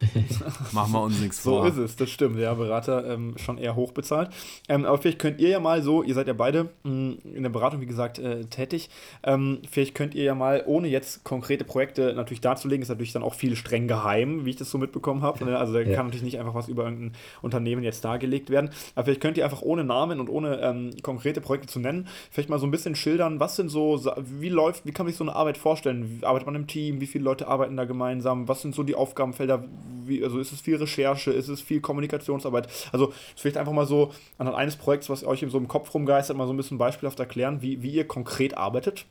Machen 0.72 0.92
wir 0.92 1.02
uns 1.02 1.20
nichts 1.20 1.40
vor. 1.40 1.62
So 1.62 1.68
ist 1.68 1.90
es, 1.90 1.96
das 1.96 2.10
stimmt. 2.10 2.38
Ja, 2.38 2.54
Berater 2.54 3.06
ähm, 3.06 3.34
schon 3.36 3.58
eher 3.58 3.76
hoch 3.76 3.92
bezahlt. 3.92 4.30
Ähm, 4.68 4.84
aber 4.84 4.98
vielleicht 4.98 5.18
könnt 5.18 5.40
ihr 5.40 5.48
ja 5.48 5.60
mal 5.60 5.82
so, 5.82 6.02
ihr 6.02 6.14
seid 6.14 6.26
ja 6.26 6.32
beide 6.32 6.70
mh, 6.82 6.92
mm, 6.92 7.18
in 7.34 7.42
der 7.42 7.50
Beratung, 7.50 7.80
wie 7.80 7.86
gesagt, 7.86 8.18
äh, 8.18 8.44
tätig. 8.46 8.90
Ähm, 9.22 9.60
vielleicht 9.70 9.94
könnt 9.94 10.14
ihr 10.14 10.24
ja 10.24 10.34
mal, 10.34 10.62
ohne 10.66 10.88
jetzt 10.88 11.24
konkrete 11.24 11.64
Projekte 11.64 12.14
natürlich 12.14 12.40
darzulegen, 12.40 12.82
ist 12.82 12.88
natürlich 12.88 13.12
dann 13.12 13.22
auch 13.22 13.34
viel 13.34 13.56
streng 13.56 13.88
geheim, 13.88 14.44
wie 14.44 14.50
ich 14.50 14.56
das 14.56 14.70
so 14.70 14.78
mitbekommen 14.78 15.22
habe. 15.22 15.44
Ne? 15.44 15.56
Also 15.56 15.72
da 15.72 15.80
ja. 15.80 15.94
kann 15.94 16.06
natürlich 16.06 16.24
nicht 16.24 16.38
einfach 16.38 16.54
was 16.54 16.68
über 16.68 16.84
irgendein 16.84 17.12
Unternehmen 17.40 17.82
jetzt 17.82 18.04
dargelegt 18.04 18.50
werden. 18.50 18.70
Aber 18.94 19.04
vielleicht 19.04 19.20
könnt 19.20 19.36
ihr 19.36 19.44
einfach 19.44 19.62
ohne 19.62 19.84
Namen 19.84 20.20
und 20.20 20.28
ohne 20.28 20.60
ähm, 20.60 20.90
konkrete 21.02 21.40
Projekte 21.40 21.68
zu 21.68 21.80
nennen, 21.80 22.08
vielleicht 22.30 22.48
mal 22.48 22.58
so 22.58 22.66
ein 22.66 22.70
bisschen 22.70 22.94
schildern, 22.94 23.40
was 23.40 23.56
sind 23.56 23.68
so, 23.68 24.00
wie 24.16 24.48
läuft, 24.48 24.86
wie 24.86 24.92
kann 24.92 25.06
man 25.06 25.12
sich 25.12 25.18
so 25.18 25.24
eine 25.24 25.34
Arbeit 25.34 25.58
vorstellen? 25.58 26.20
Arbeitet 26.22 26.46
man 26.46 26.54
im 26.54 26.66
Team? 26.66 27.00
Wie 27.00 27.06
viele 27.06 27.24
Leute 27.24 27.48
arbeiten 27.48 27.76
da 27.76 27.84
gemeinsam? 27.84 28.48
Was 28.48 28.62
sind 28.62 28.74
so 28.74 28.82
die 28.82 28.94
Aufgabenfelder? 28.94 29.64
Wie, 30.04 30.22
also 30.24 30.38
ist 30.38 30.52
es 30.52 30.60
viel 30.60 30.76
Recherche, 30.76 31.30
ist 31.30 31.48
es 31.48 31.60
viel 31.60 31.80
Kommunikationsarbeit? 31.80 32.68
Also 32.92 33.12
vielleicht 33.36 33.56
einfach 33.56 33.72
mal 33.72 33.86
so 33.86 34.12
anhand 34.38 34.56
eines 34.56 34.76
Projekts, 34.76 35.10
was 35.10 35.24
euch 35.24 35.44
so 35.48 35.58
im 35.58 35.68
Kopf 35.68 35.92
rumgeistert, 35.94 36.36
mal 36.36 36.46
so 36.46 36.52
ein 36.52 36.56
bisschen 36.56 36.78
beispielhaft 36.78 37.18
erklären, 37.20 37.62
wie, 37.62 37.82
wie 37.82 37.90
ihr 37.90 38.06
konkret 38.06 38.56
arbeitet. 38.56 39.06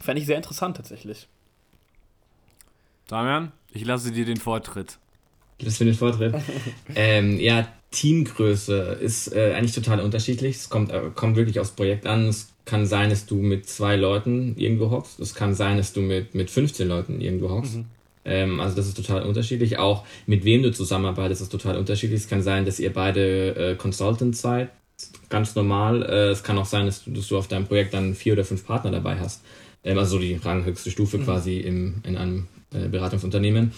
Fände 0.00 0.20
ich 0.20 0.26
sehr 0.26 0.36
interessant 0.36 0.76
tatsächlich. 0.76 1.28
Damian, 3.08 3.52
ich 3.72 3.84
lasse 3.84 4.10
dir 4.10 4.24
den 4.24 4.38
Vortritt. 4.38 4.98
Das 5.58 5.76
für 5.76 5.84
den 5.84 5.94
Vortritt. 5.94 6.34
ähm, 6.94 7.38
ja, 7.38 7.68
Teamgröße 7.90 8.98
ist 9.00 9.32
äh, 9.32 9.54
eigentlich 9.54 9.74
total 9.74 10.00
unterschiedlich. 10.00 10.56
Es 10.56 10.68
kommt, 10.68 10.90
äh, 10.90 11.10
kommt 11.14 11.36
wirklich 11.36 11.60
aufs 11.60 11.72
Projekt 11.72 12.06
an. 12.06 12.26
Es 12.26 12.52
kann 12.64 12.86
sein, 12.86 13.10
dass 13.10 13.26
du 13.26 13.36
mit 13.36 13.68
zwei 13.68 13.96
Leuten 13.96 14.56
irgendwo 14.56 14.90
hockst. 14.90 15.20
Es 15.20 15.34
kann 15.34 15.54
sein, 15.54 15.76
dass 15.76 15.92
du 15.92 16.00
mit, 16.00 16.34
mit 16.34 16.50
15 16.50 16.88
Leuten 16.88 17.20
irgendwo 17.20 17.50
hockst. 17.50 17.76
Mhm. 17.76 17.84
Ähm, 18.24 18.60
also 18.60 18.76
das 18.76 18.86
ist 18.86 18.96
total 18.96 19.22
unterschiedlich. 19.22 19.78
Auch 19.78 20.04
mit 20.26 20.44
wem 20.44 20.62
du 20.62 20.72
zusammenarbeitest, 20.72 21.42
ist 21.42 21.52
total 21.52 21.76
unterschiedlich. 21.76 22.20
Es 22.20 22.28
kann 22.28 22.42
sein, 22.42 22.64
dass 22.64 22.80
ihr 22.80 22.92
beide 22.92 23.54
äh, 23.56 23.74
Consultants 23.74 24.40
seid, 24.40 24.70
ganz 25.28 25.54
normal. 25.54 26.02
Äh, 26.02 26.30
es 26.30 26.42
kann 26.42 26.58
auch 26.58 26.66
sein, 26.66 26.86
dass 26.86 27.04
du, 27.04 27.10
dass 27.10 27.28
du 27.28 27.36
auf 27.36 27.48
deinem 27.48 27.66
Projekt 27.66 27.94
dann 27.94 28.14
vier 28.14 28.34
oder 28.34 28.44
fünf 28.44 28.66
Partner 28.66 28.90
dabei 28.90 29.18
hast. 29.18 29.42
Ähm, 29.84 29.98
also 29.98 30.18
die 30.18 30.34
ranghöchste 30.34 30.90
Stufe 30.90 31.18
mhm. 31.18 31.24
quasi 31.24 31.58
im, 31.58 32.02
in 32.04 32.16
einem 32.16 32.48
äh, 32.72 32.88
Beratungsunternehmen. 32.88 33.72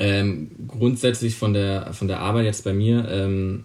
Ähm, 0.00 0.50
grundsätzlich 0.68 1.34
von 1.34 1.54
der, 1.54 1.92
von 1.92 2.06
der 2.06 2.20
Arbeit 2.20 2.44
jetzt 2.44 2.62
bei 2.62 2.72
mir 2.72 3.08
ähm, 3.10 3.64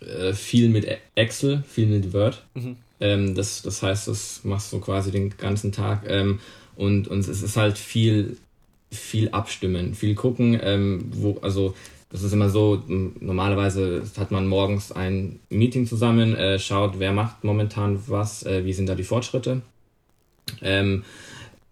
äh, 0.00 0.32
viel 0.32 0.68
mit 0.68 0.86
Excel, 1.14 1.62
viel 1.68 1.86
mit 1.86 2.12
Word. 2.12 2.42
Mhm. 2.54 2.76
Ähm, 3.00 3.34
das, 3.34 3.62
das 3.62 3.82
heißt, 3.82 4.08
das 4.08 4.40
machst 4.44 4.72
du 4.72 4.80
quasi 4.80 5.10
den 5.10 5.36
ganzen 5.36 5.72
Tag. 5.72 6.04
Ähm, 6.08 6.40
und, 6.76 7.08
und 7.08 7.18
es 7.18 7.42
ist 7.42 7.56
halt 7.56 7.76
viel 7.76 8.38
viel 8.90 9.30
abstimmen, 9.30 9.94
viel 9.94 10.14
gucken, 10.14 10.58
ähm, 10.62 11.04
wo, 11.12 11.38
also 11.42 11.74
das 12.10 12.24
ist 12.24 12.32
immer 12.32 12.50
so, 12.50 12.82
normalerweise 12.88 14.02
hat 14.18 14.32
man 14.32 14.48
morgens 14.48 14.90
ein 14.90 15.38
Meeting 15.48 15.86
zusammen, 15.86 16.34
äh, 16.34 16.58
schaut, 16.58 16.98
wer 16.98 17.12
macht 17.12 17.44
momentan 17.44 18.00
was, 18.08 18.44
äh, 18.44 18.64
wie 18.64 18.72
sind 18.72 18.88
da 18.88 18.96
die 18.96 19.04
Fortschritte. 19.04 19.62
Ähm, 20.60 21.04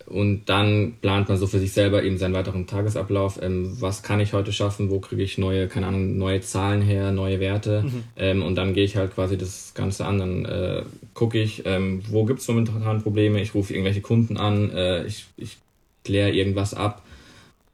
und 0.06 0.46
dann 0.46 0.94
plant 1.02 1.28
man 1.28 1.36
so 1.36 1.46
für 1.46 1.58
sich 1.58 1.72
selber 1.72 2.02
eben 2.02 2.16
seinen 2.16 2.32
weiteren 2.32 2.66
Tagesablauf. 2.66 3.38
Ähm, 3.42 3.76
was 3.80 4.02
kann 4.02 4.20
ich 4.20 4.32
heute 4.32 4.52
schaffen? 4.52 4.90
Wo 4.90 5.00
kriege 5.00 5.22
ich 5.22 5.36
neue, 5.36 5.68
keine 5.68 5.86
Ahnung, 5.86 6.16
neue 6.16 6.40
Zahlen 6.40 6.80
her, 6.80 7.12
neue 7.12 7.40
Werte? 7.40 7.82
Mhm. 7.82 8.04
Ähm, 8.16 8.42
und 8.42 8.54
dann 8.54 8.72
gehe 8.72 8.84
ich 8.84 8.96
halt 8.96 9.14
quasi 9.14 9.36
das 9.36 9.74
Ganze 9.74 10.06
an. 10.06 10.18
Dann 10.18 10.44
äh, 10.46 10.82
gucke 11.12 11.38
ich, 11.38 11.64
ähm, 11.66 12.00
wo 12.08 12.24
gibt 12.24 12.40
es 12.40 12.48
momentan 12.48 13.02
Probleme? 13.02 13.42
Ich 13.42 13.54
rufe 13.54 13.74
irgendwelche 13.74 14.00
Kunden 14.00 14.38
an, 14.38 14.70
äh, 14.70 15.04
ich, 15.04 15.26
ich 15.36 15.58
kläre 16.04 16.30
irgendwas 16.30 16.72
ab. 16.72 17.02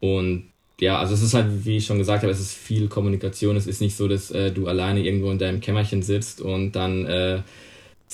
Und 0.05 0.51
ja, 0.81 0.99
also 0.99 1.15
es 1.15 1.23
ist 1.23 1.33
halt, 1.33 1.65
wie 1.65 1.79
ich 1.79 1.87
schon 1.87 1.97
gesagt 1.97 2.23
habe, 2.23 2.33
es 2.33 2.41
ist 2.41 2.53
viel 2.53 2.89
Kommunikation. 2.89 3.57
Es 3.57 3.67
ist 3.67 3.81
nicht 3.81 3.97
so, 3.97 4.07
dass 4.07 4.31
äh, 4.31 4.53
du 4.53 4.69
alleine 4.69 5.01
irgendwo 5.03 5.31
in 5.31 5.39
deinem 5.39 5.61
Kämmerchen 5.61 6.03
sitzt 6.03 6.43
und 6.43 6.73
dann 6.73 7.07
äh, 7.07 7.41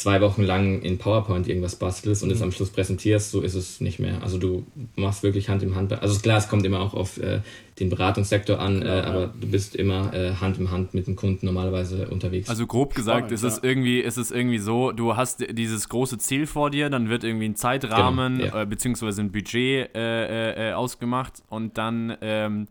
zwei 0.01 0.21
Wochen 0.21 0.43
lang 0.43 0.83
in 0.83 0.99
PowerPoint 0.99 1.47
irgendwas 1.47 1.77
bastelst 1.77 2.23
und 2.23 2.31
mhm. 2.31 2.35
es 2.35 2.43
am 2.43 2.53
Schluss 2.53 2.71
präsentierst, 2.71 3.31
so 3.31 3.43
ist 3.43 3.55
es 3.55 3.81
nicht 3.81 3.99
mehr. 3.99 4.23
Also 4.23 4.39
du 4.39 4.67
machst 4.97 5.23
wirklich 5.23 5.49
Hand 5.49 5.63
im 5.63 5.75
Hand. 5.75 5.93
Also 5.93 6.19
klar, 6.19 6.39
es 6.39 6.49
kommt 6.49 6.65
immer 6.65 6.81
auch 6.81 6.95
auf 6.95 7.19
äh, 7.19 7.41
den 7.79 7.91
Beratungssektor 7.91 8.59
an, 8.59 8.83
ja, 8.83 8.99
äh, 8.99 9.03
aber 9.03 9.21
ja. 9.21 9.35
du 9.41 9.47
bist 9.49 9.77
immer 9.77 10.13
äh, 10.13 10.35
Hand 10.35 10.59
im 10.59 10.71
Hand 10.71 10.95
mit 10.95 11.07
dem 11.07 11.17
Kunden 11.17 11.47
normalerweise 11.47 12.09
unterwegs. 12.09 12.49
Also 12.49 12.67
grob 12.67 12.95
gesagt, 12.95 13.31
Spannend, 13.31 13.33
ist, 13.33 13.43
es 13.43 13.63
irgendwie, 13.63 14.01
ist 14.01 14.19
es 14.19 14.31
irgendwie 14.31 14.59
so, 14.59 14.93
du 14.93 15.17
hast 15.17 15.45
dieses 15.51 15.89
große 15.89 16.19
Ziel 16.19 16.47
vor 16.47 16.71
dir, 16.71 16.91
dann 16.91 17.09
wird 17.09 17.25
irgendwie 17.25 17.47
ein 17.47 17.57
Zeitrahmen 17.57 18.39
genau, 18.39 18.55
ja. 18.55 18.63
Äh, 18.63 18.67
beziehungsweise 18.67 19.21
ein 19.21 19.33
Budget 19.33 19.95
äh, 19.95 20.71
äh, 20.71 20.73
ausgemacht 20.73 21.43
und 21.49 21.79
dann 21.79 22.17
ähm, 22.21 22.69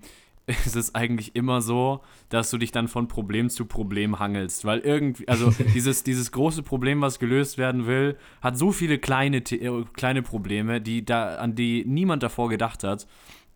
ist 0.65 0.75
es 0.75 0.95
eigentlich 0.95 1.35
immer 1.35 1.61
so, 1.61 2.01
dass 2.29 2.49
du 2.49 2.57
dich 2.57 2.71
dann 2.71 2.87
von 2.87 3.07
Problem 3.07 3.49
zu 3.49 3.65
Problem 3.65 4.19
hangelst. 4.19 4.65
Weil 4.65 4.79
irgendwie, 4.79 5.27
also 5.27 5.51
dieses, 5.73 6.03
dieses 6.03 6.31
große 6.31 6.63
Problem, 6.63 7.01
was 7.01 7.19
gelöst 7.19 7.57
werden 7.57 7.85
will, 7.85 8.17
hat 8.41 8.57
so 8.57 8.71
viele 8.71 8.97
kleine, 8.97 9.37
äh, 9.37 9.85
kleine 9.93 10.23
Probleme, 10.23 10.81
die 10.81 11.05
da, 11.05 11.35
an 11.35 11.55
die 11.55 11.85
niemand 11.85 12.23
davor 12.23 12.49
gedacht 12.49 12.83
hat. 12.83 13.07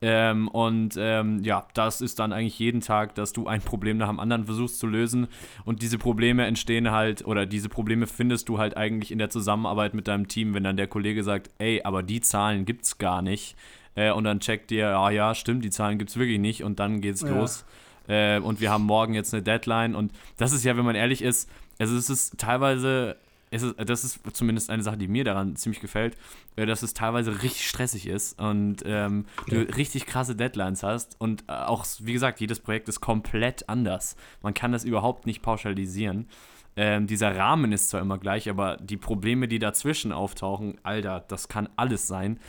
Ähm, 0.02 0.50
und 0.50 0.96
ähm, 0.98 1.40
ja, 1.44 1.66
das 1.74 2.02
ist 2.02 2.20
dann 2.20 2.34
eigentlich 2.34 2.60
jeden 2.60 2.82
Tag, 2.82 3.16
dass 3.16 3.32
du 3.32 3.48
ein 3.48 3.62
Problem 3.62 3.98
nach 3.98 4.10
dem 4.10 4.20
anderen 4.20 4.46
versuchst 4.46 4.78
zu 4.78 4.86
lösen. 4.86 5.28
Und 5.64 5.82
diese 5.82 5.98
Probleme 5.98 6.46
entstehen 6.46 6.92
halt, 6.92 7.26
oder 7.26 7.46
diese 7.46 7.70
Probleme 7.70 8.06
findest 8.06 8.50
du 8.50 8.60
halt 8.60 8.76
eigentlich 8.76 9.12
in 9.12 9.18
der 9.18 9.30
Zusammenarbeit 9.30 9.94
mit 9.94 10.10
deinem 10.10 10.28
Team, 10.28 10.54
wenn 10.54 10.64
dann 10.66 10.76
der 10.76 10.88
Kollege 10.88 11.24
sagt, 11.24 11.50
ey, 11.58 11.82
aber 11.84 12.04
die 12.04 12.20
Zahlen 12.20 12.66
gibt's 12.66 12.98
gar 12.98 13.22
nicht. 13.22 13.56
Äh, 13.96 14.12
und 14.12 14.24
dann 14.24 14.40
checkt 14.40 14.70
dir, 14.72 14.90
ah 14.98 15.10
ja, 15.12 15.36
stimmt, 15.36 15.64
die 15.64 15.70
Zahlen 15.70 15.98
gibt's 16.00 16.18
wirklich 16.18 16.40
nicht. 16.40 16.64
Und 16.64 16.80
dann 16.80 17.02
geht's 17.02 17.22
Ja. 17.22 17.30
los. 17.30 17.66
Äh, 18.08 18.40
und 18.40 18.60
wir 18.60 18.72
haben 18.72 18.84
morgen 18.84 19.14
jetzt 19.14 19.34
eine 19.34 19.44
Deadline. 19.44 19.96
Und 19.96 20.12
das 20.38 20.52
ist 20.54 20.64
ja, 20.64 20.76
wenn 20.78 20.86
man 20.86 20.96
ehrlich 20.96 21.22
ist, 21.22 21.50
also 21.80 21.96
es 21.96 22.10
ist 22.10 22.38
teilweise, 22.38 23.16
es 23.52 23.62
ist, 23.62 23.76
das 23.78 24.04
ist 24.04 24.20
zumindest 24.34 24.70
eine 24.70 24.84
Sache, 24.84 24.98
die 24.98 25.08
mir 25.08 25.24
daran 25.24 25.56
ziemlich 25.56 25.80
gefällt, 25.80 26.18
äh, 26.56 26.66
dass 26.66 26.82
es 26.84 26.94
teilweise 26.94 27.44
richtig 27.44 27.68
stressig 27.68 28.08
ist 28.08 28.40
und 28.42 28.78
ähm, 28.86 29.26
du 29.48 29.62
richtig 29.62 30.06
krasse 30.06 30.36
Deadlines 30.36 30.84
hast. 30.84 31.16
Und 31.20 31.44
äh, 31.48 31.54
auch, 31.54 31.86
wie 32.00 32.14
gesagt, 32.14 32.42
jedes 32.42 32.60
Projekt 32.60 32.90
ist 32.90 33.00
komplett 33.00 33.70
anders. 33.70 34.16
Man 34.42 34.54
kann 34.54 34.72
das 34.72 34.84
überhaupt 34.84 35.26
nicht 35.26 35.42
pauschalisieren. 35.42 36.28
Ähm, 36.76 37.06
dieser 37.06 37.38
Rahmen 37.38 37.72
ist 37.72 37.90
zwar 37.90 38.02
immer 38.02 38.18
gleich, 38.18 38.50
aber 38.50 38.78
die 38.78 38.98
Probleme, 38.98 39.48
die 39.48 39.60
dazwischen 39.60 40.12
auftauchen, 40.12 40.80
Alter, 40.82 41.24
das 41.28 41.48
kann 41.48 41.70
alles 41.76 42.08
sein. 42.08 42.40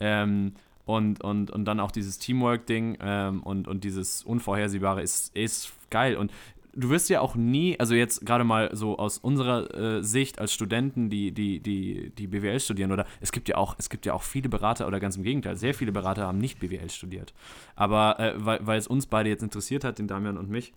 Ähm, 0.00 0.54
und, 0.86 1.22
und, 1.22 1.50
und 1.50 1.64
dann 1.64 1.80
auch 1.80 1.90
dieses 1.90 2.18
Teamwork-Ding 2.18 2.98
ähm, 3.00 3.42
und, 3.42 3.68
und 3.68 3.84
dieses 3.84 4.22
Unvorhersehbare 4.22 5.02
ist, 5.02 5.34
ist 5.36 5.72
geil. 5.90 6.16
Und 6.16 6.30
du 6.76 6.90
wirst 6.90 7.08
ja 7.08 7.20
auch 7.20 7.34
nie, 7.34 7.78
also 7.78 7.94
jetzt 7.94 8.24
gerade 8.26 8.44
mal 8.44 8.70
so 8.74 8.98
aus 8.98 9.18
unserer 9.18 9.74
äh, 9.74 10.02
Sicht 10.02 10.38
als 10.38 10.52
Studenten, 10.52 11.10
die, 11.10 11.32
die, 11.32 11.60
die, 11.60 12.10
die 12.10 12.26
BWL 12.26 12.60
studieren, 12.60 12.92
oder 12.92 13.06
es 13.20 13.32
gibt 13.32 13.48
ja 13.48 13.56
auch, 13.56 13.76
es 13.78 13.88
gibt 13.88 14.06
ja 14.06 14.12
auch 14.12 14.22
viele 14.22 14.48
Berater, 14.48 14.86
oder 14.86 15.00
ganz 15.00 15.16
im 15.16 15.22
Gegenteil, 15.22 15.56
sehr 15.56 15.74
viele 15.74 15.92
Berater 15.92 16.26
haben 16.26 16.38
nicht 16.38 16.60
BWL 16.60 16.90
studiert. 16.90 17.32
Aber 17.76 18.18
äh, 18.20 18.34
weil, 18.36 18.66
weil 18.66 18.78
es 18.78 18.86
uns 18.86 19.06
beide 19.06 19.30
jetzt 19.30 19.42
interessiert 19.42 19.84
hat, 19.84 19.98
den 19.98 20.08
Damian 20.08 20.36
und 20.36 20.50
mich, 20.50 20.72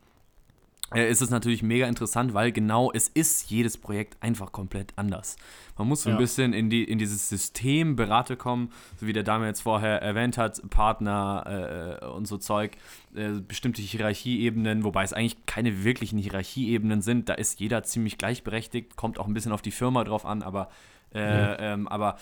ist 0.96 1.22
es 1.22 1.30
natürlich 1.30 1.64
mega 1.64 1.86
interessant, 1.88 2.34
weil 2.34 2.52
genau 2.52 2.92
es 2.94 3.10
ist 3.10 3.50
jedes 3.52 3.78
Projekt 3.78 4.16
einfach 4.24 4.52
komplett 4.52 4.94
anders. 4.96 5.36
Man 5.78 5.88
muss 5.90 6.04
so 6.04 6.10
ein 6.10 6.16
Ja. 6.16 6.20
bisschen 6.20 6.54
in, 6.54 6.70
die, 6.70 6.84
in 6.84 6.98
dieses 6.98 7.28
System 7.30 7.96
Berater 7.96 8.36
kommen, 8.38 8.72
so 9.00 9.06
wie 9.06 9.14
der 9.14 9.24
Dame 9.24 9.48
jetzt 9.48 9.62
vorher 9.62 10.02
erwähnt 10.02 10.38
hat, 10.38 10.62
Partner 10.70 12.00
äh, 12.02 12.06
und 12.06 12.26
so 12.28 12.38
Zeug, 12.38 12.78
äh, 13.16 13.32
bestimmte 13.46 13.82
Hierarchieebenen, 13.82 14.84
wobei 14.86 15.04
es 15.04 15.14
eigentlich 15.14 15.46
keine 15.46 15.84
wirklichen 15.84 16.20
Hierarchieebenen 16.20 17.02
sind. 17.02 17.28
Da 17.30 17.34
ist 17.34 17.60
jeder 17.60 17.84
ziemlich 17.84 18.18
gleichberechtigt, 18.18 18.96
kommt 18.96 19.20
auch 19.20 19.28
ein 19.28 19.34
bisschen 19.34 19.52
auf 19.52 19.62
die 19.62 19.72
Firma 19.72 20.04
drauf 20.06 20.26
an, 20.26 20.42
aber, 20.42 20.70
äh, 21.14 21.74
ähm, 21.74 21.88
aber 21.90 22.18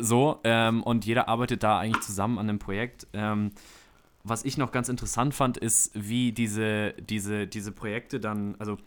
so 0.00 0.40
ähm, 0.44 0.82
und 0.82 1.04
jeder 1.04 1.28
arbeitet 1.28 1.62
da 1.62 1.78
eigentlich 1.78 2.02
zusammen 2.04 2.38
an 2.38 2.48
einem 2.48 2.58
Projekt. 2.58 3.06
Ähm, 3.12 3.50
was 4.24 4.44
ich 4.44 4.56
noch 4.56 4.72
ganz 4.72 4.88
interessant 4.88 5.34
fand, 5.34 5.58
ist, 5.58 5.90
wie 5.94 6.32
diese, 6.32 6.94
diese, 6.94 7.46
diese 7.46 7.72
Projekte 7.72 8.18
dann, 8.18 8.56
also 8.58 8.78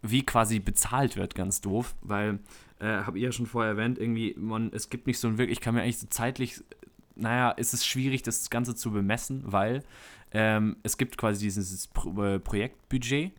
wie 0.00 0.24
quasi 0.24 0.60
bezahlt 0.60 1.16
wird, 1.16 1.34
ganz 1.34 1.60
doof, 1.60 1.94
weil, 2.00 2.38
äh, 2.80 2.86
habe 2.86 3.18
ich 3.18 3.24
ja 3.24 3.32
schon 3.32 3.46
vorher 3.46 3.72
erwähnt, 3.72 3.98
irgendwie, 3.98 4.34
man, 4.38 4.72
es 4.72 4.88
gibt 4.88 5.06
nicht 5.06 5.18
so 5.18 5.28
ein 5.28 5.36
wirklich, 5.36 5.58
ich 5.58 5.60
kann 5.62 5.74
mir 5.74 5.82
eigentlich 5.82 5.98
so 5.98 6.06
zeitlich, 6.08 6.62
naja, 7.16 7.50
ist 7.50 7.74
es 7.74 7.84
schwierig, 7.84 8.22
das 8.22 8.48
Ganze 8.48 8.74
zu 8.74 8.90
bemessen, 8.90 9.42
weil 9.44 9.84
ähm, 10.32 10.76
es 10.82 10.96
gibt 10.96 11.18
quasi 11.18 11.44
dieses 11.44 11.86
Pro 11.88 12.22
äh, 12.22 12.38
Projektbudget 12.38 13.32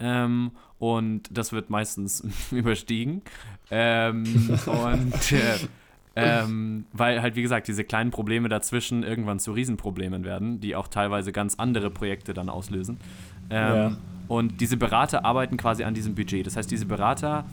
ähm, 0.00 0.50
und 0.78 1.28
das 1.30 1.52
wird 1.52 1.70
meistens 1.70 2.24
überstiegen. 2.50 3.22
Ähm, 3.70 4.24
und 4.66 5.32
äh, 5.32 5.58
ähm, 6.16 6.86
weil 6.92 7.20
halt, 7.22 7.36
wie 7.36 7.42
gesagt, 7.42 7.68
diese 7.68 7.84
kleinen 7.84 8.10
Probleme 8.10 8.48
dazwischen 8.48 9.02
irgendwann 9.02 9.38
zu 9.38 9.52
Riesenproblemen 9.52 10.24
werden, 10.24 10.60
die 10.60 10.74
auch 10.74 10.88
teilweise 10.88 11.32
ganz 11.32 11.56
andere 11.56 11.90
Projekte 11.90 12.34
dann 12.34 12.48
auslösen. 12.48 12.98
Ähm, 13.50 13.74
Ja. 13.74 13.96
Und 14.28 14.60
diese 14.60 14.76
Berater 14.76 15.24
arbeiten 15.24 15.56
quasi 15.56 15.84
an 15.84 15.94
diesem 15.94 16.14
Budget. 16.16 16.46
Das 16.46 16.56
heißt, 16.56 16.70
diese 16.70 16.86
Berater 16.86 17.44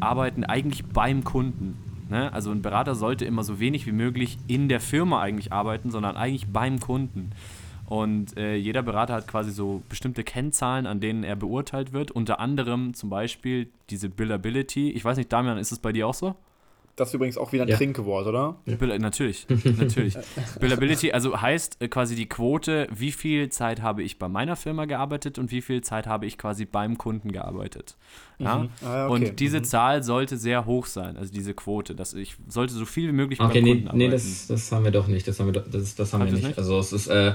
arbeiten 0.00 0.44
eigentlich 0.44 0.84
beim 0.84 1.24
Kunden. 1.24 1.78
Ne? 2.10 2.32
Also 2.32 2.50
ein 2.50 2.60
Berater 2.60 2.94
sollte 2.94 3.24
immer 3.24 3.44
so 3.44 3.60
wenig 3.60 3.86
wie 3.86 3.92
möglich 3.92 4.38
in 4.46 4.68
der 4.68 4.80
Firma 4.80 5.20
eigentlich 5.22 5.52
arbeiten, 5.52 5.90
sondern 5.90 6.16
eigentlich 6.16 6.48
beim 6.48 6.80
Kunden. 6.80 7.30
Und 7.86 8.36
äh, 8.36 8.56
jeder 8.56 8.82
Berater 8.82 9.14
hat 9.14 9.26
quasi 9.26 9.50
so 9.50 9.82
bestimmte 9.88 10.22
Kennzahlen, 10.22 10.86
an 10.86 11.00
denen 11.00 11.24
er 11.24 11.36
beurteilt 11.36 11.94
wird. 11.94 12.10
Unter 12.10 12.38
anderem 12.40 12.92
zum 12.92 13.08
Beispiel 13.08 13.68
diese 13.88 14.10
Billability. 14.10 14.90
Ich 14.90 15.04
weiß 15.04 15.16
nicht, 15.16 15.32
Damian, 15.32 15.56
ist 15.56 15.72
es 15.72 15.78
bei 15.78 15.92
dir 15.92 16.06
auch 16.06 16.14
so? 16.14 16.34
Das 16.98 17.08
ist 17.08 17.14
übrigens 17.14 17.38
auch 17.38 17.52
wieder 17.52 17.62
ein 17.62 17.68
Ja. 17.68 17.76
Trinkwort, 17.76 18.26
oder? 18.26 18.56
Bill, 18.66 18.98
natürlich, 18.98 19.46
natürlich. 19.78 20.14
Billability, 20.60 21.12
also 21.12 21.40
heißt 21.40 21.80
äh, 21.80 21.88
quasi 21.88 22.16
die 22.16 22.26
Quote, 22.28 22.88
wie 22.94 23.12
viel 23.12 23.48
Zeit 23.50 23.82
habe 23.82 24.02
ich 24.02 24.18
bei 24.18 24.28
meiner 24.28 24.56
Firma 24.56 24.84
gearbeitet 24.84 25.38
und 25.38 25.50
wie 25.50 25.60
viel 25.62 25.80
Zeit 25.82 26.06
habe 26.06 26.26
ich 26.26 26.38
quasi 26.38 26.64
beim 26.64 26.98
Kunden 26.98 27.30
gearbeitet. 27.32 27.96
Ja? 28.38 28.58
Mhm. 28.58 28.68
Ah, 28.84 29.06
okay. 29.06 29.12
Und 29.28 29.40
diese 29.40 29.60
Mhm. 29.60 29.64
Zahl 29.64 30.02
sollte 30.02 30.36
sehr 30.36 30.66
hoch 30.66 30.86
sein, 30.86 31.16
also 31.16 31.32
diese 31.32 31.54
Quote, 31.54 31.94
dass 31.94 32.14
ich 32.14 32.36
sollte 32.48 32.74
so 32.74 32.84
viel 32.84 33.08
wie 33.08 33.12
möglich 33.12 33.38
beim 33.38 33.48
Okay, 33.50 33.62
nee, 33.62 33.70
Kunden 33.74 33.88
arbeiten. 33.88 33.98
nee 33.98 34.08
das, 34.10 34.46
das 34.48 34.72
haben 34.72 34.84
wir 34.84 34.90
doch 34.92 35.06
nicht. 35.06 35.26
Das 35.28 35.38
haben 35.38 35.46
wir, 35.46 35.52
doch, 35.54 35.70
das, 35.70 35.94
das 35.94 36.12
haben 36.12 36.20
Habt 36.22 36.32
wir 36.32 36.36
nicht. 36.38 36.46
nicht? 36.48 36.58
Also 36.58 36.78
es 36.78 36.92
ist, 36.92 37.06
äh, 37.08 37.34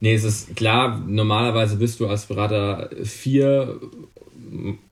nee, 0.00 0.14
es 0.14 0.24
ist 0.24 0.56
klar, 0.56 0.98
normalerweise 1.06 1.76
bist 1.76 2.00
du 2.00 2.06
als 2.08 2.26
Berater 2.26 2.90
vier, 3.04 3.80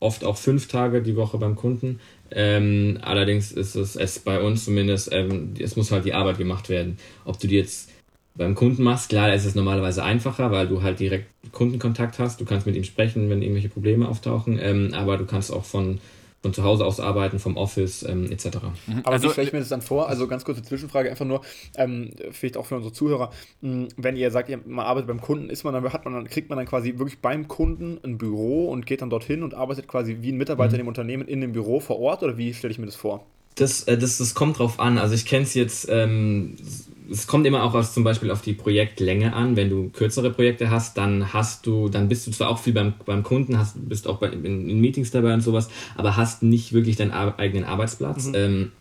oft 0.01 0.25
auch 0.25 0.37
fünf 0.37 0.69
Tage 0.69 1.03
die 1.03 1.17
Woche 1.17 1.39
beim 1.39 1.57
Kunden. 1.57 2.01
Ähm, 2.31 2.99
allerdings 3.03 3.53
ist 3.53 3.75
es, 3.75 3.97
es 3.97 4.19
bei 4.19 4.41
uns 4.41 4.65
zumindest, 4.65 5.13
ähm, 5.13 5.55
es 5.59 5.77
muss 5.77 5.91
halt 5.91 6.05
die 6.05 6.15
Arbeit 6.15 6.39
gemacht 6.39 6.69
werden. 6.69 6.99
Ob 7.25 7.39
du 7.39 7.47
die 7.47 7.57
jetzt 7.57 7.91
beim 8.35 8.55
Kunden 8.55 8.83
machst, 8.83 9.11
klar, 9.11 9.35
ist 9.35 9.45
es 9.45 9.55
normalerweise 9.55 10.03
einfacher, 10.03 10.51
weil 10.51 10.67
du 10.67 10.83
halt 10.83 11.01
direkt 11.01 11.27
Kundenkontakt 11.53 12.19
hast. 12.19 12.41
Du 12.41 12.45
kannst 12.45 12.67
mit 12.67 12.77
ihm 12.77 12.85
sprechen, 12.85 13.29
wenn 13.29 13.43
irgendwelche 13.43 13.69
Probleme 13.69 14.09
auftauchen, 14.09 14.59
ähm, 14.61 14.95
aber 14.95 15.19
du 15.19 15.27
kannst 15.27 15.53
auch 15.53 15.65
von, 15.65 15.99
von 16.43 16.53
zu 16.53 16.65
Hause 16.65 16.85
aus 16.85 16.99
arbeiten, 16.99 17.39
vom 17.39 17.57
Office 17.57 18.03
ähm, 18.03 18.31
etc. 18.31 18.47
Mhm. 18.87 18.99
Aber 19.05 19.13
also, 19.13 19.29
wie 19.29 19.33
stelle 19.33 19.47
ich 19.47 19.53
mir 19.53 19.61
das 19.61 19.69
dann 19.69 19.81
vor? 19.83 20.09
Also 20.09 20.27
ganz 20.27 20.45
kurze 20.45 20.63
Zwischenfrage, 20.63 21.09
einfach 21.09 21.25
nur, 21.25 21.43
ähm, 21.77 22.11
vielleicht 22.33 22.57
auch 22.57 22.67
für 22.67 22.75
unsere 22.77 22.93
Zuhörer, 22.93 23.31
mh, 23.61 23.89
wenn 23.97 24.17
ihr 24.17 24.31
sagt, 24.33 24.49
ihr, 24.49 24.59
man 24.67 24.85
arbeitet 24.85 25.07
beim 25.07 25.21
Kunden, 25.21 25.49
ist 25.51 25.63
man 25.65 25.73
dann, 25.73 25.93
hat 25.93 26.05
man 26.05 26.15
dann, 26.15 26.29
kriegt 26.29 26.49
man 26.51 26.59
dann 26.59 26.67
quasi 26.67 26.99
wirklich 26.99 27.21
beim 27.21 27.47
Kunden 27.49 27.99
ein 28.05 28.19
Büro 28.19 28.69
und 28.71 28.87
geht 28.87 29.03
dann 29.03 29.11
dorthin 29.11 29.43
und 29.45 29.55
arbeitet 29.55 29.87
quasi 29.89 30.19
wie 30.21 30.33
ein 30.33 30.37
Mitarbeiter 30.37 30.71
Mhm. 30.71 30.75
in 30.75 30.79
dem 30.85 30.89
Unternehmen 30.89 31.29
in 31.29 31.41
dem 31.41 31.53
Büro 31.53 31.79
vor 31.81 31.99
Ort 32.01 32.23
oder 32.23 32.37
wie 32.37 32.53
stelle 32.55 32.73
ich 32.73 32.79
mir 32.79 32.87
das 32.87 32.97
vor? 32.97 33.25
Das, 33.55 33.83
äh, 33.85 33.99
das, 33.99 34.19
das 34.19 34.35
kommt 34.35 34.59
drauf 34.59 34.81
an. 34.81 34.99
Also 34.99 35.15
ich 35.15 35.25
kenne 35.25 35.45
es 35.45 35.55
jetzt, 35.55 35.89
ähm, 35.91 36.57
es 37.11 37.27
kommt 37.27 37.47
immer 37.47 37.63
auch 37.63 37.75
aus, 37.75 37.93
zum 37.93 38.05
Beispiel 38.05 38.31
auf 38.31 38.43
die 38.43 38.55
Projektlänge 38.55 39.35
an. 39.35 39.57
Wenn 39.57 39.69
du 39.69 39.91
kürzere 39.91 40.31
Projekte 40.31 40.71
hast, 40.71 40.97
dann 40.97 41.33
hast 41.33 41.67
du, 41.67 41.89
dann 41.89 42.09
bist 42.09 42.27
du 42.27 42.31
zwar 42.31 42.49
auch 42.49 42.59
viel 42.59 42.73
beim, 42.73 42.95
beim 43.05 43.23
Kunden, 43.23 43.59
hast, 43.59 43.89
bist 43.89 44.09
auch 44.09 44.19
bei, 44.19 44.29
in, 44.29 44.69
in 44.69 44.81
Meetings 44.81 45.11
dabei 45.11 45.35
und 45.35 45.43
sowas, 45.43 45.69
aber 45.97 46.17
hast 46.17 46.43
nicht 46.43 46.73
wirklich 46.73 46.97
deinen 46.97 47.11
ar 47.11 47.39
eigenen 47.39 47.65
Arbeitsplatz. 47.65 48.31
Ähm, 48.35 48.73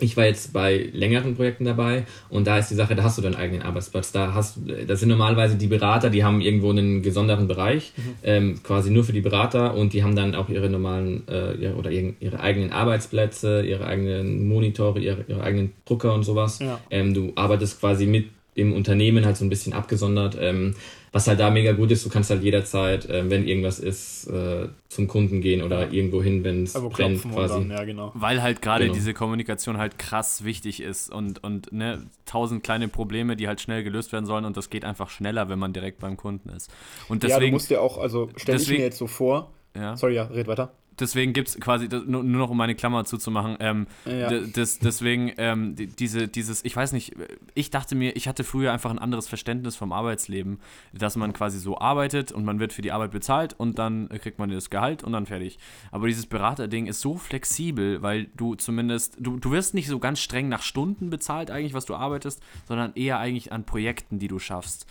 ich 0.00 0.16
war 0.16 0.26
jetzt 0.26 0.52
bei 0.52 0.88
längeren 0.92 1.34
Projekten 1.34 1.64
dabei 1.64 2.04
und 2.30 2.46
da 2.46 2.58
ist 2.58 2.70
die 2.70 2.74
Sache, 2.74 2.94
da 2.94 3.02
hast 3.02 3.18
du 3.18 3.22
deinen 3.22 3.34
eigenen 3.34 3.62
Arbeitsplatz. 3.62 4.12
Da 4.12 4.34
hast, 4.34 4.58
das 4.86 5.00
sind 5.00 5.08
normalerweise 5.08 5.56
die 5.56 5.66
Berater, 5.66 6.10
die 6.10 6.24
haben 6.24 6.40
irgendwo 6.40 6.70
einen 6.70 7.02
gesonderten 7.02 7.48
Bereich, 7.48 7.92
ähm, 8.22 8.60
quasi 8.62 8.90
nur 8.90 9.04
für 9.04 9.12
die 9.12 9.20
Berater 9.20 9.74
und 9.74 9.92
die 9.92 10.02
haben 10.02 10.16
dann 10.16 10.34
auch 10.34 10.48
ihre 10.48 10.68
normalen 10.70 11.26
äh, 11.28 11.54
ihre, 11.54 11.74
oder 11.74 11.90
ihre, 11.90 12.14
ihre 12.20 12.40
eigenen 12.40 12.72
Arbeitsplätze, 12.72 13.62
ihre 13.62 13.86
eigenen 13.86 14.46
Monitore, 14.48 15.00
ihre, 15.00 15.24
ihre 15.26 15.42
eigenen 15.42 15.72
Drucker 15.84 16.14
und 16.14 16.22
sowas. 16.22 16.58
Ja. 16.60 16.80
Ähm, 16.90 17.14
du 17.14 17.32
arbeitest 17.34 17.80
quasi 17.80 18.06
mit 18.06 18.26
im 18.58 18.72
Unternehmen 18.72 19.24
halt 19.24 19.36
so 19.36 19.44
ein 19.44 19.48
bisschen 19.48 19.72
abgesondert. 19.72 20.36
Ähm, 20.40 20.74
was 21.12 21.26
halt 21.26 21.40
da 21.40 21.50
mega 21.50 21.72
gut 21.72 21.90
ist, 21.90 22.04
du 22.04 22.10
kannst 22.10 22.28
halt 22.28 22.42
jederzeit, 22.42 23.06
äh, 23.08 23.30
wenn 23.30 23.46
irgendwas 23.48 23.78
ist, 23.78 24.26
äh, 24.26 24.68
zum 24.88 25.08
Kunden 25.08 25.40
gehen 25.40 25.62
oder 25.62 25.90
irgendwo 25.90 26.22
hin, 26.22 26.44
wenn 26.44 26.64
es 26.64 26.74
brennt 26.74 27.22
quasi. 27.22 27.54
dann, 27.54 27.70
ja 27.70 27.84
genau. 27.84 28.10
weil 28.14 28.42
halt 28.42 28.60
gerade 28.60 28.84
Genau. 28.84 28.94
diese 28.94 29.14
Kommunikation 29.14 29.78
halt 29.78 29.98
krass 29.98 30.44
wichtig 30.44 30.82
ist 30.82 31.10
und, 31.10 31.42
und 31.42 31.72
ne, 31.72 32.02
tausend 32.26 32.62
kleine 32.62 32.88
Probleme, 32.88 33.36
die 33.36 33.48
halt 33.48 33.60
schnell 33.60 33.82
gelöst 33.84 34.12
werden 34.12 34.26
sollen 34.26 34.44
und 34.44 34.56
das 34.56 34.68
geht 34.68 34.84
einfach 34.84 35.08
schneller, 35.08 35.48
wenn 35.48 35.58
man 35.58 35.72
direkt 35.72 36.00
beim 36.00 36.16
Kunden 36.18 36.50
ist. 36.50 36.70
Und 37.08 37.22
ja, 37.22 37.28
du 37.30 37.34
deswegen, 37.36 37.52
musst 37.54 37.70
ja 37.70 37.80
auch, 37.80 37.96
also 37.96 38.28
stelle 38.36 38.56
ich 38.58 38.64
deswegen- 38.64 38.80
mir 38.80 38.84
jetzt 38.86 38.98
so 38.98 39.06
vor, 39.06 39.50
ja, 39.74 39.96
sorry, 39.96 40.14
ja, 40.16 40.24
red 40.24 40.46
weiter. 40.46 40.72
Deswegen 41.00 41.32
gibt 41.32 41.48
es 41.48 41.60
quasi, 41.60 41.88
nur, 41.88 42.22
nur 42.22 42.24
noch 42.24 42.50
um 42.50 42.56
meine 42.56 42.74
Klammer 42.74 43.04
zuzumachen, 43.04 43.56
ähm, 43.60 43.86
Ja. 44.04 44.30
das, 44.40 44.78
deswegen 44.78 45.32
ähm, 45.38 45.74
die- 45.74 45.86
diese, 45.86 46.28
dieses, 46.28 46.64
ich 46.64 46.74
weiß 46.76 46.92
nicht, 46.92 47.14
ich 47.54 47.70
dachte 47.70 47.94
mir, 47.94 48.16
ich 48.16 48.28
hatte 48.28 48.44
früher 48.44 48.72
einfach 48.72 48.90
ein 48.90 48.98
anderes 48.98 49.28
Verständnis 49.28 49.76
vom 49.76 49.92
Arbeitsleben, 49.92 50.58
dass 50.92 51.16
man 51.16 51.32
quasi 51.32 51.58
so 51.58 51.78
arbeitet 51.78 52.32
und 52.32 52.44
man 52.44 52.60
wird 52.60 52.72
für 52.72 52.82
die 52.82 52.92
Arbeit 52.92 53.10
bezahlt 53.10 53.54
und 53.58 53.78
dann 53.78 54.08
kriegt 54.08 54.38
man 54.38 54.50
das 54.50 54.70
Gehalt 54.70 55.04
und 55.04 55.12
dann 55.12 55.26
fertig. 55.26 55.58
Aber 55.90 56.06
dieses 56.06 56.26
Beraterding 56.26 56.86
ist 56.86 57.00
so 57.00 57.16
flexibel, 57.16 58.02
weil 58.02 58.26
du 58.36 58.54
zumindest, 58.54 59.16
du, 59.20 59.38
du 59.38 59.50
wirst 59.50 59.74
nicht 59.74 59.86
so 59.88 59.98
ganz 59.98 60.20
streng 60.20 60.48
nach 60.48 60.62
Stunden 60.62 61.10
bezahlt 61.10 61.50
eigentlich, 61.50 61.74
was 61.74 61.84
du 61.86 61.94
arbeitest, 61.94 62.42
sondern 62.66 62.92
eher 62.94 63.18
eigentlich 63.18 63.52
an 63.52 63.64
Projekten, 63.64 64.18
die 64.18 64.28
du 64.28 64.38
schaffst. 64.38 64.86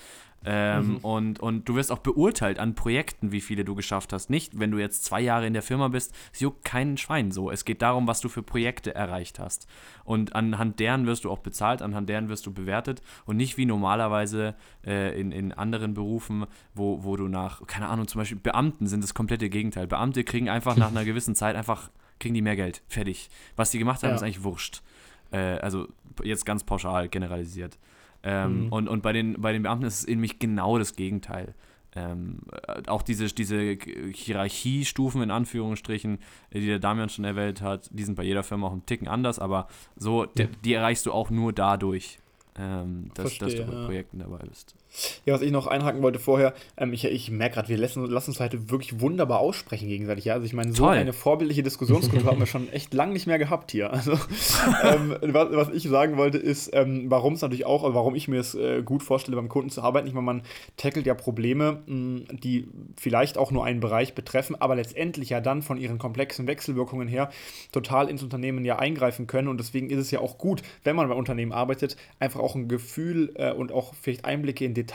Ähm, 0.45 0.87
mhm. 0.87 0.97
und, 0.97 1.39
und 1.39 1.67
du 1.67 1.75
wirst 1.75 1.91
auch 1.91 1.97
beurteilt 1.97 2.59
an 2.59 2.75
Projekten, 2.75 3.31
wie 3.31 3.41
viele 3.41 3.65
du 3.65 3.75
geschafft 3.75 4.13
hast. 4.13 4.29
Nicht, 4.29 4.59
wenn 4.59 4.71
du 4.71 4.77
jetzt 4.77 5.03
zwei 5.03 5.19
Jahre 5.19 5.47
in 5.47 5.53
der 5.53 5.63
Firma 5.63 5.87
bist, 5.87 6.13
es 6.31 6.39
juckt 6.39 6.63
keinen 6.63 6.97
Schwein 6.97 7.31
so. 7.31 7.51
Es 7.51 7.65
geht 7.65 7.81
darum, 7.81 8.07
was 8.07 8.21
du 8.21 8.29
für 8.29 8.43
Projekte 8.43 8.93
erreicht 8.93 9.39
hast. 9.39 9.67
Und 10.05 10.35
anhand 10.35 10.79
deren 10.79 11.05
wirst 11.05 11.25
du 11.25 11.31
auch 11.31 11.39
bezahlt, 11.39 11.81
anhand 11.81 12.07
deren 12.07 12.29
wirst 12.29 12.45
du 12.45 12.53
bewertet 12.53 13.01
und 13.25 13.35
nicht 13.35 13.57
wie 13.57 13.65
normalerweise 13.65 14.55
äh, 14.85 15.19
in, 15.19 15.31
in 15.31 15.51
anderen 15.51 15.93
Berufen, 15.93 16.45
wo, 16.73 17.03
wo 17.03 17.17
du 17.17 17.27
nach, 17.27 17.65
keine 17.67 17.89
Ahnung, 17.89 18.07
zum 18.07 18.19
Beispiel 18.19 18.37
Beamten 18.37 18.87
sind 18.87 19.03
das 19.03 19.13
komplette 19.13 19.49
Gegenteil. 19.49 19.87
Beamte 19.87 20.23
kriegen 20.23 20.49
einfach 20.49 20.77
nach 20.77 20.89
einer 20.91 21.03
gewissen 21.05 21.35
Zeit 21.35 21.55
einfach, 21.55 21.89
kriegen 22.19 22.35
die 22.35 22.41
mehr 22.41 22.55
Geld. 22.55 22.83
Fertig. 22.87 23.29
Was 23.55 23.71
die 23.71 23.79
gemacht 23.79 24.03
haben, 24.03 24.11
ja. 24.11 24.15
ist 24.15 24.23
eigentlich 24.23 24.43
wurscht. 24.43 24.81
Äh, 25.31 25.57
also 25.57 25.87
jetzt 26.23 26.45
ganz 26.45 26.63
pauschal 26.63 27.09
generalisiert. 27.09 27.77
Ähm, 28.29 28.65
mhm. 28.65 28.73
und, 28.73 28.87
und 28.89 29.01
bei 29.01 29.13
den, 29.13 29.39
bei 29.39 29.53
den 29.53 29.63
Beamten 29.63 29.85
ist 29.85 30.01
es 30.01 30.07
nämlich 30.07 30.37
genau 30.37 30.77
das 30.77 30.97
Gegenteil. 30.97 31.55
Ähm, 31.95 32.39
äh, 32.67 32.81
auch 32.87 33.01
diese, 33.01 33.27
diese 33.27 33.77
Hierarchiestufen 34.13 35.21
in 35.21 35.31
Anführungsstrichen, 35.31 36.19
äh, 36.49 36.59
die 36.59 36.65
der 36.65 36.79
Damian 36.79 37.07
schon 37.07 37.23
erwähnt 37.23 37.61
hat, 37.61 37.89
die 37.93 38.03
sind 38.03 38.15
bei 38.15 38.23
jeder 38.23 38.43
Firma 38.43 38.67
auch 38.67 38.73
ein 38.73 38.85
Ticken 38.85 39.07
anders, 39.07 39.39
aber 39.39 39.69
so, 39.95 40.25
ja. 40.25 40.29
die, 40.35 40.47
die 40.65 40.73
erreichst 40.73 41.05
du 41.05 41.13
auch 41.13 41.29
nur 41.29 41.53
dadurch, 41.53 42.19
ähm, 42.59 43.11
dass, 43.13 43.35
Verstehe, 43.35 43.59
dass, 43.59 43.65
du 43.65 43.71
bei 43.71 43.85
Projekten 43.85 44.19
dabei 44.19 44.39
bist. 44.39 44.75
Ja, 45.25 45.33
was 45.33 45.41
ich 45.41 45.51
noch 45.51 45.67
einhaken 45.67 46.01
wollte 46.01 46.19
vorher, 46.19 46.53
ähm, 46.77 46.93
ich, 46.93 47.05
ich 47.05 47.31
merke 47.31 47.55
gerade, 47.55 47.69
wir 47.69 47.77
lassen, 47.77 48.05
lassen 48.05 48.31
uns 48.31 48.39
heute 48.39 48.69
wirklich 48.69 48.99
wunderbar 48.99 49.39
aussprechen 49.39 49.87
gegenseitig. 49.87 50.25
Ja? 50.25 50.33
Also 50.33 50.45
ich 50.45 50.53
meine, 50.53 50.73
so 50.73 50.85
Toll. 50.85 50.95
eine 50.95 51.13
vorbildliche 51.13 51.63
Diskussionskultur 51.63 52.25
haben 52.31 52.39
wir 52.39 52.45
schon 52.45 52.69
echt 52.71 52.93
lange 52.93 53.13
nicht 53.13 53.27
mehr 53.27 53.39
gehabt 53.39 53.71
hier. 53.71 53.91
Also 53.91 54.13
ähm, 54.83 55.15
was, 55.21 55.47
was, 55.51 55.69
ich 55.69 55.83
sagen 55.83 56.17
wollte, 56.17 56.37
ist, 56.37 56.69
ähm, 56.73 57.05
warum 57.09 57.33
es 57.33 57.41
natürlich 57.41 57.65
auch, 57.65 57.83
warum 57.93 58.15
ich 58.15 58.27
mir 58.27 58.39
es 58.39 58.55
äh, 58.55 58.81
gut 58.83 59.03
vorstelle, 59.03 59.37
beim 59.37 59.49
Kunden 59.49 59.69
zu 59.69 59.81
arbeiten. 59.81 60.07
Ich 60.07 60.13
meine, 60.13 60.25
man 60.25 60.41
tackelt 60.77 61.05
ja 61.05 61.13
Probleme, 61.13 61.83
mh, 61.85 62.21
die 62.31 62.67
vielleicht 62.97 63.37
auch 63.37 63.51
nur 63.51 63.65
einen 63.65 63.79
Bereich 63.79 64.15
betreffen, 64.15 64.55
aber 64.59 64.75
letztendlich 64.75 65.29
ja 65.29 65.41
dann 65.41 65.61
von 65.61 65.77
ihren 65.77 65.97
komplexen 65.97 66.47
Wechselwirkungen 66.47 67.07
her 67.07 67.29
total 67.71 68.09
ins 68.09 68.23
Unternehmen 68.23 68.65
ja 68.65 68.79
eingreifen 68.79 69.27
können. 69.27 69.47
Und 69.47 69.59
deswegen 69.59 69.89
ist 69.89 69.99
es 69.99 70.11
ja 70.11 70.19
auch 70.19 70.37
gut, 70.37 70.61
wenn 70.83 70.95
man 70.95 71.07
bei 71.07 71.15
Unternehmen 71.15 71.51
arbeitet, 71.51 71.97
einfach 72.19 72.39
auch 72.39 72.55
ein 72.55 72.67
Gefühl 72.67 73.33
äh, 73.35 73.51
und 73.51 73.71
auch 73.71 73.93
vielleicht 74.01 74.25
Einblicke 74.25 74.65
in 74.65 74.73
Details, 74.73 74.86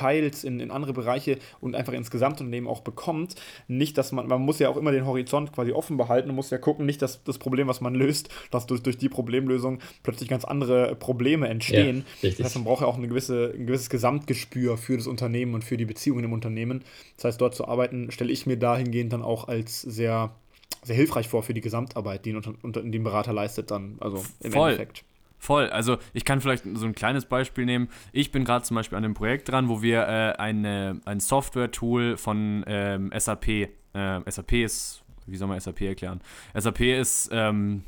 in, 0.44 0.60
in 0.60 0.70
andere 0.70 0.92
Bereiche 0.92 1.38
und 1.60 1.74
einfach 1.74 1.92
ins 1.92 2.10
Gesamtunternehmen 2.10 2.68
auch 2.68 2.80
bekommt. 2.80 3.34
Nicht, 3.68 3.98
dass 3.98 4.12
man, 4.12 4.26
man 4.26 4.40
muss 4.42 4.58
ja 4.58 4.68
auch 4.68 4.76
immer 4.76 4.92
den 4.92 5.06
Horizont 5.06 5.52
quasi 5.52 5.72
offen 5.72 5.96
behalten 5.96 6.30
und 6.30 6.36
muss 6.36 6.50
ja 6.50 6.58
gucken, 6.58 6.86
nicht, 6.86 7.02
dass 7.02 7.22
das 7.24 7.38
Problem, 7.38 7.68
was 7.68 7.80
man 7.80 7.94
löst, 7.94 8.28
dass 8.50 8.66
durch, 8.66 8.82
durch 8.82 8.98
die 8.98 9.08
Problemlösung 9.08 9.78
plötzlich 10.02 10.28
ganz 10.28 10.44
andere 10.44 10.94
Probleme 10.96 11.48
entstehen. 11.48 12.04
Ja, 12.20 12.30
das 12.30 12.44
heißt, 12.44 12.54
man 12.56 12.64
braucht 12.64 12.82
ja 12.82 12.86
auch 12.86 12.96
eine 12.96 13.08
gewisse, 13.08 13.52
ein 13.54 13.66
gewisses 13.66 13.90
Gesamtgespür 13.90 14.76
für 14.76 14.96
das 14.96 15.06
Unternehmen 15.06 15.54
und 15.54 15.64
für 15.64 15.76
die 15.76 15.86
Beziehungen 15.86 16.24
im 16.24 16.32
Unternehmen. 16.32 16.82
Das 17.16 17.24
heißt, 17.24 17.40
dort 17.40 17.54
zu 17.54 17.66
arbeiten, 17.68 18.10
stelle 18.10 18.32
ich 18.32 18.46
mir 18.46 18.56
dahingehend 18.56 19.12
dann 19.12 19.22
auch 19.22 19.48
als 19.48 19.82
sehr 19.82 20.34
sehr 20.84 20.96
hilfreich 20.96 21.28
vor 21.28 21.42
für 21.42 21.54
die 21.54 21.60
Gesamtarbeit, 21.60 22.24
die 22.24 22.32
ein, 22.32 22.42
die 22.90 22.98
ein 22.98 23.04
Berater 23.04 23.32
leistet 23.32 23.70
dann, 23.70 23.96
also 24.00 24.24
im 24.40 24.52
Voll. 24.52 24.70
Endeffekt. 24.70 25.04
Voll. 25.42 25.70
Also 25.70 25.98
ich 26.12 26.24
kann 26.24 26.40
vielleicht 26.40 26.62
so 26.72 26.86
ein 26.86 26.94
kleines 26.94 27.24
Beispiel 27.24 27.64
nehmen. 27.64 27.88
Ich 28.12 28.30
bin 28.30 28.44
gerade 28.44 28.64
zum 28.64 28.76
Beispiel 28.76 28.96
an 28.96 29.04
einem 29.04 29.14
Projekt 29.14 29.50
dran, 29.50 29.68
wo 29.68 29.82
wir 29.82 30.02
äh, 30.02 30.38
eine, 30.38 31.00
ein 31.04 31.18
Software-Tool 31.18 32.16
von 32.16 32.62
ähm, 32.68 33.10
SAP, 33.12 33.48
äh, 33.48 33.68
SAP 34.30 34.52
ist, 34.52 35.02
wie 35.26 35.34
soll 35.34 35.48
man 35.48 35.58
SAP 35.58 35.80
erklären? 35.80 36.20
SAP 36.56 36.82
ist 36.82 37.28
ähm, 37.32 37.82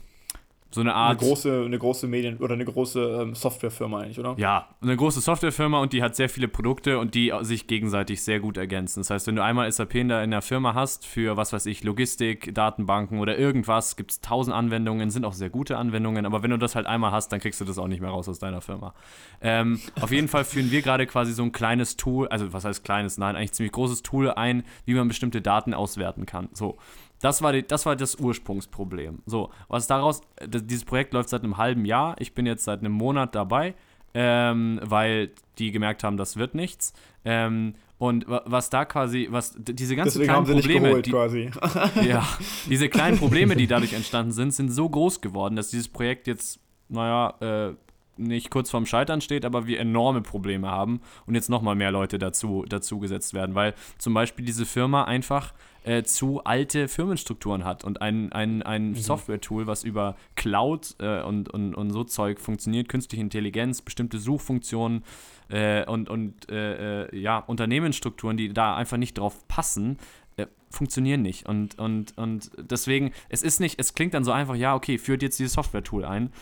so 0.74 0.80
eine 0.80 0.94
Art. 0.94 1.20
Eine 1.20 1.28
große, 1.28 1.62
eine 1.64 1.78
große 1.78 2.06
Medien- 2.06 2.38
oder 2.38 2.54
eine 2.54 2.64
große 2.64 3.20
ähm, 3.22 3.34
Softwarefirma 3.34 4.00
eigentlich, 4.00 4.18
oder? 4.18 4.34
Ja, 4.36 4.68
eine 4.82 4.96
große 4.96 5.20
Softwarefirma 5.20 5.80
und 5.80 5.92
die 5.92 6.02
hat 6.02 6.16
sehr 6.16 6.28
viele 6.28 6.48
Produkte 6.48 6.98
und 6.98 7.14
die 7.14 7.32
sich 7.42 7.66
gegenseitig 7.66 8.22
sehr 8.22 8.40
gut 8.40 8.56
ergänzen. 8.56 9.00
Das 9.00 9.10
heißt, 9.10 9.26
wenn 9.26 9.36
du 9.36 9.44
einmal 9.44 9.70
SAP 9.70 9.94
in 9.94 10.08
der, 10.08 10.24
in 10.24 10.32
der 10.32 10.42
Firma 10.42 10.74
hast 10.74 11.06
für, 11.06 11.36
was 11.36 11.52
weiß 11.52 11.66
ich, 11.66 11.84
Logistik, 11.84 12.54
Datenbanken 12.54 13.20
oder 13.20 13.38
irgendwas, 13.38 13.96
gibt 13.96 14.10
es 14.10 14.20
tausend 14.20 14.54
Anwendungen, 14.54 15.10
sind 15.10 15.24
auch 15.24 15.32
sehr 15.32 15.50
gute 15.50 15.78
Anwendungen, 15.78 16.26
aber 16.26 16.42
wenn 16.42 16.50
du 16.50 16.58
das 16.58 16.74
halt 16.74 16.86
einmal 16.86 17.12
hast, 17.12 17.30
dann 17.30 17.40
kriegst 17.40 17.60
du 17.60 17.64
das 17.64 17.78
auch 17.78 17.88
nicht 17.88 18.00
mehr 18.00 18.10
raus 18.10 18.28
aus 18.28 18.40
deiner 18.40 18.60
Firma. 18.60 18.94
Ähm, 19.40 19.80
auf 20.00 20.10
jeden 20.10 20.28
Fall 20.28 20.44
führen 20.44 20.70
wir 20.70 20.82
gerade 20.82 21.06
quasi 21.06 21.32
so 21.32 21.44
ein 21.44 21.52
kleines 21.52 21.96
Tool, 21.96 22.28
also 22.28 22.52
was 22.52 22.64
heißt 22.64 22.84
kleines, 22.84 23.16
nein, 23.16 23.36
eigentlich 23.36 23.52
ziemlich 23.52 23.72
großes 23.72 24.02
Tool 24.02 24.30
ein, 24.30 24.64
wie 24.84 24.94
man 24.94 25.06
bestimmte 25.06 25.40
Daten 25.40 25.72
auswerten 25.72 26.26
kann. 26.26 26.48
So. 26.52 26.78
Das 27.24 27.40
war, 27.40 27.54
die, 27.54 27.66
das 27.66 27.86
war 27.86 27.96
das 27.96 28.16
Ursprungsproblem. 28.16 29.22
So, 29.24 29.48
was 29.68 29.86
daraus, 29.86 30.20
dieses 30.46 30.84
Projekt 30.84 31.14
läuft 31.14 31.30
seit 31.30 31.42
einem 31.42 31.56
halben 31.56 31.86
Jahr. 31.86 32.16
Ich 32.18 32.34
bin 32.34 32.44
jetzt 32.44 32.64
seit 32.64 32.80
einem 32.80 32.92
Monat 32.92 33.34
dabei, 33.34 33.72
ähm, 34.12 34.78
weil 34.82 35.30
die 35.56 35.72
gemerkt 35.72 36.04
haben, 36.04 36.18
das 36.18 36.36
wird 36.36 36.54
nichts. 36.54 36.92
Ähm, 37.24 37.76
und 37.96 38.26
was 38.28 38.68
da 38.68 38.84
quasi, 38.84 39.28
was 39.30 39.54
diese 39.56 39.96
ganzen 39.96 40.20
Deswegen 40.20 40.44
kleinen 40.44 40.60
Probleme, 40.60 41.00
die, 41.00 41.10
quasi. 41.12 41.50
ja, 42.06 42.28
diese 42.68 42.90
kleinen 42.90 43.16
Probleme, 43.16 43.56
die 43.56 43.66
dadurch 43.68 43.94
entstanden 43.94 44.32
sind, 44.32 44.52
sind 44.52 44.68
so 44.68 44.86
groß 44.86 45.22
geworden, 45.22 45.56
dass 45.56 45.70
dieses 45.70 45.88
Projekt 45.88 46.26
jetzt, 46.26 46.60
naja, 46.90 47.70
äh, 47.70 47.74
nicht 48.18 48.50
kurz 48.50 48.70
vorm 48.70 48.84
Scheitern 48.84 49.22
steht, 49.22 49.46
aber 49.46 49.66
wir 49.66 49.80
enorme 49.80 50.20
Probleme 50.20 50.70
haben 50.70 51.00
und 51.26 51.34
jetzt 51.34 51.48
nochmal 51.48 51.74
mehr 51.74 51.90
Leute 51.90 52.18
dazu, 52.18 52.66
dazu 52.68 52.98
gesetzt 52.98 53.32
werden, 53.32 53.54
weil 53.54 53.74
zum 53.96 54.12
Beispiel 54.12 54.44
diese 54.44 54.66
Firma 54.66 55.04
einfach 55.04 55.54
äh, 55.84 56.02
zu 56.02 56.42
alte 56.44 56.88
Firmenstrukturen 56.88 57.64
hat 57.64 57.84
und 57.84 58.02
ein, 58.02 58.32
ein, 58.32 58.62
ein 58.62 58.90
mhm. 58.90 58.94
Software-Tool, 58.96 59.66
was 59.66 59.84
über 59.84 60.16
Cloud 60.34 60.96
äh, 60.98 61.22
und, 61.22 61.48
und, 61.50 61.74
und 61.74 61.90
so 61.90 62.04
Zeug 62.04 62.40
funktioniert, 62.40 62.88
künstliche 62.88 63.22
Intelligenz, 63.22 63.82
bestimmte 63.82 64.18
Suchfunktionen 64.18 65.04
äh, 65.48 65.84
und, 65.86 66.08
und 66.08 66.50
äh, 66.50 67.04
äh, 67.04 67.18
ja, 67.18 67.38
Unternehmensstrukturen, 67.38 68.36
die 68.36 68.52
da 68.52 68.76
einfach 68.76 68.96
nicht 68.96 69.18
drauf 69.18 69.46
passen, 69.46 69.98
äh, 70.36 70.46
funktionieren 70.70 71.22
nicht. 71.22 71.46
Und, 71.46 71.78
und, 71.78 72.16
und 72.16 72.50
deswegen, 72.58 73.12
es 73.28 73.42
ist 73.42 73.60
nicht, 73.60 73.78
es 73.78 73.94
klingt 73.94 74.14
dann 74.14 74.24
so 74.24 74.32
einfach, 74.32 74.56
ja, 74.56 74.74
okay, 74.74 74.98
führt 74.98 75.22
jetzt 75.22 75.38
dieses 75.38 75.52
Software-Tool 75.52 76.04
ein 76.04 76.32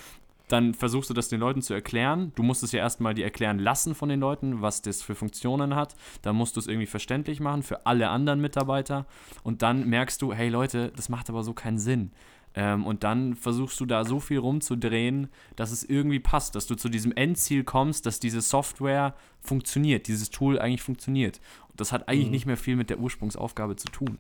dann 0.52 0.74
versuchst 0.74 1.08
du 1.08 1.14
das 1.14 1.28
den 1.28 1.40
Leuten 1.40 1.62
zu 1.62 1.72
erklären. 1.72 2.32
Du 2.34 2.42
musst 2.42 2.62
es 2.62 2.72
ja 2.72 2.80
erstmal 2.80 3.14
die 3.14 3.22
erklären 3.22 3.58
lassen 3.58 3.94
von 3.94 4.08
den 4.08 4.20
Leuten, 4.20 4.60
was 4.60 4.82
das 4.82 5.02
für 5.02 5.14
Funktionen 5.14 5.74
hat. 5.74 5.96
Dann 6.20 6.36
musst 6.36 6.56
du 6.56 6.60
es 6.60 6.66
irgendwie 6.66 6.86
verständlich 6.86 7.40
machen 7.40 7.62
für 7.62 7.86
alle 7.86 8.10
anderen 8.10 8.40
Mitarbeiter. 8.40 9.06
Und 9.42 9.62
dann 9.62 9.88
merkst 9.88 10.20
du, 10.20 10.32
hey 10.32 10.50
Leute, 10.50 10.92
das 10.94 11.08
macht 11.08 11.30
aber 11.30 11.42
so 11.42 11.54
keinen 11.54 11.78
Sinn. 11.78 12.10
Ähm, 12.54 12.84
und 12.84 13.02
dann 13.02 13.34
versuchst 13.34 13.80
du 13.80 13.86
da 13.86 14.04
so 14.04 14.20
viel 14.20 14.38
rumzudrehen, 14.38 15.28
dass 15.56 15.72
es 15.72 15.84
irgendwie 15.84 16.20
passt, 16.20 16.54
dass 16.54 16.66
du 16.66 16.74
zu 16.74 16.90
diesem 16.90 17.12
Endziel 17.12 17.64
kommst, 17.64 18.04
dass 18.04 18.20
diese 18.20 18.42
Software 18.42 19.14
funktioniert, 19.40 20.06
dieses 20.06 20.30
Tool 20.30 20.58
eigentlich 20.58 20.82
funktioniert. 20.82 21.40
Und 21.70 21.80
das 21.80 21.92
hat 21.92 22.08
eigentlich 22.08 22.26
mhm. 22.26 22.32
nicht 22.32 22.46
mehr 22.46 22.56
viel 22.58 22.76
mit 22.76 22.90
der 22.90 22.98
Ursprungsaufgabe 22.98 23.76
zu 23.76 23.88
tun. 23.88 24.18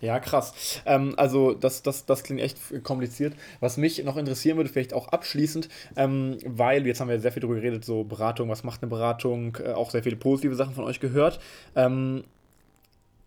Ja, 0.00 0.18
krass. 0.18 0.80
Ähm, 0.86 1.14
also 1.18 1.52
das, 1.52 1.82
das, 1.82 2.06
das 2.06 2.22
klingt 2.22 2.40
echt 2.40 2.58
kompliziert. 2.82 3.34
Was 3.60 3.76
mich 3.76 4.02
noch 4.02 4.16
interessieren 4.16 4.56
würde, 4.56 4.70
vielleicht 4.70 4.94
auch 4.94 5.08
abschließend, 5.08 5.68
ähm, 5.96 6.38
weil 6.46 6.86
jetzt 6.86 7.00
haben 7.00 7.08
wir 7.08 7.20
sehr 7.20 7.32
viel 7.32 7.42
darüber 7.42 7.60
geredet, 7.60 7.84
so 7.84 8.04
Beratung, 8.04 8.48
was 8.48 8.64
macht 8.64 8.82
eine 8.82 8.88
Beratung, 8.88 9.58
äh, 9.62 9.72
auch 9.72 9.90
sehr 9.90 10.02
viele 10.02 10.16
positive 10.16 10.54
Sachen 10.54 10.74
von 10.74 10.84
euch 10.84 11.00
gehört. 11.00 11.38
Ähm, 11.76 12.24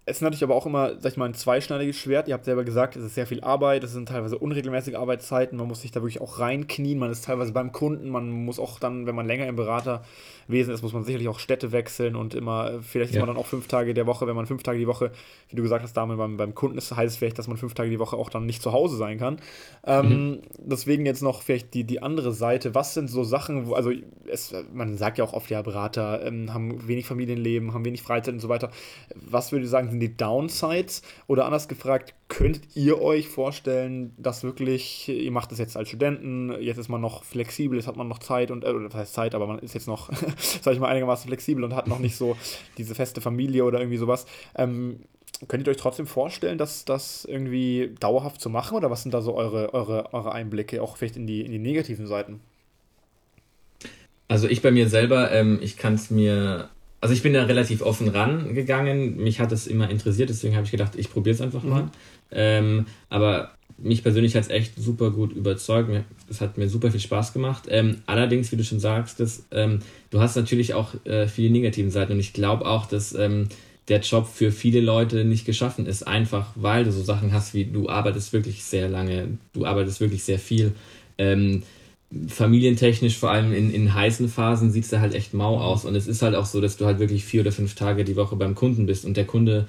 es 0.06 0.18
ist 0.18 0.22
natürlich 0.22 0.44
aber 0.44 0.56
auch 0.56 0.66
immer, 0.66 1.00
sag 1.00 1.14
ich 1.14 1.18
mal, 1.18 1.26
ein 1.26 1.34
zweischneidiges 1.34 1.98
Schwert. 1.98 2.28
Ihr 2.28 2.34
habt 2.34 2.44
selber 2.44 2.66
gesagt, 2.66 2.98
es 2.98 3.06
ist 3.06 3.16
sehr 3.16 3.26
viel 3.26 3.42
Arbeit, 3.42 3.86
es 3.86 3.94
sind 3.94 4.10
teilweise 4.10 4.38
unregelmäßige 4.38 4.96
Arbeitszeiten, 4.96 5.58
man 5.58 5.68
muss 5.70 5.82
sich 5.82 5.92
da 5.92 6.02
wirklich 6.02 6.20
auch 6.20 6.40
reinknien, 6.40 7.00
man 7.00 7.10
ist 7.10 7.24
teilweise 7.24 7.54
beim 7.54 7.72
Kunden, 7.72 8.10
man 8.10 8.30
muss 8.30 8.60
auch 8.60 8.80
dann, 8.80 9.06
wenn 9.06 9.16
man 9.16 9.26
länger 9.28 9.48
im 9.48 9.56
Beraterwesen 9.56 10.74
ist, 10.74 10.82
muss 10.82 10.92
man 10.92 11.06
sicherlich 11.06 11.30
auch 11.30 11.40
Städte 11.40 11.72
wechseln 11.72 12.18
und 12.18 12.36
immer, 12.36 12.82
vielleicht 12.82 13.14
ja. 13.14 13.20
ist 13.20 13.26
man 13.26 13.34
dann 13.34 13.42
auch 13.42 13.48
fünf 13.48 13.68
Tage 13.68 13.94
der 13.94 14.06
Woche, 14.06 14.28
wenn 14.28 14.36
man 14.36 14.46
fünf 14.46 14.62
Tage 14.62 14.78
die 14.78 14.88
Woche, 14.88 15.12
wie 15.48 15.56
du 15.56 15.64
gesagt 15.64 15.84
hast, 15.84 15.94
damit 15.94 16.18
beim, 16.18 16.36
beim 16.36 16.54
Kunden 16.54 16.78
ist, 16.78 16.94
heißt 16.94 17.14
es 17.14 17.18
vielleicht, 17.18 17.40
dass 17.40 17.48
man 17.48 17.56
fünf 17.56 17.74
Tage 17.74 17.90
die 17.90 18.00
Woche 18.00 18.18
auch 18.18 18.30
dann 18.30 18.46
nicht 18.46 18.62
zu 18.62 18.74
Hause 18.74 18.98
sein 18.98 19.20
kann. 19.20 19.38
Ähm, 19.86 20.10
mhm. 20.10 20.40
Deswegen 20.58 21.06
jetzt 21.06 21.22
noch 21.22 21.44
vielleicht 21.44 21.74
die, 21.74 21.86
die 21.86 22.02
andere 22.04 22.34
Seite. 22.34 22.76
Was 22.76 22.94
sind 22.94 23.10
so 23.10 23.24
Sachen, 23.24 23.68
wo, 23.68 23.74
also 23.74 23.92
es, 24.28 24.54
man 24.74 24.98
sagt 24.98 25.18
ja 25.18 25.24
auch 25.24 25.32
oft, 25.32 25.50
ja, 25.50 25.62
Berater 25.62 26.26
ähm, 26.26 26.54
haben 26.54 26.90
wenig 26.90 27.06
Familienleben, 27.06 27.74
haben 27.74 27.86
wenig 27.86 28.02
Freizeit 28.02 28.34
und 28.34 28.42
so 28.42 28.50
weiter. 28.50 28.70
Was 29.16 29.54
würde 29.54 29.64
ich 29.64 29.72
sagen, 29.72 29.93
sind 29.94 30.02
die 30.02 30.16
Downsides? 30.16 31.02
Oder 31.28 31.46
anders 31.46 31.68
gefragt, 31.68 32.14
könntet 32.28 32.76
ihr 32.76 33.02
euch 33.02 33.28
vorstellen, 33.28 34.14
dass 34.18 34.44
wirklich, 34.44 35.08
ihr 35.08 35.32
macht 35.32 35.52
das 35.52 35.60
jetzt 35.60 35.78
als 35.78 35.88
Studenten, 35.88 36.54
jetzt 36.62 36.78
ist 36.78 36.90
man 36.90 37.02
noch 37.02 37.24
flexibel, 37.24 37.78
jetzt 37.78 37.88
hat 37.88 37.96
man 37.96 38.08
noch 38.08 38.20
Zeit 38.20 38.52
und, 38.52 38.64
äh, 38.64 38.70
oder 38.70 38.90
das 38.90 38.96
heißt 38.96 39.14
Zeit, 39.14 39.36
aber 39.36 39.48
man 39.48 39.60
ist 39.60 39.74
jetzt 39.74 39.88
noch, 39.88 40.12
sag 40.62 40.74
ich 40.74 40.80
mal, 40.80 40.90
einigermaßen 40.90 41.28
flexibel 41.28 41.64
und 41.64 41.76
hat 41.76 41.88
noch 41.88 42.00
nicht 42.00 42.16
so 42.16 42.36
diese 42.78 42.96
feste 42.96 43.22
Familie 43.22 43.64
oder 43.64 43.80
irgendwie 43.80 43.98
sowas. 43.98 44.26
Ähm, 44.56 45.00
könnt 45.48 45.68
ihr 45.68 45.72
euch 45.72 45.78
trotzdem 45.78 46.08
vorstellen, 46.08 46.58
dass 46.58 46.86
das 46.86 47.26
irgendwie 47.26 47.96
dauerhaft 48.00 48.42
zu 48.42 48.50
machen 48.50 48.78
oder 48.78 48.90
was 48.90 49.04
sind 49.04 49.14
da 49.14 49.22
so 49.22 49.36
eure, 49.36 49.74
eure, 49.74 50.14
eure 50.14 50.32
Einblicke, 50.32 50.82
auch 50.82 50.98
vielleicht 50.98 51.18
in 51.18 51.28
die, 51.28 51.42
in 51.42 51.52
die 51.52 51.60
negativen 51.60 52.08
Seiten? 52.08 52.40
Also 54.28 54.48
ich 54.48 54.62
bei 54.62 54.72
mir 54.72 54.90
selber, 54.90 55.32
ähm, 55.32 55.60
ich 55.62 55.78
kann 55.78 55.94
es 55.94 56.10
mir 56.10 56.70
also 57.04 57.14
ich 57.14 57.22
bin 57.22 57.34
da 57.34 57.44
relativ 57.44 57.82
offen 57.82 58.08
rangegangen. 58.08 59.18
Mich 59.18 59.42
hat 59.42 59.52
es 59.52 59.68
immer 59.68 59.90
interessiert, 59.90 60.30
deswegen 60.30 60.56
habe 60.56 60.64
ich 60.64 60.72
gedacht, 60.72 60.94
ich 60.96 61.12
probiere 61.12 61.36
es 61.36 61.42
einfach 61.42 61.62
mal. 61.62 61.84
Mhm. 61.84 61.90
Ähm, 62.32 62.86
aber 63.10 63.52
mich 63.78 64.04
persönlich 64.04 64.34
hat 64.36 64.44
es 64.44 64.50
echt 64.50 64.80
super 64.80 65.12
gut 65.12 65.34
überzeugt. 65.34 65.90
Es 66.30 66.40
hat 66.40 66.58
mir 66.58 66.70
super 66.70 66.92
viel 66.92 67.02
Spaß 67.02 67.34
gemacht. 67.34 67.64
Ähm, 67.68 67.98
allerdings, 68.06 68.54
wie 68.54 68.56
du 68.56 68.64
schon 68.64 68.80
sagst, 68.80 69.20
das, 69.20 69.46
ähm, 69.52 69.80
du 70.12 70.22
hast 70.22 70.38
natürlich 70.38 70.76
auch 70.76 70.94
äh, 71.04 71.28
viele 71.28 71.50
negativen 71.50 71.92
Seiten 71.92 72.14
und 72.14 72.22
ich 72.22 72.32
glaube 72.32 72.66
auch, 72.66 72.86
dass 72.86 73.14
ähm, 73.14 73.50
der 73.90 74.00
Job 74.00 74.26
für 74.26 74.54
viele 74.54 74.80
Leute 74.80 75.26
nicht 75.26 75.44
geschaffen 75.46 75.86
ist, 75.88 76.08
einfach 76.08 76.52
weil 76.56 76.86
du 76.86 76.94
so 76.94 77.04
Sachen 77.04 77.34
hast 77.34 77.54
wie 77.54 77.66
du 77.66 77.90
arbeitest 77.90 78.32
wirklich 78.32 78.64
sehr 78.64 78.88
lange, 78.88 79.38
du 79.52 79.66
arbeitest 79.66 80.00
wirklich 80.00 80.24
sehr 80.24 80.40
viel. 80.40 80.72
Ähm, 81.18 81.64
familientechnisch, 82.28 83.18
vor 83.18 83.32
allem 83.32 83.54
in, 83.54 83.74
in 83.74 83.94
heißen 83.94 84.30
Phasen, 84.30 84.72
sieht 84.72 84.84
es 84.84 84.90
da 84.90 85.00
halt 85.00 85.16
echt 85.16 85.34
mau 85.34 85.60
aus. 85.60 85.86
Und 85.86 85.96
es 85.96 86.08
ist 86.08 86.22
halt 86.22 86.36
auch 86.36 86.46
so, 86.46 86.62
dass 86.62 86.78
du 86.78 86.86
halt 86.86 87.00
wirklich 87.00 87.26
vier 87.26 87.42
oder 87.42 87.52
fünf 87.52 87.76
Tage 87.76 88.04
die 88.04 88.16
Woche 88.16 88.36
beim 88.36 88.56
Kunden 88.56 88.86
bist 88.86 89.06
und 89.06 89.18
der 89.18 89.26
Kunde 89.26 89.68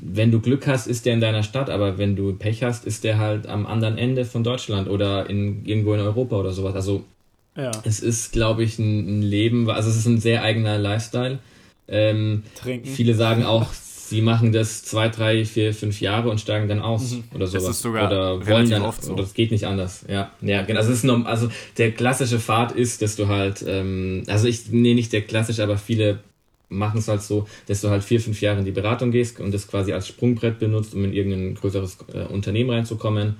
wenn 0.00 0.30
du 0.30 0.40
Glück 0.40 0.66
hast, 0.66 0.86
ist 0.86 1.06
der 1.06 1.14
in 1.14 1.20
deiner 1.20 1.42
Stadt, 1.42 1.70
aber 1.70 1.98
wenn 1.98 2.14
du 2.14 2.32
Pech 2.34 2.62
hast, 2.62 2.84
ist 2.84 3.04
der 3.04 3.18
halt 3.18 3.46
am 3.46 3.66
anderen 3.66 3.98
Ende 3.98 4.24
von 4.24 4.44
Deutschland 4.44 4.88
oder 4.88 5.28
in, 5.28 5.64
irgendwo 5.64 5.94
in 5.94 6.00
Europa 6.00 6.36
oder 6.36 6.52
sowas. 6.52 6.74
Also 6.74 7.04
ja. 7.56 7.72
es 7.84 8.00
ist, 8.00 8.32
glaube 8.32 8.62
ich, 8.62 8.78
ein, 8.78 9.20
ein, 9.20 9.22
Leben, 9.22 9.68
also 9.70 9.88
es 9.88 9.96
ist 9.96 10.06
ein 10.06 10.20
sehr 10.20 10.42
eigener 10.42 10.78
Lifestyle. 10.78 11.38
Ähm, 11.88 12.42
Trinken. 12.54 12.86
Viele 12.86 13.14
sagen 13.14 13.44
auch, 13.44 13.72
sie 14.08 14.22
machen 14.22 14.52
das 14.52 14.84
zwei, 14.84 15.08
drei, 15.08 15.44
vier, 15.44 15.74
fünf 15.74 16.00
Jahre 16.00 16.30
und 16.30 16.40
steigen 16.40 16.68
dann 16.68 16.80
aus 16.80 17.12
mhm. 17.12 17.24
oder 17.34 17.46
sowas. 17.46 17.64
Das 17.64 17.76
ist 17.76 17.82
sogar 17.82 18.06
oder 18.06 18.46
wollen 18.46 18.70
dann, 18.70 18.82
oft 18.82 19.04
so. 19.04 19.12
oder 19.12 19.22
das 19.22 19.34
geht 19.34 19.50
nicht 19.50 19.66
anders. 19.66 20.04
Ja, 20.08 20.30
ja, 20.40 20.62
genau. 20.62 20.80
Also, 20.80 20.92
es 20.92 20.98
ist 20.98 21.04
noch, 21.04 21.24
also 21.26 21.48
der 21.76 21.92
klassische 21.92 22.38
Pfad 22.38 22.72
ist, 22.72 23.02
dass 23.02 23.16
du 23.16 23.28
halt, 23.28 23.64
ähm, 23.66 24.22
also 24.26 24.48
ich, 24.48 24.70
nee, 24.70 24.94
nicht 24.94 25.12
der 25.12 25.22
klassische, 25.22 25.62
aber 25.62 25.78
viele 25.78 26.20
machen 26.68 26.98
es 26.98 27.08
halt 27.08 27.22
so, 27.22 27.46
dass 27.66 27.80
du 27.80 27.88
halt 27.88 28.04
vier, 28.04 28.20
fünf 28.20 28.40
Jahre 28.40 28.58
in 28.58 28.64
die 28.64 28.72
Beratung 28.72 29.10
gehst 29.10 29.40
und 29.40 29.52
das 29.52 29.68
quasi 29.68 29.92
als 29.92 30.08
Sprungbrett 30.08 30.58
benutzt, 30.58 30.94
um 30.94 31.04
in 31.04 31.12
irgendein 31.12 31.54
größeres 31.54 31.98
äh, 32.12 32.24
Unternehmen 32.24 32.70
reinzukommen. 32.70 33.36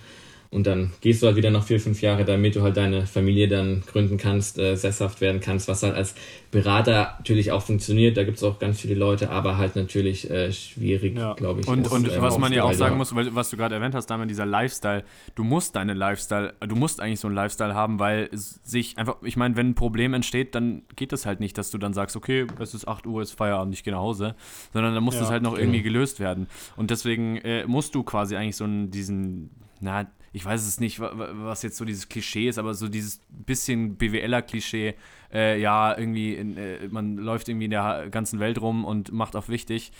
Und 0.50 0.66
dann 0.66 0.92
gehst 1.02 1.22
du 1.22 1.26
halt 1.26 1.36
wieder 1.36 1.50
noch 1.50 1.64
vier, 1.64 1.78
fünf 1.78 2.00
Jahre, 2.00 2.24
damit 2.24 2.56
du 2.56 2.62
halt 2.62 2.78
deine 2.78 3.06
Familie 3.06 3.48
dann 3.48 3.82
gründen 3.86 4.16
kannst, 4.16 4.58
äh, 4.58 4.76
sesshaft 4.76 5.20
werden 5.20 5.40
kannst, 5.40 5.68
was 5.68 5.82
halt 5.82 5.94
als 5.94 6.14
Berater 6.50 7.16
natürlich 7.18 7.52
auch 7.52 7.60
funktioniert. 7.60 8.16
Da 8.16 8.24
gibt 8.24 8.38
es 8.38 8.42
auch 8.42 8.58
ganz 8.58 8.80
viele 8.80 8.94
Leute, 8.94 9.28
aber 9.28 9.58
halt 9.58 9.76
natürlich 9.76 10.30
äh, 10.30 10.50
schwierig, 10.50 11.18
ja. 11.18 11.34
glaube 11.34 11.60
ich. 11.60 11.68
Und, 11.68 11.86
ist, 11.86 11.92
und 11.92 12.08
äh, 12.08 12.22
was 12.22 12.38
man 12.38 12.50
ja 12.54 12.64
auch 12.64 12.72
sagen 12.72 12.96
muss, 12.96 13.14
weil, 13.14 13.34
was 13.34 13.50
du 13.50 13.58
gerade 13.58 13.74
erwähnt 13.74 13.94
hast, 13.94 14.06
damit 14.06 14.30
dieser 14.30 14.46
Lifestyle, 14.46 15.04
du 15.34 15.44
musst 15.44 15.76
deine 15.76 15.92
Lifestyle, 15.92 16.54
du 16.66 16.76
musst 16.76 17.00
eigentlich 17.00 17.20
so 17.20 17.28
einen 17.28 17.36
Lifestyle 17.36 17.74
haben, 17.74 17.98
weil 17.98 18.30
sich 18.32 18.96
einfach, 18.96 19.16
ich 19.22 19.36
meine, 19.36 19.54
wenn 19.56 19.70
ein 19.70 19.74
Problem 19.74 20.14
entsteht, 20.14 20.54
dann 20.54 20.80
geht 20.96 21.12
es 21.12 21.26
halt 21.26 21.40
nicht, 21.40 21.58
dass 21.58 21.70
du 21.70 21.76
dann 21.76 21.92
sagst, 21.92 22.16
okay, 22.16 22.46
es 22.58 22.72
ist 22.72 22.88
8 22.88 23.06
Uhr, 23.06 23.20
ist 23.20 23.32
Feierabend, 23.32 23.74
ich 23.74 23.84
gehe 23.84 23.92
nach 23.92 24.00
Hause, 24.00 24.34
sondern 24.72 24.94
dann 24.94 25.04
muss 25.04 25.16
ja, 25.16 25.20
das 25.20 25.30
halt 25.30 25.42
noch 25.42 25.56
genau. 25.56 25.62
irgendwie 25.62 25.82
gelöst 25.82 26.20
werden. 26.20 26.46
Und 26.76 26.90
deswegen 26.90 27.36
äh, 27.36 27.66
musst 27.66 27.94
du 27.94 28.02
quasi 28.02 28.34
eigentlich 28.34 28.56
so 28.56 28.64
einen, 28.64 28.90
diesen, 28.90 29.50
na, 29.80 30.06
ich 30.32 30.44
weiß 30.44 30.66
es 30.66 30.80
nicht, 30.80 31.00
was 31.00 31.62
jetzt 31.62 31.76
so 31.76 31.84
dieses 31.84 32.08
Klischee 32.08 32.48
ist, 32.48 32.58
aber 32.58 32.74
so 32.74 32.88
dieses 32.88 33.20
bisschen 33.30 33.96
BWLer-Klischee, 33.96 34.94
äh, 35.32 35.60
ja, 35.60 35.96
irgendwie, 35.96 36.34
in, 36.34 36.56
äh, 36.56 36.88
man 36.88 37.16
läuft 37.16 37.48
irgendwie 37.48 37.66
in 37.66 37.70
der 37.70 38.08
ganzen 38.10 38.40
Welt 38.40 38.60
rum 38.60 38.84
und 38.84 39.12
macht 39.12 39.36
auf 39.36 39.48
wichtig. 39.48 39.92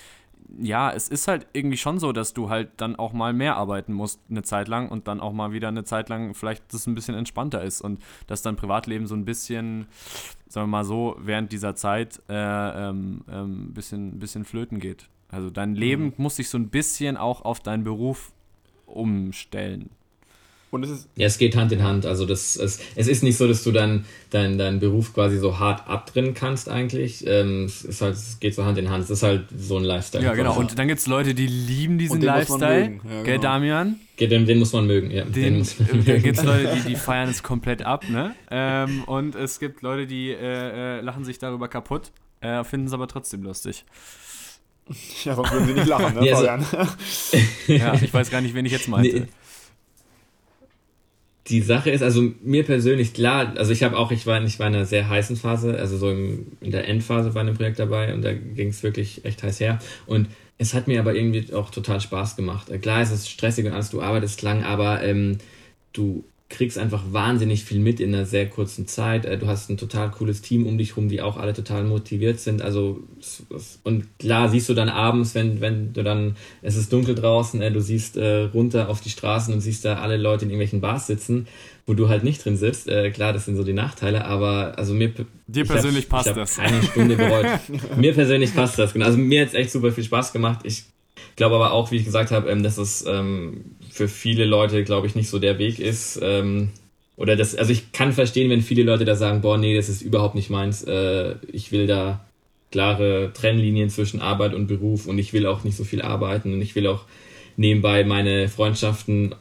Ja, 0.59 0.91
es 0.91 1.09
ist 1.09 1.29
halt 1.29 1.47
irgendwie 1.53 1.77
schon 1.77 1.99
so, 1.99 2.13
dass 2.13 2.33
du 2.33 2.49
halt 2.49 2.71
dann 2.79 2.97
auch 2.97 3.13
mal 3.13 3.33
mehr 3.33 3.57
arbeiten 3.57 3.93
musst 3.93 4.21
eine 4.31 4.43
Zeit 4.43 4.69
lang 4.69 4.89
und 4.89 5.07
dann 5.07 5.21
auch 5.21 5.33
mal 5.33 5.53
wieder 5.53 5.69
eine 5.69 5.85
Zeit 5.85 6.09
lang 6.09 6.33
vielleicht 6.35 6.73
das 6.73 6.87
ein 6.87 6.95
bisschen 6.95 7.15
entspannter 7.15 7.63
ist 7.63 7.83
und 7.83 8.03
dass 8.27 8.41
dein 8.41 8.57
Privatleben 8.57 9.07
so 9.07 9.15
ein 9.15 9.27
bisschen, 9.27 9.89
sagen 10.49 10.69
wir 10.69 10.79
mal 10.79 10.85
so, 10.85 11.17
während 11.19 11.53
dieser 11.53 11.75
Zeit 11.75 12.23
äh, 12.29 12.35
ähm, 12.89 13.25
ähm, 13.31 13.75
bisschen, 13.75 14.19
bisschen 14.19 14.45
flöten 14.45 14.79
geht. 14.81 15.09
Also 15.29 15.51
dein 15.51 15.75
Leben 15.75 16.05
mhm. 16.05 16.15
muss 16.17 16.37
sich 16.37 16.49
so 16.49 16.57
ein 16.57 16.71
bisschen 16.71 17.19
auch 17.19 17.43
auf 17.43 17.61
deinen 17.61 17.85
Beruf 17.85 18.33
umstellen. 18.87 19.91
Und 20.71 20.85
es 20.85 20.91
ist. 20.91 21.09
Ja, 21.17 21.27
es 21.27 21.39
geht 21.39 21.57
Hand 21.57 21.73
in 21.73 21.83
Hand. 21.83 22.05
Also 22.05 22.27
das, 22.27 22.57
es, 22.57 22.81
es 22.95 23.09
ist 23.09 23.23
nicht 23.23 23.39
so, 23.39 23.49
dass 23.49 23.65
du 23.65 23.73
dann 23.73 24.05
deinen 24.31 24.59
dein 24.59 24.81
Beruf 24.81 25.15
quasi 25.15 25.39
so 25.39 25.59
hart 25.59 25.89
abtrennen 25.89 26.35
kannst 26.35 26.69
eigentlich. 26.69 27.27
Ähm, 27.27 27.65
es, 27.65 27.85
ist 27.85 28.03
halt, 28.03 28.15
es 28.15 28.39
geht 28.39 28.55
so 28.55 28.65
Hand 28.67 28.77
in 28.77 28.91
Hand. 28.91 29.05
Es 29.05 29.11
ist 29.11 29.23
halt 29.23 29.47
so 29.57 29.79
ein 29.79 29.85
Lifestyle. 29.85 30.25
Ja, 30.25 30.35
genau. 30.35 30.59
Und 30.59 30.79
dann 30.79 30.87
gibt 30.87 31.01
es 31.01 31.07
Leute, 31.07 31.35
die 31.35 31.47
lieben 31.47 31.97
diesen 31.97 32.21
Lifestyle. 32.21 32.83
Ja, 32.83 32.87
genau. 32.89 33.23
Gell, 33.23 33.39
Damian? 33.39 34.01
Den, 34.21 34.47
den, 34.47 34.59
muss 34.59 34.73
man 34.73 34.87
mögen, 34.87 35.11
ja. 35.11 35.25
Den, 35.25 35.65
den 35.65 36.05
da 36.05 36.19
gibt 36.19 36.39
es 36.39 36.45
Leute, 36.45 36.75
die, 36.75 36.89
die 36.89 36.97
feiern 36.97 37.31
es 37.31 37.43
komplett 37.43 37.83
ab, 37.83 38.05
ne? 38.11 38.35
Ähm, 38.51 39.05
und 39.05 39.37
es 39.37 39.61
gibt 39.61 39.81
Leute, 39.83 40.07
die 40.09 40.31
äh, 40.31 40.99
äh, 40.99 41.01
lachen 41.01 41.25
sich 41.25 41.39
darüber 41.39 41.69
kaputt, 41.69 42.11
äh, 42.41 42.65
finden 42.65 42.89
es 42.89 42.93
aber 42.93 43.07
trotzdem 43.07 43.45
lustig. 43.45 43.85
Ja, 45.25 45.37
warum 45.37 45.51
würden 45.53 45.67
sie 45.69 45.75
nicht 45.75 45.87
lachen, 45.87 46.15
ne, 46.15 46.27
ja, 46.29 46.59
so. 46.61 47.33
ja, 47.73 47.95
ich 47.95 48.13
weiß 48.13 48.31
gar 48.31 48.41
nicht, 48.41 48.55
wen 48.55 48.67
ich 48.67 48.73
jetzt 48.73 48.89
meinte. 48.89 49.21
Nee 49.21 49.29
die 51.49 51.63
Sache 51.63 51.91
ist, 51.91 52.03
also 52.03 52.33
mir 52.43 52.65
persönlich, 52.65 53.15
klar, 53.15 53.55
also 53.57 53.73
ich 53.73 53.83
habe 53.83 53.97
auch, 53.97 54.11
ich 54.11 54.27
war, 54.27 54.43
ich 54.43 54.59
war 54.59 54.67
in 54.67 54.75
einer 54.75 54.85
sehr 54.85 55.09
heißen 55.09 55.37
Phase, 55.37 55.79
also 55.79 55.97
so 55.97 56.11
im, 56.11 56.47
in 56.61 56.71
der 56.71 56.89
Endphase 56.89 57.35
war 57.35 57.43
ein 57.43 57.55
Projekt 57.55 57.79
dabei 57.79 58.13
und 58.15 58.23
da 58.23 58.33
ging 58.33 58.69
es 58.69 58.83
wirklich 58.83 59.25
echt 59.25 59.43
heiß 59.43 59.61
her. 59.61 59.79
Und 60.07 60.29
es 60.59 60.75
hat 60.75 60.89
mir 60.89 61.01
aber 61.01 61.15
irgendwie 61.15 61.53
auch 61.55 61.71
total 61.71 62.01
Spaß 62.01 62.37
gemacht. 62.37 62.71
Klar, 62.83 63.01
es 63.01 63.11
ist 63.11 63.31
stressig 63.31 63.67
und 63.67 63.73
alles, 63.73 63.91
du 63.91 64.03
arbeitest 64.03 64.43
lang, 64.43 64.65
aber 64.65 65.03
ähm, 65.03 65.39
du 65.93 66.25
kriegst 66.51 66.79
einfach 66.79 67.03
wahnsinnig 67.11 67.65
viel 67.65 67.79
mit 67.79 68.01
in 68.01 68.15
einer 68.15 68.25
sehr 68.25 68.49
kurzen 68.49 68.87
Zeit. 68.87 69.27
Äh, 69.27 69.37
du 69.37 69.47
hast 69.47 69.69
ein 69.69 69.77
total 69.77 70.11
cooles 70.11 70.41
Team 70.41 70.67
um 70.67 70.79
dich 70.79 70.97
rum, 70.97 71.09
die 71.09 71.21
auch 71.21 71.37
alle 71.37 71.53
total 71.53 71.85
motiviert 71.85 72.41
sind. 72.41 72.63
Also 72.63 73.03
und 73.85 74.19
klar 74.19 74.49
siehst 74.49 74.69
du 74.69 74.75
dann 74.75 74.89
abends, 74.89 75.35
wenn 75.35 75.61
wenn 75.61 75.93
du 75.93 76.03
dann 76.03 76.37
es 76.63 76.77
ist 76.77 76.91
dunkel 76.91 77.15
draußen, 77.15 77.61
äh, 77.61 77.71
du 77.71 77.81
siehst 77.81 78.17
äh, 78.17 78.45
runter 78.45 78.89
auf 78.89 79.03
die 79.03 79.11
Straßen 79.11 79.53
und 79.53 79.61
siehst 79.61 79.85
da 79.85 79.99
alle 79.99 80.17
Leute 80.17 80.47
in 80.47 80.51
irgendwelchen 80.51 80.81
Bars 80.81 81.07
sitzen, 81.07 81.47
wo 81.87 81.93
du 81.93 82.09
halt 82.09 82.25
nicht 82.25 82.43
drin 82.45 82.57
sitzt. 82.57 82.89
klar, 83.13 83.33
das 83.33 83.45
sind 83.45 83.57
so 83.57 83.65
die 83.65 83.73
Nachteile, 83.73 84.25
aber 84.25 84.79
also 84.79 84.95
mir 84.95 85.13
dir 85.47 85.65
persönlich 85.65 86.05
hab, 86.05 86.25
passt 86.25 86.37
das. 86.37 86.59
Eine 86.59 86.83
Stunde 86.83 87.17
bereut. 87.17 87.47
mir 87.97 88.15
persönlich 88.15 88.55
passt 88.55 88.79
das. 88.79 88.93
Genau. 88.93 89.07
Also 89.07 89.19
mir 89.19 89.43
hat 89.43 89.49
es 89.49 89.55
echt 89.55 89.71
super 89.71 89.93
viel 89.93 90.05
Spaß 90.05 90.33
gemacht. 90.33 90.61
Ich 90.65 90.85
glaube 91.37 91.55
aber 91.55 91.73
auch, 91.73 91.91
wie 91.91 91.97
ich 91.97 92.05
gesagt 92.05 92.31
habe, 92.31 92.51
ähm, 92.51 92.63
dass 92.63 92.77
es 92.77 93.05
ähm, 93.07 93.77
für 93.99 94.09
viele 94.09 94.45
Leute, 94.45 94.85
glaube 94.85 95.07
ich, 95.07 95.15
nicht 95.15 95.29
so 95.29 95.39
der 95.39 95.59
Weg 95.59 95.81
ist. 95.81 96.21
Ähm, 96.23 96.71
oder 97.17 97.35
das, 97.35 97.57
also 97.57 97.73
ich 97.73 97.91
kann 97.93 98.13
verstehen, 98.13 98.49
wenn 98.49 98.63
viele 98.63 98.85
Leute 98.85 99.05
da 99.05 99.17
sagen, 99.17 99.41
boah, 99.41 99.59
nee, 99.59 99.75
das 99.75 99.89
ist 99.89 100.03
überhaupt 100.03 100.37
nicht 100.37 100.51
meins. 100.51 100.85
Äh, 100.85 101.35
ich 101.51 101.73
will 101.73 101.89
da 101.89 102.25
klare 102.71 103.33
Trennlinien 103.35 103.91
zwischen 103.91 104.23
Arbeit 104.23 104.55
und 104.55 104.69
Beruf 104.69 105.07
und 105.07 105.19
ich 105.19 105.33
will 105.33 105.47
auch 105.47 105.65
nicht 105.65 105.77
so 105.77 105.83
viel 105.83 106.01
arbeiten 106.01 106.53
und 106.53 106.63
ich 106.63 106.77
will 106.77 106.87
auch 106.87 107.07
nebenbei 107.57 108.05
meine 108.05 108.49
Freundschaften 108.49 109.35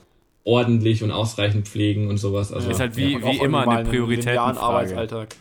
ordentlich 0.44 1.04
und 1.04 1.12
ausreichend 1.12 1.68
pflegen 1.68 2.08
und 2.08 2.18
sowas. 2.18 2.52
Also, 2.52 2.72
ist 2.72 2.80
halt 2.80 2.96
wie, 2.98 3.14
ja, 3.14 3.24
wie 3.24 3.38
immer 3.38 3.68
eine 3.68 3.88
Prioritätenfrage. 3.88 4.60
Arbeitsalltag. 4.60 5.36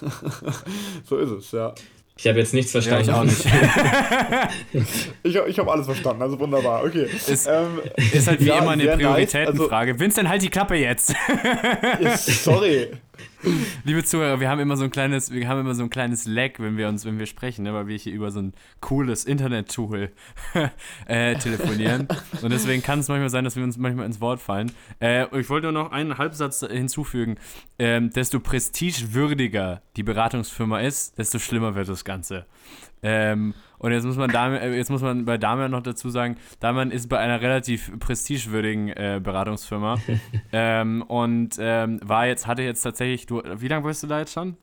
so 1.04 1.18
ist 1.18 1.30
es, 1.30 1.52
ja. 1.52 1.74
Ich 2.18 2.26
habe 2.26 2.38
jetzt 2.38 2.54
nichts 2.54 2.72
verstanden. 2.72 3.08
Ja, 3.08 3.12
ich 3.12 3.18
auch 3.18 3.24
nicht. 3.24 3.44
ich 5.22 5.36
ich 5.36 5.58
habe 5.58 5.70
alles 5.70 5.84
verstanden, 5.84 6.22
also 6.22 6.38
wunderbar. 6.38 6.82
Okay. 6.82 7.04
Ist, 7.04 7.46
ähm, 7.46 7.82
ist 8.12 8.26
halt 8.26 8.40
wie 8.40 8.46
ja, 8.46 8.58
immer 8.58 8.70
eine 8.70 8.86
Prioritätenfrage. 8.86 9.92
Nice. 9.92 9.94
Also, 9.94 10.00
Vincent, 10.00 10.28
halt 10.30 10.42
die 10.42 10.48
Klappe 10.48 10.76
jetzt. 10.76 11.14
sorry. 12.16 12.88
Liebe 13.84 14.04
Zuhörer, 14.04 14.40
wir 14.40 14.48
haben 14.48 14.60
immer 14.60 14.76
so 14.76 14.84
ein 14.84 14.90
kleines, 14.90 15.30
wir 15.30 15.48
haben 15.48 15.60
immer 15.60 15.74
so 15.74 15.82
ein 15.82 15.90
kleines 15.90 16.26
Lag, 16.26 16.58
wenn 16.58 16.76
wir 16.76 16.88
uns, 16.88 17.04
wenn 17.04 17.18
wir 17.18 17.26
sprechen, 17.26 17.62
ne, 17.62 17.72
weil 17.72 17.86
wir 17.86 17.96
hier 17.96 18.12
über 18.12 18.30
so 18.30 18.40
ein 18.40 18.54
cooles 18.80 19.24
Internet-Tool 19.24 20.10
äh, 21.06 21.36
telefonieren. 21.36 22.08
Und 22.42 22.50
deswegen 22.50 22.82
kann 22.82 23.00
es 23.00 23.08
manchmal 23.08 23.30
sein, 23.30 23.44
dass 23.44 23.56
wir 23.56 23.62
uns 23.62 23.76
manchmal 23.78 24.06
ins 24.06 24.20
Wort 24.20 24.40
fallen. 24.40 24.72
Äh, 25.00 25.26
ich 25.38 25.48
wollte 25.48 25.70
nur 25.70 25.84
noch 25.84 25.92
einen 25.92 26.18
Halbsatz 26.18 26.60
hinzufügen. 26.60 27.36
Ähm, 27.78 28.10
desto 28.10 28.40
prestigewürdiger 28.40 29.82
die 29.96 30.02
Beratungsfirma 30.02 30.80
ist, 30.80 31.18
desto 31.18 31.38
schlimmer 31.38 31.74
wird 31.74 31.88
das 31.88 32.04
Ganze. 32.04 32.46
Ähm, 33.02 33.54
und 33.78 33.92
jetzt 33.92 34.04
muss 34.04 34.16
man 34.16 34.30
Damian, 34.30 34.62
äh, 34.62 34.76
jetzt 34.76 34.90
muss 34.90 35.02
man 35.02 35.24
bei 35.24 35.38
Damian 35.38 35.70
noch 35.70 35.82
dazu 35.82 36.10
sagen, 36.10 36.36
Damian 36.60 36.90
ist 36.90 37.08
bei 37.08 37.18
einer 37.18 37.40
relativ 37.40 37.90
prestigewürdigen 37.98 38.88
äh, 38.88 39.20
Beratungsfirma 39.22 39.98
ähm, 40.52 41.02
und 41.02 41.56
ähm, 41.58 42.00
war 42.02 42.26
jetzt, 42.26 42.46
hatte 42.46 42.62
jetzt 42.62 42.82
tatsächlich, 42.82 43.26
du, 43.26 43.42
wie 43.44 43.68
lange 43.68 43.86
bist 43.86 44.02
du 44.02 44.06
da 44.06 44.20
jetzt 44.20 44.32
schon? 44.32 44.56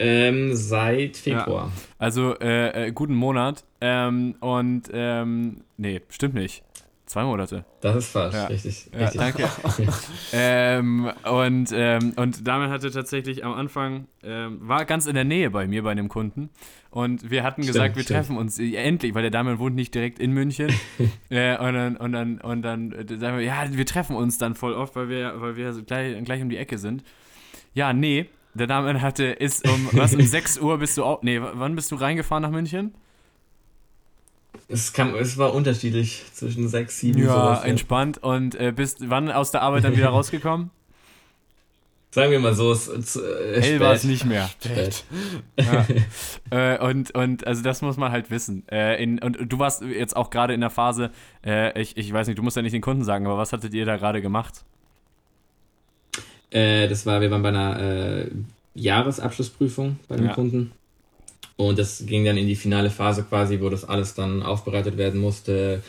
Ähm, 0.00 0.54
seit 0.54 1.16
Februar. 1.16 1.66
Ja, 1.66 1.82
also 1.98 2.38
äh, 2.38 2.86
äh, 2.86 2.92
guten 2.92 3.14
Monat. 3.14 3.64
Ähm, 3.80 4.36
und 4.40 4.84
ähm, 4.92 5.64
nee, 5.76 6.00
stimmt 6.08 6.34
nicht. 6.34 6.62
Zwei 7.08 7.24
Monate. 7.24 7.64
Das 7.80 7.96
ist 7.96 8.08
falsch, 8.10 8.34
ja. 8.34 8.46
richtig. 8.48 8.90
Ja, 8.92 8.98
richtig. 8.98 9.18
danke. 9.18 9.48
ähm, 10.34 11.10
und, 11.24 11.70
ähm, 11.72 12.12
und 12.16 12.46
damit 12.46 12.68
hatte 12.68 12.90
tatsächlich 12.90 13.46
am 13.46 13.54
Anfang, 13.54 14.08
ähm, 14.22 14.58
war 14.60 14.84
ganz 14.84 15.06
in 15.06 15.14
der 15.14 15.24
Nähe 15.24 15.50
bei 15.50 15.66
mir, 15.66 15.82
bei 15.82 15.90
einem 15.90 16.10
Kunden. 16.10 16.50
Und 16.90 17.30
wir 17.30 17.44
hatten 17.44 17.62
gesagt, 17.62 17.76
stimmt, 17.76 17.96
wir 17.96 18.02
stimmt. 18.02 18.16
treffen 18.18 18.36
uns 18.36 18.58
äh, 18.58 18.74
endlich, 18.74 19.14
weil 19.14 19.22
der 19.22 19.30
Damian 19.30 19.58
wohnt 19.58 19.74
nicht 19.74 19.94
direkt 19.94 20.18
in 20.18 20.32
München. 20.32 20.68
äh, 21.30 21.56
und 21.56 21.72
dann, 21.72 21.96
und 21.96 22.12
dann, 22.12 22.40
und 22.42 22.60
dann 22.60 22.92
äh, 22.92 23.16
sagen 23.16 23.38
wir, 23.38 23.44
ja, 23.44 23.64
wir 23.70 23.86
treffen 23.86 24.14
uns 24.14 24.36
dann 24.36 24.54
voll 24.54 24.74
oft, 24.74 24.94
weil 24.94 25.08
wir, 25.08 25.40
weil 25.40 25.56
wir 25.56 25.72
gleich, 25.86 26.22
gleich 26.24 26.42
um 26.42 26.50
die 26.50 26.58
Ecke 26.58 26.76
sind. 26.76 27.04
Ja, 27.72 27.94
nee, 27.94 28.26
der 28.52 28.66
Damian 28.66 29.00
hatte, 29.00 29.24
ist 29.24 29.66
um, 29.66 29.88
was, 29.92 30.14
um 30.14 30.20
6 30.26 30.58
Uhr 30.58 30.76
bist 30.76 30.98
du 30.98 31.04
auch, 31.04 31.22
nee, 31.22 31.40
wann 31.40 31.74
bist 31.74 31.90
du 31.90 31.94
reingefahren 31.94 32.42
nach 32.42 32.50
München? 32.50 32.92
Es, 34.68 34.92
kam, 34.92 35.14
es 35.14 35.38
war 35.38 35.54
unterschiedlich 35.54 36.22
zwischen 36.34 36.68
sechs, 36.68 37.00
sieben, 37.00 37.20
Ja, 37.20 37.32
sowas. 37.32 37.60
Ja. 37.62 37.68
entspannt. 37.70 38.18
Und 38.22 38.54
äh, 38.54 38.72
bist 38.72 38.98
wann 39.08 39.30
aus 39.30 39.50
der 39.50 39.62
Arbeit 39.62 39.84
dann 39.84 39.96
wieder 39.96 40.08
rausgekommen? 40.10 40.70
Sagen 42.10 42.30
wir 42.32 42.40
mal 42.40 42.54
so, 42.54 42.72
es, 42.72 42.88
es, 42.88 43.16
äh, 43.16 43.60
Hell 43.60 43.80
war 43.80 43.92
es 43.92 44.04
nicht 44.04 44.24
mehr. 44.24 44.48
Spät. 44.64 45.04
Ja. 45.58 45.86
äh, 46.50 46.78
und, 46.86 47.10
und 47.14 47.46
also 47.46 47.62
das 47.62 47.82
muss 47.82 47.96
man 47.98 48.12
halt 48.12 48.30
wissen. 48.30 48.66
Äh, 48.70 49.02
in, 49.02 49.18
und 49.18 49.38
du 49.46 49.58
warst 49.58 49.82
jetzt 49.82 50.16
auch 50.16 50.30
gerade 50.30 50.54
in 50.54 50.60
der 50.60 50.70
Phase, 50.70 51.10
äh, 51.44 51.78
ich, 51.80 51.96
ich 51.96 52.10
weiß 52.12 52.26
nicht, 52.26 52.38
du 52.38 52.42
musst 52.42 52.56
ja 52.56 52.62
nicht 52.62 52.72
den 52.74 52.80
Kunden 52.82 53.04
sagen, 53.04 53.26
aber 53.26 53.36
was 53.38 53.52
hattet 53.52 53.72
ihr 53.74 53.84
da 53.86 53.96
gerade 53.96 54.20
gemacht? 54.22 54.64
Äh, 56.50 56.88
das 56.88 57.04
war, 57.04 57.20
wir 57.20 57.30
waren 57.30 57.42
bei 57.42 57.48
einer 57.50 57.78
äh, 57.80 58.30
Jahresabschlussprüfung 58.74 59.98
bei 60.08 60.16
dem 60.16 60.26
Ja. 60.26 60.34
Kunden. 60.34 60.72
Und 61.58 61.76
das 61.76 62.06
ging 62.06 62.24
dann 62.24 62.36
in 62.36 62.46
die 62.46 62.54
finale 62.54 62.88
Phase 62.88 63.24
quasi, 63.24 63.60
wo 63.60 63.68
das 63.68 63.84
alles 63.84 64.14
dann 64.14 64.44
aufbereitet 64.44 64.96
werden 64.96 65.20
musste. 65.20 65.82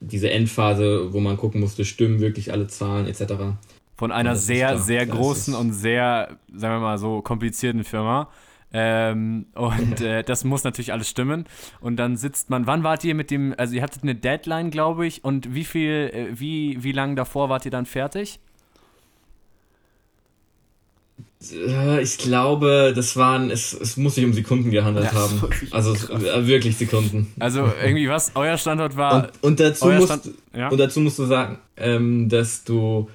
Diese 0.00 0.28
Endphase, 0.28 1.12
wo 1.12 1.20
man 1.20 1.36
gucken 1.36 1.60
musste, 1.60 1.84
stimmen 1.84 2.20
wirklich 2.20 2.50
alle 2.50 2.66
Zahlen 2.66 3.06
etc. 3.06 3.34
Von 3.96 4.10
einer 4.10 4.34
sehr, 4.34 4.78
sehr 4.78 5.06
großen 5.06 5.54
und 5.54 5.72
sehr, 5.72 6.36
sagen 6.52 6.74
wir 6.74 6.80
mal 6.80 6.98
so, 6.98 7.22
komplizierten 7.22 7.84
Firma. 7.84 8.28
Ähm, 8.72 9.46
und 9.54 10.00
äh, 10.00 10.24
das 10.24 10.42
muss 10.42 10.64
natürlich 10.64 10.92
alles 10.92 11.08
stimmen. 11.08 11.44
Und 11.80 11.96
dann 11.96 12.16
sitzt 12.16 12.50
man, 12.50 12.66
wann 12.66 12.82
wart 12.82 13.04
ihr 13.04 13.14
mit 13.14 13.30
dem, 13.30 13.54
also 13.56 13.76
ihr 13.76 13.82
hattet 13.82 14.02
eine 14.02 14.16
Deadline, 14.16 14.72
glaube 14.72 15.06
ich, 15.06 15.22
und 15.22 15.54
wie 15.54 15.64
viel, 15.64 16.10
äh, 16.12 16.40
wie, 16.40 16.82
wie 16.82 16.92
lange 16.92 17.14
davor 17.14 17.48
wart 17.48 17.66
ihr 17.66 17.70
dann 17.70 17.86
fertig? 17.86 18.40
Äh, 21.50 22.02
Ich 22.02 22.18
glaube, 22.18 22.92
das 22.94 23.16
waren, 23.16 23.50
es, 23.50 23.72
es 23.72 23.96
muss 23.96 24.14
sich 24.14 24.24
um 24.24 24.32
Sekunden 24.32 24.70
gehandelt 24.70 25.06
Ja, 25.06 25.14
haben. 25.14 25.42
Also 25.70 25.92
es- 25.94 26.08
äh, 26.10 26.46
wirklich 26.46 26.76
Sekunden. 26.76 27.32
Also 27.38 27.70
irgendwie 27.82 28.08
was, 28.08 28.32
euer 28.34 28.56
Standort 28.58 28.96
war, 28.96 29.24
Und, 29.24 29.30
und, 29.42 29.60
dazu 29.60 29.86
musst, 29.88 30.06
Stand, 30.06 30.30
ja? 30.54 30.68
und 30.68 30.78
dazu 30.78 31.00
musst 31.00 31.18
du 31.18 31.24
sagen, 31.24 31.58
ähm, 31.76 32.28
dass 32.28 32.64
du. 32.64 33.08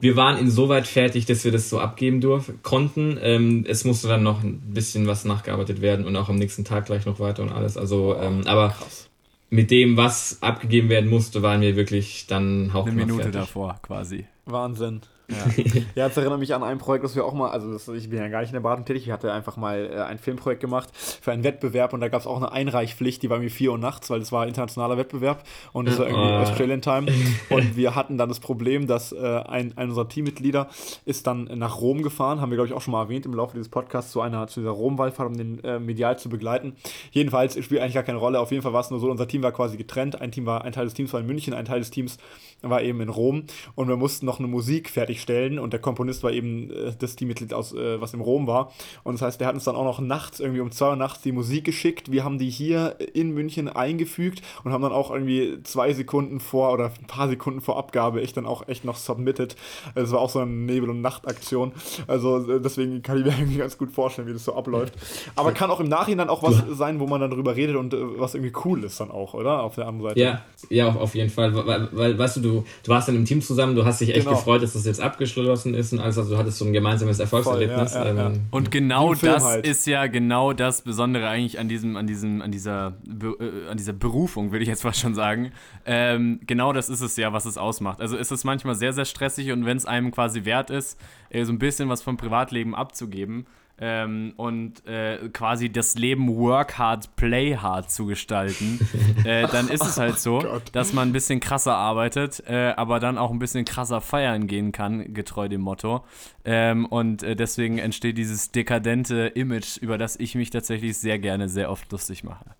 Wir 0.00 0.14
waren 0.14 0.38
insoweit 0.38 0.86
fertig, 0.86 1.26
dass 1.26 1.42
wir 1.44 1.50
das 1.50 1.68
so 1.68 1.80
abgeben 1.80 2.20
durften, 2.20 2.60
konnten. 2.62 3.18
Ähm, 3.20 3.64
es 3.66 3.84
musste 3.84 4.06
dann 4.06 4.22
noch 4.22 4.44
ein 4.44 4.60
bisschen 4.72 5.08
was 5.08 5.24
nachgearbeitet 5.24 5.80
werden 5.80 6.06
und 6.06 6.14
auch 6.14 6.28
am 6.28 6.36
nächsten 6.36 6.64
Tag 6.64 6.86
gleich 6.86 7.04
noch 7.04 7.18
weiter 7.18 7.42
und 7.42 7.50
alles. 7.50 7.76
Also, 7.76 8.14
ähm, 8.14 8.42
aber 8.46 8.68
Krass. 8.68 9.08
mit 9.50 9.72
dem, 9.72 9.96
was 9.96 10.38
abgegeben 10.40 10.88
werden 10.88 11.10
musste, 11.10 11.42
waren 11.42 11.62
wir 11.62 11.74
wirklich 11.74 12.26
dann 12.28 12.64
eine 12.66 12.72
hauchnah 12.74 12.92
Minute 12.92 13.14
fertig. 13.24 13.32
davor 13.40 13.80
quasi. 13.82 14.26
Wahnsinn. 14.46 15.00
Ja. 15.30 15.64
Ja, 15.94 16.08
das 16.08 16.16
erinnert 16.16 16.38
mich 16.38 16.54
an 16.54 16.62
ein 16.62 16.78
Projekt, 16.78 17.04
das 17.04 17.14
wir 17.14 17.24
auch 17.24 17.34
mal, 17.34 17.50
also 17.50 17.70
das, 17.72 17.86
ich 17.88 18.08
bin 18.08 18.18
ja 18.18 18.28
gar 18.28 18.40
nicht 18.40 18.50
in 18.50 18.54
der 18.54 18.60
Beratung 18.60 18.84
tätig, 18.84 19.04
ich 19.06 19.12
hatte 19.12 19.32
einfach 19.32 19.56
mal 19.56 19.90
äh, 19.92 20.00
ein 20.00 20.18
Filmprojekt 20.18 20.60
gemacht 20.60 20.88
für 20.94 21.32
einen 21.32 21.44
Wettbewerb 21.44 21.92
und 21.92 22.00
da 22.00 22.08
gab 22.08 22.20
es 22.20 22.26
auch 22.26 22.36
eine 22.38 22.50
Einreichpflicht, 22.52 23.22
die 23.22 23.28
war 23.30 23.38
mir 23.38 23.50
4 23.50 23.72
Uhr 23.72 23.78
nachts, 23.78 24.08
weil 24.10 24.20
das 24.20 24.32
war 24.32 24.42
ein 24.42 24.48
internationaler 24.48 24.96
Wettbewerb 24.96 25.44
und 25.72 25.86
das 25.86 25.98
war 25.98 26.06
irgendwie 26.06 26.28
Ah. 26.28 26.42
Australian 26.42 26.80
Time 26.80 27.06
und 27.50 27.76
wir 27.76 27.94
hatten 27.94 28.16
dann 28.16 28.28
das 28.28 28.40
Problem, 28.40 28.86
dass 28.86 29.12
äh, 29.12 29.18
ein, 29.18 29.76
ein 29.76 29.88
unserer 29.90 30.08
Teammitglieder 30.08 30.68
ist 31.04 31.26
dann 31.26 31.44
nach 31.44 31.80
Rom 31.80 32.02
gefahren, 32.02 32.40
haben 32.40 32.50
wir 32.50 32.56
glaube 32.56 32.68
ich 32.68 32.74
auch 32.74 32.80
schon 32.82 32.92
mal 32.92 33.02
erwähnt 33.02 33.26
im 33.26 33.34
Laufe 33.34 33.52
dieses 33.52 33.68
Podcasts, 33.68 34.12
zu 34.12 34.20
einer 34.22 34.46
zu 34.46 34.60
dieser 34.60 34.70
Rom-Wallfahrt, 34.72 35.28
um 35.28 35.36
den 35.36 35.62
äh, 35.64 35.78
medial 35.78 36.18
zu 36.18 36.28
begleiten. 36.28 36.74
Jedenfalls 37.10 37.62
spielt 37.62 37.80
eigentlich 37.82 37.94
gar 37.94 38.02
keine 38.02 38.18
Rolle, 38.18 38.40
auf 38.40 38.50
jeden 38.50 38.62
Fall 38.62 38.72
war 38.72 38.80
es 38.80 38.90
nur 38.90 38.98
so, 39.00 39.10
unser 39.10 39.28
Team 39.28 39.42
war 39.42 39.52
quasi 39.52 39.76
getrennt, 39.76 40.20
ein 40.20 40.32
Team 40.32 40.46
war, 40.46 40.64
ein 40.64 40.72
Teil 40.72 40.84
des 40.84 40.94
Teams 40.94 41.12
war 41.12 41.20
in 41.20 41.26
München, 41.26 41.52
ein 41.54 41.64
Teil 41.66 41.80
des 41.80 41.90
Teams 41.90 42.18
war 42.62 42.82
eben 42.82 43.00
in 43.00 43.08
Rom 43.08 43.44
und 43.76 43.88
wir 43.88 43.96
mussten 43.96 44.26
noch 44.26 44.38
eine 44.38 44.48
Musik 44.48 44.90
fertigstellen 45.18 45.58
und 45.58 45.72
der 45.72 45.80
Komponist 45.80 46.22
war 46.22 46.32
eben 46.32 46.70
äh, 46.70 46.92
das 46.98 47.16
Teammitglied 47.16 47.52
aus, 47.52 47.72
äh, 47.74 48.00
was 48.00 48.14
in 48.14 48.20
Rom 48.20 48.46
war 48.46 48.72
und 49.04 49.14
das 49.14 49.22
heißt, 49.22 49.40
der 49.40 49.48
hat 49.48 49.54
uns 49.54 49.64
dann 49.64 49.76
auch 49.76 49.84
noch 49.84 50.00
nachts, 50.00 50.40
irgendwie 50.40 50.60
um 50.60 50.70
zwei 50.70 50.90
Uhr 50.90 50.96
nachts 50.96 51.22
die 51.22 51.32
Musik 51.32 51.64
geschickt, 51.64 52.10
wir 52.10 52.24
haben 52.24 52.38
die 52.38 52.50
hier 52.50 52.96
in 53.14 53.32
München 53.32 53.68
eingefügt 53.68 54.42
und 54.64 54.72
haben 54.72 54.82
dann 54.82 54.92
auch 54.92 55.10
irgendwie 55.10 55.62
zwei 55.64 55.92
Sekunden 55.92 56.40
vor 56.40 56.72
oder 56.72 56.86
ein 57.00 57.06
paar 57.06 57.28
Sekunden 57.28 57.60
vor 57.60 57.76
Abgabe 57.76 58.22
echt 58.22 58.36
dann 58.36 58.46
auch 58.46 58.68
echt 58.68 58.84
noch 58.84 58.96
submitted. 58.96 59.56
Es 59.94 60.12
war 60.12 60.20
auch 60.20 60.30
so 60.30 60.40
eine 60.40 60.50
Nebel- 60.50 60.90
und 60.90 61.00
Nachtaktion, 61.00 61.72
also 62.06 62.50
äh, 62.50 62.60
deswegen 62.60 63.02
kann 63.02 63.18
ich 63.18 63.24
mir 63.24 63.32
irgendwie 63.38 63.58
ganz 63.58 63.76
gut 63.76 63.90
vorstellen, 63.90 64.28
wie 64.28 64.32
das 64.32 64.44
so 64.44 64.54
abläuft. 64.54 64.94
Aber 65.36 65.52
kann 65.52 65.70
auch 65.70 65.80
im 65.80 65.88
Nachhinein 65.88 66.28
auch 66.28 66.42
was 66.42 66.62
sein, 66.70 67.00
wo 67.00 67.06
man 67.06 67.20
dann 67.20 67.30
drüber 67.30 67.56
redet 67.56 67.76
und 67.76 67.94
äh, 67.94 67.98
was 68.18 68.34
irgendwie 68.34 68.52
cool 68.64 68.84
ist 68.84 69.00
dann 69.00 69.10
auch, 69.10 69.34
oder? 69.34 69.62
Auf 69.62 69.74
der 69.74 69.86
anderen 69.86 70.10
Seite. 70.10 70.20
Ja, 70.20 70.42
ja, 70.70 70.88
auf, 70.88 71.14
jeden 71.14 71.30
Fall. 71.30 71.54
Weil, 71.54 71.88
weil, 71.92 72.18
weißt 72.18 72.36
du, 72.36 72.40
du, 72.40 72.64
du 72.82 72.90
warst 72.90 73.08
dann 73.08 73.16
im 73.16 73.24
Team 73.24 73.42
zusammen, 73.42 73.74
du 73.74 73.84
hast 73.84 74.00
dich 74.00 74.10
echt 74.10 74.28
Genau. 74.28 74.36
gefreut, 74.36 74.62
dass 74.62 74.72
das 74.74 74.84
jetzt 74.84 75.00
abgeschlossen 75.08 75.74
ist 75.74 75.92
und 75.92 76.00
alles, 76.00 76.18
also 76.18 76.32
du 76.34 76.38
hattest 76.38 76.58
so 76.58 76.64
ein 76.64 76.72
gemeinsames 76.72 77.18
Erfolgserlebnis. 77.18 77.92
Voll, 77.92 78.06
ja, 78.06 78.08
ja, 78.08 78.14
ja. 78.14 78.26
ähm, 78.28 78.46
Und 78.50 78.70
genau 78.70 79.14
das 79.14 79.44
halt. 79.44 79.66
ist 79.66 79.86
ja 79.86 80.06
genau 80.06 80.52
das 80.52 80.82
Besondere 80.82 81.28
eigentlich 81.28 81.58
an 81.58 81.68
diesem, 81.68 81.96
an 81.96 82.06
diesem, 82.06 82.42
an 82.42 82.50
dieser, 82.50 82.96
äh, 83.06 83.70
an 83.70 83.76
dieser 83.76 83.92
Berufung, 83.92 84.52
will 84.52 84.62
ich 84.62 84.68
jetzt 84.68 84.82
fast 84.82 85.00
schon 85.00 85.14
sagen. 85.14 85.52
Ähm, 85.84 86.40
genau 86.46 86.72
das 86.72 86.88
ist 86.88 87.00
es 87.00 87.16
ja, 87.16 87.32
was 87.32 87.44
es 87.44 87.58
ausmacht. 87.58 88.00
Also 88.00 88.16
ist 88.16 88.30
es 88.30 88.44
manchmal 88.44 88.74
sehr, 88.74 88.92
sehr 88.92 89.04
stressig 89.04 89.50
und 89.52 89.64
wenn 89.64 89.76
es 89.76 89.86
einem 89.86 90.10
quasi 90.10 90.44
wert 90.44 90.70
ist, 90.70 90.98
äh, 91.30 91.44
so 91.44 91.52
ein 91.52 91.58
bisschen 91.58 91.88
was 91.88 92.02
vom 92.02 92.16
Privatleben 92.16 92.74
abzugeben 92.74 93.46
ähm, 93.80 94.32
und 94.36 94.86
äh, 94.86 95.28
quasi 95.32 95.70
das 95.70 95.94
Leben 95.94 96.36
work 96.36 96.78
hard, 96.78 97.14
play 97.16 97.56
hard 97.56 97.90
zu 97.90 98.06
gestalten, 98.06 98.80
äh, 99.24 99.46
dann 99.48 99.68
ist 99.68 99.84
es 99.84 99.98
halt 99.98 100.18
so, 100.18 100.40
Gott. 100.40 100.62
dass 100.72 100.92
man 100.92 101.08
ein 101.08 101.12
bisschen 101.12 101.40
krasser 101.40 101.76
arbeitet, 101.76 102.42
äh, 102.46 102.74
aber 102.76 103.00
dann 103.00 103.18
auch 103.18 103.30
ein 103.30 103.38
bisschen 103.38 103.64
krasser 103.64 104.00
feiern 104.00 104.46
gehen 104.46 104.72
kann, 104.72 105.14
getreu 105.14 105.48
dem 105.48 105.60
Motto. 105.60 106.04
Ähm, 106.44 106.86
und 106.86 107.22
äh, 107.22 107.36
deswegen 107.36 107.78
entsteht 107.78 108.18
dieses 108.18 108.50
dekadente 108.50 109.26
Image, 109.34 109.78
über 109.78 109.98
das 109.98 110.16
ich 110.16 110.34
mich 110.34 110.50
tatsächlich 110.50 110.98
sehr 110.98 111.18
gerne, 111.18 111.48
sehr 111.48 111.70
oft 111.70 111.90
lustig 111.92 112.24
mache. 112.24 112.57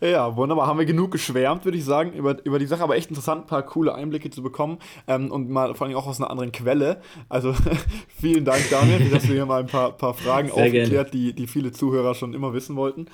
Ja, 0.00 0.36
wunderbar. 0.36 0.66
Haben 0.66 0.78
wir 0.78 0.86
genug 0.86 1.10
geschwärmt, 1.10 1.64
würde 1.64 1.78
ich 1.78 1.84
sagen, 1.84 2.12
über, 2.12 2.44
über 2.44 2.58
die 2.58 2.66
Sache. 2.66 2.82
Aber 2.82 2.96
echt 2.96 3.10
interessant, 3.10 3.42
ein 3.44 3.46
paar 3.46 3.62
coole 3.62 3.94
Einblicke 3.94 4.30
zu 4.30 4.42
bekommen. 4.42 4.78
Ähm, 5.06 5.30
und 5.30 5.50
mal 5.50 5.74
vor 5.74 5.86
allem 5.86 5.96
auch 5.96 6.06
aus 6.06 6.20
einer 6.20 6.30
anderen 6.30 6.52
Quelle. 6.52 7.00
Also 7.28 7.54
vielen 8.20 8.44
Dank, 8.44 8.68
Daniel, 8.70 9.10
dass 9.10 9.22
du 9.22 9.28
hier 9.32 9.46
mal 9.46 9.60
ein 9.60 9.66
paar, 9.66 9.92
paar 9.92 10.14
Fragen 10.14 10.48
Sehr 10.48 10.70
gerne. 10.70 10.84
aufgeklärt, 10.84 11.14
die, 11.14 11.32
die 11.34 11.46
viele 11.46 11.72
Zuhörer 11.72 12.14
schon 12.14 12.34
immer 12.34 12.52
wissen 12.52 12.76
wollten. 12.76 13.06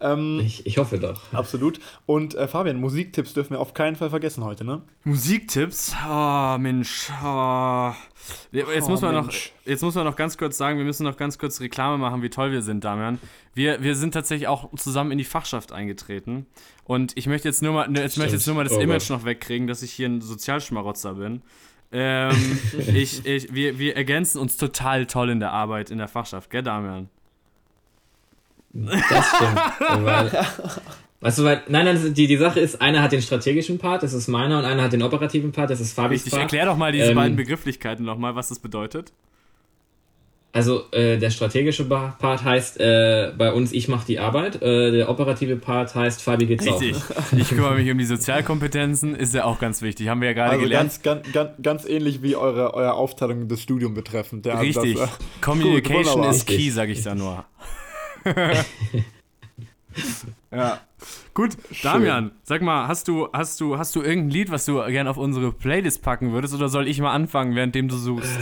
Ähm, 0.00 0.40
ich, 0.44 0.66
ich 0.66 0.78
hoffe 0.78 0.98
doch. 0.98 1.20
absolut. 1.32 1.80
Und 2.06 2.34
äh, 2.34 2.48
Fabian, 2.48 2.80
Musiktipps 2.80 3.34
dürfen 3.34 3.50
wir 3.54 3.60
auf 3.60 3.74
keinen 3.74 3.96
Fall 3.96 4.10
vergessen 4.10 4.44
heute, 4.44 4.64
ne? 4.64 4.82
Musiktipps? 5.04 5.94
Oh, 6.08 6.56
Mensch. 6.58 7.10
Oh. 7.24 7.92
Jetzt, 8.52 8.86
Oh, 8.86 8.90
muss 8.90 9.00
man 9.02 9.14
noch, 9.14 9.30
jetzt 9.64 9.82
muss 9.82 9.94
man 9.94 10.04
noch 10.04 10.16
ganz 10.16 10.36
kurz 10.38 10.56
sagen, 10.56 10.78
wir 10.78 10.84
müssen 10.84 11.04
noch 11.04 11.16
ganz 11.16 11.38
kurz 11.38 11.60
Reklame 11.60 11.98
machen, 11.98 12.22
wie 12.22 12.30
toll 12.30 12.52
wir 12.52 12.62
sind, 12.62 12.84
Damian. 12.84 13.18
Wir, 13.54 13.82
wir 13.82 13.94
sind 13.96 14.12
tatsächlich 14.12 14.48
auch 14.48 14.72
zusammen 14.76 15.12
in 15.12 15.18
die 15.18 15.24
Fachschaft 15.24 15.72
eingetreten. 15.72 16.46
Und 16.84 17.16
ich 17.16 17.26
möchte 17.26 17.48
jetzt 17.48 17.62
nur 17.62 17.72
mal, 17.72 17.88
ne, 17.88 18.00
jetzt 18.02 18.18
möchte 18.18 18.34
jetzt 18.34 18.46
nur 18.46 18.56
mal 18.56 18.64
das 18.64 18.72
Oh 18.74 18.80
Image 18.80 19.08
Gott. 19.08 19.18
noch 19.18 19.24
wegkriegen, 19.24 19.66
dass 19.66 19.82
ich 19.82 19.92
hier 19.92 20.08
ein 20.08 20.20
Sozialschmarotzer 20.20 21.14
bin. 21.14 21.42
Ähm, 21.92 22.58
ich, 22.94 23.24
ich, 23.26 23.54
wir, 23.54 23.78
wir 23.78 23.96
ergänzen 23.96 24.40
uns 24.40 24.56
total 24.56 25.06
toll 25.06 25.30
in 25.30 25.40
der 25.40 25.52
Arbeit 25.52 25.90
in 25.90 25.98
der 25.98 26.08
Fachschaft, 26.08 26.50
gell, 26.50 26.62
Damian? 26.62 27.08
Das 28.72 29.26
stimmt. 29.34 29.60
weißt 31.26 31.38
du, 31.40 31.44
weil, 31.44 31.62
nein, 31.66 31.84
nein, 31.86 32.14
die, 32.14 32.28
die 32.28 32.36
Sache 32.36 32.60
ist, 32.60 32.80
einer 32.80 33.02
hat 33.02 33.10
den 33.10 33.20
strategischen 33.20 33.78
Part, 33.78 34.04
das 34.04 34.12
ist 34.12 34.28
meiner, 34.28 34.60
und 34.60 34.64
einer 34.64 34.84
hat 34.84 34.92
den 34.92 35.02
operativen 35.02 35.50
Part, 35.50 35.70
das 35.70 35.80
ist 35.80 35.92
Fabis 35.92 36.18
Richtig, 36.20 36.30
Part. 36.30 36.42
erklär 36.42 36.66
doch 36.66 36.76
mal 36.76 36.92
diese 36.92 37.06
Ähm, 37.06 37.16
beiden 37.16 37.36
Begrifflichkeiten 37.36 38.04
nochmal, 38.04 38.36
was 38.36 38.48
das 38.48 38.60
bedeutet. 38.60 39.12
Also 40.52 40.84
äh, 40.92 41.18
der 41.18 41.30
strategische 41.30 41.84
Part 41.84 42.44
heißt 42.44 42.78
äh, 42.80 43.32
bei 43.36 43.52
uns, 43.52 43.72
ich 43.72 43.88
mache 43.88 44.06
die 44.06 44.20
Arbeit. 44.20 44.62
Äh, 44.62 44.92
der 44.92 45.10
operative 45.10 45.56
Part 45.56 45.96
heißt, 45.96 46.22
Fabi 46.22 46.46
geht's 46.46 46.66
auf. 46.68 46.80
Richtig. 46.80 47.02
Ich 47.36 47.48
kümmere 47.48 47.74
mich 47.74 47.90
um 47.90 47.98
die 47.98 48.04
Sozialkompetenzen, 48.06 49.16
ist 49.16 49.34
ja 49.34 49.44
auch 49.44 49.58
ganz 49.58 49.82
wichtig. 49.82 50.08
Haben 50.08 50.20
wir 50.20 50.28
ja 50.28 50.34
gerade 50.34 50.52
Also 50.52 50.62
gelernt. 50.62 51.02
ganz, 51.02 51.24
ganz, 51.24 51.32
ganz, 51.32 51.50
ganz 51.60 51.84
ähnlich 51.86 52.22
wie 52.22 52.36
eure, 52.36 52.72
eure 52.72 52.94
Aufteilung 52.94 53.48
des 53.48 53.60
Studiums 53.62 53.96
betreffend. 53.96 54.46
Ja, 54.46 54.54
also 54.54 54.80
Richtig. 54.80 54.96
Das, 55.00 55.10
äh, 55.10 55.40
Communication 55.42 56.22
Gut, 56.22 56.30
ist 56.30 56.46
key, 56.46 56.70
sag 56.70 56.88
ich 56.88 57.02
da 57.02 57.14
nur. 57.16 57.44
ja. 60.50 60.80
Gut, 61.34 61.56
Damian, 61.82 62.32
sag 62.42 62.62
mal, 62.62 62.88
hast 62.88 63.08
du, 63.08 63.28
hast 63.32 63.60
du, 63.60 63.78
hast 63.78 63.94
du 63.94 64.02
irgendein 64.02 64.30
Lied, 64.30 64.50
was 64.50 64.64
du 64.64 64.82
gerne 64.86 65.10
auf 65.10 65.16
unsere 65.18 65.52
Playlist 65.52 66.02
packen 66.02 66.32
würdest, 66.32 66.54
oder 66.54 66.68
soll 66.68 66.88
ich 66.88 67.00
mal 67.00 67.12
anfangen, 67.12 67.54
währenddem 67.54 67.88
du 67.88 67.96
suchst? 67.96 68.38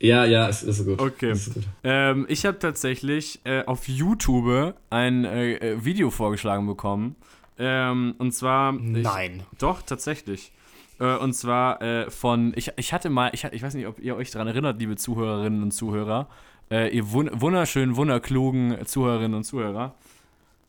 Ja, 0.00 0.24
ja, 0.24 0.48
es 0.48 0.62
ist 0.62 0.84
gut. 0.84 1.00
Okay. 1.00 1.30
Es 1.30 1.48
ist 1.48 1.54
gut. 1.54 1.64
Ähm, 1.82 2.26
ich 2.28 2.44
habe 2.44 2.58
tatsächlich 2.58 3.40
äh, 3.44 3.64
auf 3.64 3.88
YouTube 3.88 4.74
ein 4.90 5.24
äh, 5.24 5.54
äh, 5.54 5.84
Video 5.84 6.10
vorgeschlagen 6.10 6.66
bekommen. 6.66 7.16
Ähm, 7.58 8.14
und 8.18 8.32
zwar. 8.32 8.74
Ich, 8.74 8.80
Nein. 8.80 9.44
Doch, 9.58 9.80
tatsächlich. 9.80 10.52
Äh, 11.00 11.16
und 11.16 11.32
zwar 11.32 11.80
äh, 11.80 12.10
von, 12.10 12.52
ich, 12.56 12.72
ich 12.76 12.92
hatte 12.92 13.08
mal, 13.08 13.30
ich, 13.32 13.44
ich 13.44 13.62
weiß 13.62 13.74
nicht, 13.74 13.86
ob 13.86 13.98
ihr 13.98 14.16
euch 14.16 14.30
daran 14.30 14.48
erinnert, 14.48 14.78
liebe 14.78 14.96
Zuhörerinnen 14.96 15.62
und 15.62 15.70
Zuhörer, 15.70 16.28
äh, 16.70 16.88
ihr 16.94 17.10
wun 17.12 17.30
wunderschönen, 17.32 17.96
wunderklugen 17.96 18.76
Zuhörerinnen 18.86 19.34
und 19.34 19.44
Zuhörer. 19.44 19.94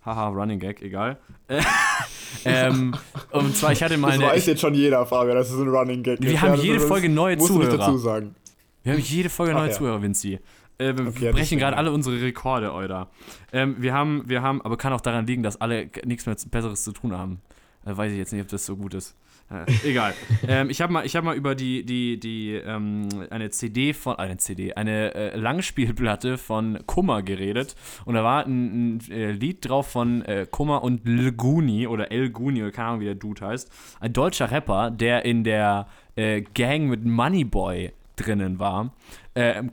Haha, 0.06 0.28
Running 0.28 0.60
Gag, 0.60 0.82
egal. 0.84 1.18
Äh, 1.48 1.62
ähm, 2.46 2.93
und 3.32 3.56
zwar, 3.56 3.72
ich 3.72 3.82
hatte 3.82 3.98
mal 3.98 4.08
Das 4.12 4.18
eine. 4.20 4.28
weiß 4.28 4.46
jetzt 4.46 4.62
schon 4.62 4.74
jeder, 4.76 5.06
Fabian, 5.06 5.36
das 5.36 5.50
ist 5.50 5.58
ein 5.58 5.68
Running 5.68 6.04
Gag. 6.04 6.22
Wir 6.22 6.39
haben 6.41 6.52
das 6.54 6.64
jede 6.64 6.80
Folge 6.80 7.10
neue 7.10 7.36
nicht 7.38 7.48
Zuhörer. 7.48 7.78
dazu 7.78 7.98
sagen. 7.98 8.36
wir 8.84 8.93
haben 8.93 9.02
jede 9.02 9.30
Folge 9.30 9.54
Ach 9.54 9.60
neue 9.60 9.70
ja. 9.70 9.74
Zuhörer, 9.76 10.02
Vinci. 10.02 10.39
Äh, 10.78 10.93
wir 10.96 11.08
Okay, 11.08 11.32
brechen 11.32 11.58
gerade 11.58 11.78
alle 11.78 11.91
unsere 11.91 12.22
Rekorde, 12.22 12.74
Euda. 12.74 13.10
Ähm, 13.52 13.78
wir 13.80 13.93
haben, 13.93 14.24
wir 14.28 14.41
haben, 14.43 14.62
aber 14.62 14.78
kann 14.78 14.93
auch 14.93 15.02
daran 15.02 15.26
liegen, 15.26 15.41
dass 15.41 15.60
alle 15.60 15.89
nichts 16.04 16.26
mehr 16.26 16.36
Besseres 16.52 16.84
zu 16.84 16.91
tun 16.91 17.18
haben. 17.18 17.41
Äh, 17.86 17.96
weiß 17.98 18.12
ich 18.12 18.18
jetzt 18.18 18.32
nicht, 18.34 18.41
ob 18.41 18.50
das 18.50 18.66
so 18.66 18.76
gut 18.76 18.93
ist. 18.93 19.16
Äh, 19.52 19.89
egal. 19.89 20.14
ähm, 20.48 20.70
ich 20.70 20.82
habe 20.82 20.91
mal, 20.91 21.06
hab 21.06 21.24
mal 21.24 21.36
über 21.36 21.54
die, 21.54 21.86
die, 21.86 22.20
die, 22.20 22.54
ähm, 22.54 23.08
eine 23.30 23.52
CD 23.52 23.93
von, 23.93 24.16
eine 24.18 24.38
CD, 24.38 24.74
eine 24.74 25.14
äh, 25.14 25.38
Langspielplatte 25.38 26.38
von 26.38 26.80
Kummer 26.88 27.22
geredet. 27.22 27.76
Und 28.06 28.16
da 28.16 28.24
war 28.24 28.46
ein, 28.46 28.98
ein 28.98 29.12
äh, 29.12 29.32
Lied 29.32 29.68
drauf 29.68 29.88
von 29.88 30.24
äh, 30.24 30.48
Kummer 30.50 30.84
und 30.84 31.08
L 31.08 31.32
Guni 31.32 31.86
oder 31.86 32.12
El 32.12 32.32
Guni 32.32 32.64
oder 32.64 32.72
keine 32.72 32.88
Ahnung, 32.89 33.02
wie 33.02 33.06
der 33.06 33.16
Dude 33.16 33.46
heißt. 33.46 33.72
Ein 34.00 34.14
deutscher 34.14 34.50
Rapper, 34.50 34.89
der 34.89 35.26
in 35.26 35.43
der 35.43 35.88
äh, 36.16 36.41
Gang 36.41 36.89
mit 36.89 37.06
Moneyboy 37.06 37.91
drinnen 38.16 38.60
war. 38.60 38.93
Ähm, 39.36 39.72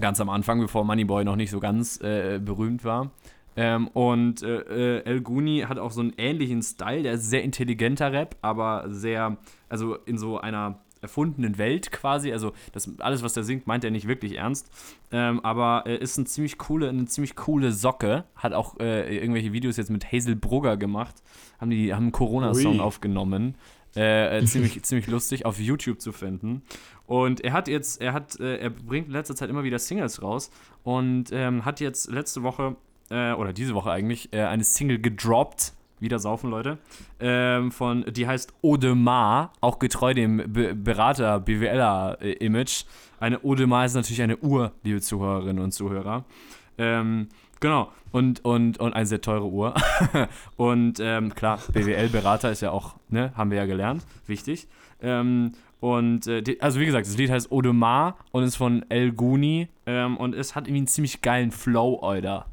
ganz 0.00 0.20
am 0.20 0.28
Anfang, 0.28 0.60
bevor 0.60 0.84
Moneyboy 0.84 1.24
noch 1.24 1.36
nicht 1.36 1.50
so 1.50 1.60
ganz 1.60 1.98
berühmt 1.98 2.84
war. 2.84 3.12
Ähm, 3.56 3.88
und 3.88 4.42
äh, 4.42 4.98
äh, 4.98 5.04
El 5.04 5.20
Guni 5.20 5.64
hat 5.68 5.78
auch 5.78 5.92
so 5.92 6.00
einen 6.00 6.12
ähnlichen 6.16 6.62
Style, 6.62 7.02
der 7.02 7.14
ist 7.14 7.30
sehr 7.30 7.42
intelligenter 7.42 8.12
Rap, 8.12 8.36
aber 8.42 8.86
sehr, 8.88 9.36
also 9.68 9.94
in 9.94 10.18
so 10.18 10.38
einer 10.38 10.80
erfundenen 11.04 11.58
Welt 11.58 11.92
quasi. 11.92 12.32
Also 12.32 12.52
das 12.72 12.90
alles, 12.98 13.22
was 13.22 13.34
der 13.34 13.44
singt, 13.44 13.66
meint 13.66 13.84
er 13.84 13.90
nicht 13.90 14.08
wirklich 14.08 14.38
ernst. 14.38 14.70
Ähm, 15.12 15.40
aber 15.44 15.84
äh, 15.86 15.96
ist 15.96 16.16
ein 16.16 16.26
ziemlich 16.26 16.58
coole, 16.58 16.88
eine 16.88 17.04
ziemlich 17.04 17.36
coole 17.36 17.70
Socke. 17.70 18.24
Hat 18.34 18.52
auch 18.52 18.80
äh, 18.80 19.16
irgendwelche 19.16 19.52
Videos 19.52 19.76
jetzt 19.76 19.90
mit 19.90 20.10
Hazel 20.10 20.34
Brugger 20.34 20.76
gemacht. 20.76 21.14
Haben 21.60 21.70
die 21.70 21.94
haben 21.94 22.04
einen 22.04 22.12
Corona-Song 22.12 22.80
aufgenommen. 22.80 23.54
Äh, 23.96 24.38
äh, 24.38 24.44
ziemlich, 24.44 24.82
ziemlich 24.84 25.06
lustig 25.06 25.46
auf 25.46 25.60
YouTube 25.60 26.00
zu 26.00 26.10
finden. 26.10 26.62
Und 27.06 27.42
er 27.42 27.52
hat 27.52 27.68
jetzt, 27.68 28.00
er 28.00 28.12
hat, 28.12 28.40
äh, 28.40 28.56
er 28.56 28.70
bringt 28.70 29.06
in 29.06 29.12
letzter 29.12 29.36
Zeit 29.36 29.50
immer 29.50 29.62
wieder 29.62 29.78
Singles 29.78 30.22
raus 30.22 30.50
und 30.82 31.26
ähm, 31.32 31.64
hat 31.64 31.80
jetzt 31.80 32.10
letzte 32.10 32.42
Woche, 32.42 32.76
äh, 33.10 33.32
oder 33.32 33.52
diese 33.52 33.74
Woche 33.74 33.90
eigentlich, 33.90 34.32
äh, 34.32 34.42
eine 34.42 34.64
Single 34.64 34.98
gedroppt. 34.98 35.72
Wieder 36.00 36.18
saufen, 36.18 36.50
Leute. 36.50 36.78
Ähm, 37.20 37.70
von, 37.70 38.04
die 38.12 38.26
heißt 38.26 38.52
Audemars, 38.62 39.50
auch 39.60 39.78
getreu 39.78 40.12
dem 40.12 40.52
Be 40.52 40.74
Berater, 40.74 41.40
BWLer-Image. 41.40 42.84
Eine 43.20 43.42
Audemars 43.42 43.92
ist 43.92 43.94
natürlich 43.94 44.22
eine 44.22 44.36
Uhr, 44.38 44.72
liebe 44.82 45.00
Zuhörerinnen 45.00 45.62
und 45.62 45.72
Zuhörer. 45.72 46.24
Ähm, 46.76 47.28
genau. 47.60 47.90
Und, 48.10 48.44
und, 48.44 48.78
und 48.78 48.92
eine 48.92 49.06
sehr 49.06 49.20
teure 49.20 49.46
Uhr. 49.46 49.74
und 50.56 51.00
ähm, 51.00 51.34
klar, 51.34 51.58
BWL-Berater 51.72 52.50
ist 52.50 52.60
ja 52.60 52.70
auch, 52.70 52.96
ne, 53.08 53.32
haben 53.36 53.50
wir 53.50 53.58
ja 53.58 53.66
gelernt. 53.66 54.04
Wichtig. 54.26 54.68
Ähm, 55.00 55.52
und 55.80 56.26
äh, 56.26 56.42
die, 56.42 56.60
also 56.62 56.80
wie 56.80 56.86
gesagt, 56.86 57.06
das 57.06 57.16
Lied 57.16 57.30
heißt 57.30 57.50
Audemars 57.52 58.14
und 58.30 58.42
ist 58.42 58.56
von 58.56 58.84
El 58.88 59.12
Guni 59.12 59.68
ähm, 59.86 60.16
und 60.16 60.34
es 60.34 60.54
hat 60.54 60.64
irgendwie 60.64 60.78
einen 60.78 60.86
ziemlich 60.86 61.22
geilen 61.22 61.50
Flow, 61.50 61.98
Alter. 62.00 62.46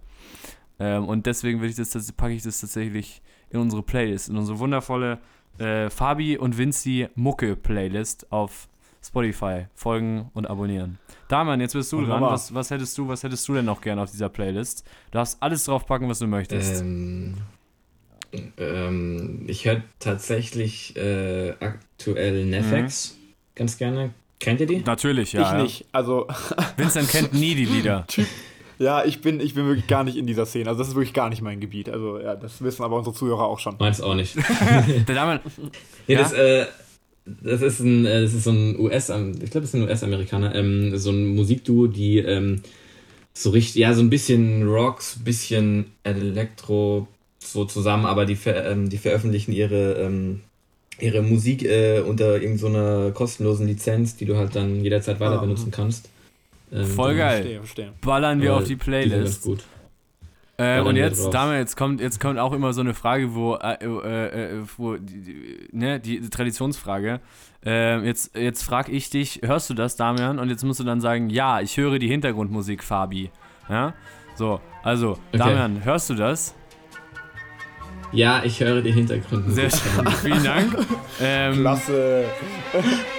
Ähm, 0.82 1.06
und 1.06 1.28
deswegen 1.28 1.60
würde 1.60 1.70
ich 1.70 1.76
das, 1.76 1.92
das 1.92 2.12
packe 2.12 2.34
ich 2.34 2.42
das 2.42 2.60
tatsächlich 2.60 3.22
in 3.52 3.60
unsere 3.60 3.84
Playlist, 3.84 4.30
in 4.30 4.38
unsere 4.38 4.58
wundervolle 4.58 5.20
äh, 5.60 5.92
Fabi 5.92 6.38
und 6.38 6.58
Vinci 6.58 7.08
Mucke 7.14 7.56
Playlist 7.56 8.32
auf 8.32 8.68
Spotify. 9.04 9.68
Folgen 9.76 10.32
und 10.34 10.50
abonnieren. 10.50 10.98
Damian, 11.28 11.62
jetzt 11.62 11.74
bist 11.74 11.92
du 11.92 11.98
dran. 11.98 12.08
Wunderbar. 12.08 12.32
Was, 12.34 12.54
was 12.54 12.72
hättest 12.72 12.98
du, 12.98 13.08
was 13.08 13.22
hättest 13.24 13.48
du 13.48 13.54
denn 13.54 13.66
noch 13.66 13.82
gerne 13.82 14.02
auf 14.02 14.10
dieser 14.10 14.30
Playlist? 14.30 14.86
Du 15.12 15.18
darfst 15.18 15.38
alles 15.42 15.66
draufpacken, 15.66 16.10
was 16.10 16.20
du 16.20 16.28
möchtest. 16.28 16.82
Ähm, 16.82 17.38
ähm, 18.58 19.46
ich 19.48 19.66
höre 19.66 19.84
tatsächlich 20.00 20.96
äh, 20.96 21.52
aktuell 21.60 22.46
Nefex 22.46 23.18
ganz 23.56 23.78
gerne. 23.78 24.14
Kennt 24.40 24.60
ihr 24.60 24.66
die? 24.66 24.80
Natürlich, 24.80 25.34
ja. 25.34 25.42
ich 25.42 25.48
ja. 25.48 25.62
nicht. 25.62 25.86
Also, 25.92 26.28
Vincent 26.78 27.10
kennt 27.10 27.34
nie 27.34 27.54
die 27.54 27.66
Lieder. 27.66 28.06
Ja, 28.82 29.06
ich 29.06 29.22
bin, 29.22 29.40
ich 29.40 29.54
bin 29.54 29.66
wirklich 29.68 29.88
gar 29.88 30.04
nicht 30.04 30.18
in 30.18 30.26
dieser 30.26 30.46
Szene. 30.46 30.70
Also, 30.70 30.80
das 30.80 30.90
ist 30.90 30.96
wirklich 30.96 31.14
gar 31.14 31.30
nicht 31.30 31.42
mein 31.42 31.60
Gebiet. 31.60 31.90
Also, 31.90 32.20
ja, 32.20 32.36
das 32.36 32.62
wissen 32.62 32.84
aber 32.84 32.98
unsere 32.98 33.16
Zuhörer 33.16 33.46
auch 33.46 33.60
schon. 33.60 33.76
Meins 33.80 34.02
auch 34.02 34.16
nicht. 34.16 34.36
Der 35.08 35.16
Damian, 35.16 35.40
Ja, 36.08 36.16
Ja? 36.16 36.20
Das, 36.20 36.34
äh, 36.34 36.66
das 37.26 37.62
ist 37.62 37.80
ein, 37.80 38.06
äh, 38.06 38.22
das 38.22 38.34
ist 38.34 38.44
so 38.44 38.52
ein 38.52 38.80
US, 38.80 39.10
ich 39.10 39.52
glaube, 39.52 39.62
das 39.62 39.66
ist 39.66 39.76
ein 39.76 39.84
US-Amerikaner, 39.84 40.56
ähm, 40.56 40.98
so 40.98 41.12
ein 41.12 41.36
Musikduo, 41.36 41.88
die 41.88 42.18
ähm, 42.18 42.62
so 43.34 43.52
richtig, 43.52 43.76
ja, 43.76 43.94
so 43.94 44.02
ein 44.02 44.10
bisschen 44.10 44.68
Rocks, 44.68 45.20
bisschen 45.24 45.86
Elektro 46.04 47.08
so 47.40 47.66
zusammen, 47.66 48.06
aber 48.06 48.26
die, 48.26 48.36
ver, 48.36 48.66
ähm, 48.70 48.90
die 48.90 48.98
veröffentlichen 48.98 49.52
ihre, 49.52 49.94
ähm, 49.94 50.42
ihre 51.00 51.22
Musik 51.22 51.64
äh, 51.64 52.00
unter 52.02 52.42
irgendeiner 52.42 53.12
kostenlosen 53.12 53.68
Lizenz, 53.68 54.16
die 54.16 54.26
du 54.26 54.38
halt 54.38 54.56
dann 54.56 54.84
jederzeit 54.84 55.20
weiter 55.20 55.38
Ah, 55.38 55.42
benutzen 55.42 55.72
kannst. 55.72 56.10
Ähm, 56.72 56.86
Voll 56.86 57.16
geil. 57.16 57.42
Verstehe, 57.42 57.58
verstehe. 57.60 57.94
ballern 58.02 58.42
wir 58.42 58.52
aber 58.52 58.60
auf 58.60 58.64
die 58.66 58.70
Die 58.70 58.76
Playlist. 58.78 59.44
gut. 59.44 59.64
Äh, 60.58 60.80
und 60.82 60.96
jetzt. 60.96 61.34
Damian, 61.34 61.58
jetzt 61.58 61.76
kommt, 61.76 62.00
jetzt 62.02 62.20
kommt 62.20 62.38
auch 62.38 62.54
immer 62.54 62.72
so 62.74 62.82
eine 62.82 62.94
Frage, 62.94 63.34
wo, 63.34 63.56
äh, 63.56 63.78
äh, 63.84 64.58
äh, 64.60 64.64
wo 64.78 64.96
die, 64.96 65.22
die, 65.22 65.68
ne, 65.72 66.00
die 66.00 66.22
Traditionsfrage. 66.30 67.20
Äh, 67.66 68.06
jetzt 68.06 68.36
jetzt 68.38 68.64
frage 68.64 68.92
ich 68.92 69.10
dich, 69.10 69.42
hörst 69.44 69.70
du 69.70 69.74
das, 69.74 69.96
Damian? 69.96 70.38
Und 70.40 70.50
jetzt 70.50 70.64
musst 70.64 70.80
du 70.80 70.84
dann 70.84 71.02
sagen, 71.02 71.30
ja, 71.30 71.62
ich 71.62 71.78
höre 71.78 71.98
die 72.00 72.08
Hintergrundmusik, 72.08 72.84
Fabi. 72.84 73.32
Ja? 73.70 73.94
So, 74.36 74.62
also, 74.84 75.12
Okay. 75.30 75.38
Damian, 75.38 75.84
hörst 75.84 76.10
du 76.10 76.16
das? 76.16 76.54
Ja, 78.14 78.42
ich 78.44 78.60
höre 78.60 78.82
die 78.82 78.92
Hintergründe. 78.92 79.52
Sehr 79.52 79.70
schön, 79.70 80.06
vielen 80.22 80.44
Dank. 80.44 80.76
Ähm, 81.22 81.54
Klasse. 81.62 82.26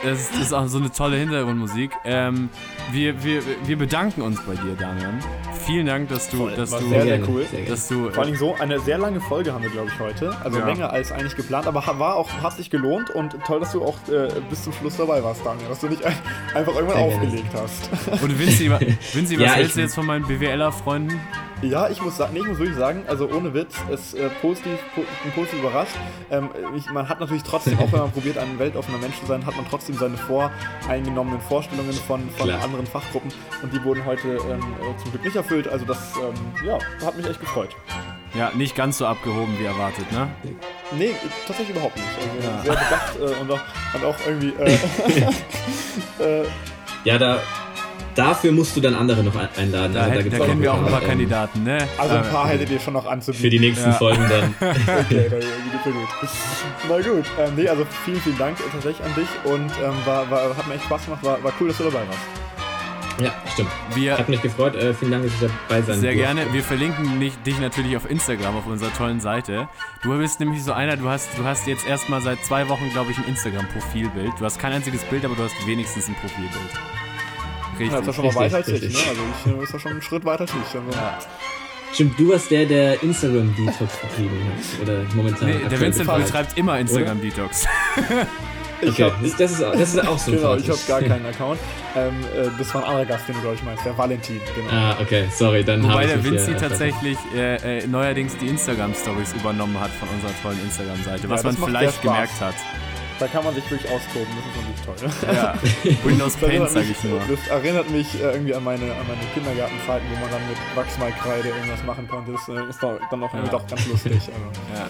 das, 0.03 0.21
ist, 0.21 0.33
das 0.35 0.41
ist 0.43 0.53
auch 0.53 0.67
so 0.67 0.79
eine 0.79 0.91
tolle 0.93 1.17
Hintergrundmusik. 1.17 1.93
Ähm, 2.05 2.51
wir, 2.91 3.25
wir, 3.25 3.43
wir 3.65 3.79
bedanken 3.79 4.21
uns 4.23 4.41
bei 4.43 4.53
dir, 4.55 4.75
Damian. 4.79 5.19
Vielen 5.65 5.87
Dank, 5.87 6.09
dass 6.11 6.29
du, 6.29 6.39
Voll, 6.39 6.55
dass 6.57 6.73
war 6.73 6.81
du, 6.81 6.89
sehr, 6.89 7.03
sehr 7.03 7.19
gerne, 7.19 7.33
cool. 7.33 7.43
Sehr 7.51 7.61
gerne. 7.61 7.71
dass 7.71 7.89
du, 7.89 8.11
Vor 8.11 8.25
allem 8.25 8.37
so 8.37 8.55
eine 8.57 8.81
sehr 8.81 8.99
lange 8.99 9.21
Folge 9.21 9.55
haben 9.55 9.63
wir, 9.63 9.71
glaube 9.71 9.89
ich, 9.95 9.99
heute. 10.01 10.37
Also 10.45 10.59
Ja. 10.59 10.67
länger 10.67 10.91
als 10.93 11.11
eigentlich 11.13 11.37
geplant, 11.37 11.67
aber 11.67 11.83
war 11.99 12.17
auch, 12.17 12.29
hat 12.43 12.57
sich 12.57 12.69
gelohnt 12.69 13.09
und 13.11 13.37
toll, 13.47 13.61
dass 13.61 13.73
du 13.73 13.83
auch 13.83 13.97
äh, 14.09 14.29
bis 14.51 14.65
zum 14.65 14.73
Schluss 14.75 14.97
dabei 14.99 15.23
warst, 15.25 15.41
Daniel. 15.47 15.69
Dass 15.69 15.81
du 15.81 15.87
nicht 15.89 16.05
ein, 16.05 16.15
einfach 16.55 16.75
irgendwann 16.75 16.99
Sehr 16.99 17.09
gerne. 17.09 17.23
aufgelegt 17.23 17.55
hast. 17.55 18.23
Und 18.23 18.39
Vinci, 18.39 18.71
Vinci 19.15 19.37
was 19.39 19.43
Ja, 19.45 19.53
hältst 19.53 19.77
du 19.77 19.81
jetzt 19.81 19.95
von 19.95 20.05
meinen 20.05 20.27
BWLer-Freunden? 20.27 21.19
Ja, 21.63 21.89
ich 21.89 22.03
muss 22.03 22.17
sagen, 22.17 22.33
nee, 22.35 22.41
ich 22.41 22.47
muss 22.47 22.59
wirklich 22.59 22.77
sagen, 22.77 23.05
also 23.07 23.29
ohne 23.31 23.55
Witz, 23.55 23.77
es 23.91 24.15
äh, 24.15 24.29
positiv, 24.41 24.79
po, 24.95 25.03
ich 25.03 25.19
bin 25.23 25.33
positiv 25.33 25.61
überrascht. 25.61 25.93
Ähm, 26.31 26.51
ich, 26.77 26.91
man 26.91 27.09
hat 27.09 27.21
natürlich 27.21 27.45
trotzdem, 27.45 27.79
auch 27.79 27.91
wenn 27.93 28.01
man 28.01 28.11
probiert, 28.13 28.37
ein 28.37 28.59
weltoffener 28.59 28.99
Mensch 28.99 29.19
zu 29.21 29.27
sein, 29.27 29.47
hat 29.47 29.55
man 29.57 29.65
trotzdem 29.71 29.95
seine 29.97 30.17
voreingenommenen 30.17 31.41
Vorstellungen 31.41 31.93
von, 31.93 32.29
von 32.31 32.49
Klar. 32.49 32.63
anderen 32.65 32.87
Fachgruppen 32.87 33.33
und 33.63 33.73
die 33.73 33.83
wurden 33.85 34.05
heute 34.05 34.29
ähm, 34.29 34.61
äh, 34.61 35.03
zum 35.03 35.13
Glück 35.13 35.25
nicht 35.25 35.37
erfüllt. 35.37 35.69
Also 35.69 35.85
das, 35.85 35.99
ähm, 36.17 36.67
ja, 36.67 36.79
hat 37.07 37.17
mich 37.17 37.27
echt 37.29 37.41
gefreut. 37.41 37.71
Ja, 38.35 38.51
nicht 38.55 38.75
ganz 38.75 38.99
so 38.99 39.07
abgehoben 39.07 39.57
wie 39.59 39.65
erwartet, 39.65 40.11
ne? 40.11 40.29
Nee, 40.97 41.15
tatsächlich 41.47 41.77
überhaupt 41.77 41.97
nicht. 41.97 42.09
Also 42.19 42.49
Ja. 42.49 42.63
sehr 42.63 42.73
bedacht 42.73 43.17
äh, 43.21 43.41
und, 43.41 43.51
auch, 43.53 43.61
und 43.95 44.05
auch 44.05 44.17
irgendwie. 44.27 44.53
Äh, 44.61 44.79
äh, 46.43 46.45
Ja, 47.05 47.19
da, 47.19 47.39
dafür 48.15 48.53
musst 48.53 48.77
du 48.77 48.81
dann 48.81 48.95
andere 48.95 49.23
noch 49.23 49.35
ein- 49.37 49.49
einladen. 49.57 49.95
Da, 49.95 50.03
Also 50.03 50.23
gibt's 50.23 50.39
da 50.39 50.45
kennen 50.47 50.63
wir 50.63 50.73
auch 50.73 50.79
ein 50.79 50.87
paar 50.87 51.03
ähm, 51.03 51.09
Kandidaten, 51.09 51.63
ne? 51.65 51.79
also 51.99 52.15
ein 52.17 52.25
Äh, 52.25 52.29
paar 52.29 52.49
hättet 52.49 52.71
ihr 52.71 52.81
schon 52.81 52.95
noch 52.95 53.07
anzubieten. 53.07 53.43
Für 53.45 53.51
die 53.51 53.59
nächsten 53.61 53.91
Ja. 53.91 53.97
Folgen 53.97 54.25
dann. 54.29 54.55
Okay, 55.03 55.31
na, 56.89 56.97
gut. 57.01 57.25
Ähm, 57.39 57.53
nee, 57.57 57.69
also 57.69 57.85
vielen, 58.05 58.21
vielen 58.21 58.39
Dank 58.39 58.59
äh, 58.61 58.63
tatsächlich 58.73 59.05
an 59.05 59.15
dich 59.15 59.29
und 59.53 59.71
ähm, 59.83 59.95
war, 60.05 60.31
war, 60.31 60.57
hat 60.57 60.67
mir 60.69 60.75
echt 60.75 60.85
Spaß 60.85 61.05
gemacht, 61.07 61.23
war, 61.25 61.43
war 61.43 61.53
cool, 61.61 61.69
dass 61.69 61.79
du 61.79 61.85
dabei 61.85 62.07
warst. 62.07 62.21
Ja, 63.21 63.31
stimmt. 63.53 63.69
Wir, 63.95 64.17
Hat 64.17 64.29
mich 64.29 64.41
gefreut. 64.41 64.75
Äh, 64.75 64.95
vielen 64.95 65.11
Dank, 65.13 65.25
dass 65.25 65.33
ich 65.35 65.41
dabei 65.69 65.83
sein 65.83 66.01
Sehr 66.01 66.15
gerne. 66.15 66.47
Wir 66.53 66.63
verlinken 66.63 67.19
nicht, 67.19 67.47
dich 67.47 67.59
natürlich 67.61 67.95
auf 67.97 68.11
Instagram, 68.11 68.57
auf 68.57 68.67
unserer 68.67 68.93
tollen 68.95 69.21
Seite. 69.21 69.69
Du 70.03 70.17
bist 70.17 70.41
nämlich 70.41 70.65
so 70.65 70.73
einer, 70.73 70.97
du 70.97 71.09
hast, 71.09 71.29
du 71.39 71.45
hast 71.45 71.67
jetzt 71.67 71.87
erstmal 71.87 72.23
seit 72.23 72.43
zwei 72.45 72.69
Wochen, 72.71 72.89
glaube 72.91 73.11
ich, 73.13 73.19
ein 73.19 73.25
Instagram-Profilbild. 73.29 74.33
Du 74.39 74.45
hast 74.45 74.59
kein 74.59 74.73
einziges 74.73 75.03
Bild, 75.05 75.25
aber 75.27 75.35
du 75.37 75.43
hast 75.43 75.55
wenigstens 75.67 76.09
ein 76.09 76.15
Profilbild. 76.15 76.53
Ja, 77.79 78.01
das 78.01 78.01
ist 78.01 78.07
ja 78.07 78.13
Richtig. 78.13 78.15
schon 78.15 78.25
mal 78.25 78.29
richtig, 78.29 78.43
weiter 78.43 78.57
als 78.57 78.69
ich, 78.69 78.81
ne? 78.83 78.87
richtig. 78.89 79.09
Also 79.09 79.21
ich 79.23 79.61
äh, 79.61 79.63
ist 79.65 79.73
ja 79.73 79.79
schon 79.79 79.91
einen 79.93 80.03
Schritt 80.03 80.25
weiter 80.25 80.41
als 80.43 80.51
ich. 80.51 80.57
Also, 80.79 80.91
Ja. 80.93 81.19
Stimmt, 81.95 82.19
du 82.19 82.31
warst 82.31 82.51
der, 82.51 82.65
der 82.65 83.03
Instagram-Detox 83.03 83.79
betrieben 83.99 84.31
hat. 84.47 84.83
Oder 84.83 85.03
momentan. 85.15 85.49
Nee, 85.49 85.59
der 85.71 85.79
Vincent 85.81 86.07
betreibt. 86.07 86.25
betreibt 86.27 86.59
immer 86.59 86.79
Instagram-Detox. 86.79 87.67
Ich 88.81 88.89
Okay, 88.89 89.05
hab, 89.05 89.23
das, 89.39 89.51
ist, 89.53 89.61
das 89.61 89.95
ist 89.95 90.09
auch 90.09 90.19
so. 90.19 90.33
genau, 90.33 90.57
ich 90.57 90.69
habe 90.69 90.79
gar 90.89 91.01
keinen 91.03 91.25
Account. 91.33 91.61
Ähm, 91.95 92.15
äh, 92.35 92.49
das 92.59 92.75
war 92.75 92.83
ein 92.83 92.89
anderer 92.89 93.05
Gast, 93.07 93.29
den 93.29 93.35
du, 93.37 93.41
glaube 93.43 93.57
ich, 93.57 93.63
meinst, 93.63 93.85
der 93.85 93.97
Valentin, 93.97 94.41
genau. 94.57 94.71
Ah, 94.73 94.97
okay, 95.01 95.27
sorry, 95.31 95.63
dann 95.63 95.83
habe 95.83 95.93
Wobei 95.93 96.03
ich 96.05 96.09
der 96.09 96.17
mich 96.17 96.25
hier 96.25 96.33
Vinci 96.33 96.53
erschrocken. 96.53 96.69
tatsächlich 96.71 97.19
äh, 97.37 97.79
äh, 97.79 97.87
neuerdings 97.87 98.37
die 98.39 98.49
Instagram-Stories 98.49 99.35
übernommen 99.35 99.79
hat 99.79 99.91
von 99.93 100.09
unserer 100.09 100.33
tollen 100.43 100.61
Instagram-Seite, 100.65 101.29
was 101.29 101.45
man 101.45 101.57
vielleicht 101.59 102.03
gemerkt 102.03 102.41
hat. 102.41 102.55
Da 103.19 103.29
kann 103.29 103.45
man 103.45 103.55
sich 103.55 103.71
wirklich 103.71 103.91
austoben, 103.91 104.27
das 104.37 104.47
ist 104.47 104.99
wirklich 104.99 105.21
toll. 105.23 105.35
Ja. 105.35 105.55
Windows 106.05 106.37
Paint, 106.37 106.53
erinnert 106.53 106.71
sag 106.71 106.83
mich- 106.89 106.91
ich 106.99 107.05
nur. 107.05 107.21
Das 107.29 107.47
erinnert 107.49 107.91
mich 107.91 108.15
äh, 108.21 108.33
irgendwie 108.33 108.55
an 108.55 108.65
meine, 108.65 108.85
an 108.85 109.07
meine 109.07 109.21
Kindergartenzeiten, 109.35 110.07
wo 110.11 110.21
man 110.21 110.31
dann 110.31 110.49
mit 110.49 110.59
Wachsmalkreide 110.75 111.49
irgendwas 111.49 111.85
machen 111.85 112.09
konnte. 112.09 112.33
Das 112.33 112.49
äh, 112.49 112.69
ist 112.69 112.83
doch, 112.83 112.99
dann 113.11 113.23
auch 113.23 113.33
irgendwie 113.33 113.53
Ja. 113.53 113.59
doch 113.59 113.67
ganz 113.69 113.87
lustig. 113.87 114.13
Also. 114.15 114.31
Ja. 114.75 114.87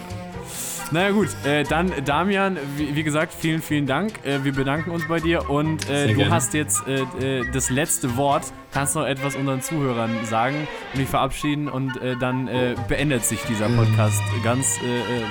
Naja 0.91 1.11
gut, 1.11 1.29
äh, 1.45 1.63
dann 1.63 1.91
Damian, 2.05 2.57
wie, 2.77 2.95
wie, 2.95 3.03
gesagt, 3.03 3.33
vielen, 3.33 3.61
vielen 3.61 3.87
Dank. 3.87 4.13
Äh, 4.25 4.43
wir 4.43 4.53
bedanken 4.53 4.91
uns 4.91 5.07
bei 5.07 5.19
dir 5.19 5.49
und 5.49 5.89
äh, 5.89 6.07
du 6.09 6.15
gerne. 6.15 6.31
hast 6.31 6.53
jetzt 6.53 6.87
äh, 6.87 7.41
das 7.51 7.69
letzte 7.69 8.15
Wort. 8.17 8.43
Kannst 8.71 8.95
noch 8.95 9.05
etwas 9.05 9.35
unseren 9.35 9.61
Zuhörern 9.61 10.11
sagen 10.25 10.67
und 10.93 10.99
dich 10.99 11.07
verabschieden 11.09 11.67
und 11.67 12.01
äh, 12.01 12.15
dann 12.17 12.49
beendet 12.87 13.23
sich 13.23 13.39
dieser 13.43 13.69
Podcast 13.69 14.21
ganz 14.43 14.79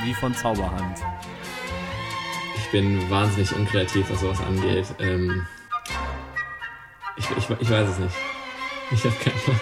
wie 0.05 0.15
von 0.15 0.33
Zauberhand. 0.35 0.99
Ich 2.73 2.81
bin 2.81 3.11
wahnsinnig 3.11 3.55
unkreativ, 3.55 4.09
was 4.09 4.21
sowas 4.21 4.41
angeht. 4.41 4.87
Ähm, 4.99 5.47
ich, 7.19 7.27
ich, 7.37 7.51
ich 7.61 7.71
weiß 7.71 7.87
es 7.87 7.99
nicht. 7.99 8.15
Ich 8.93 9.05
habe 9.05 9.15
keine 9.17 9.37
Ahnung. 9.45 9.61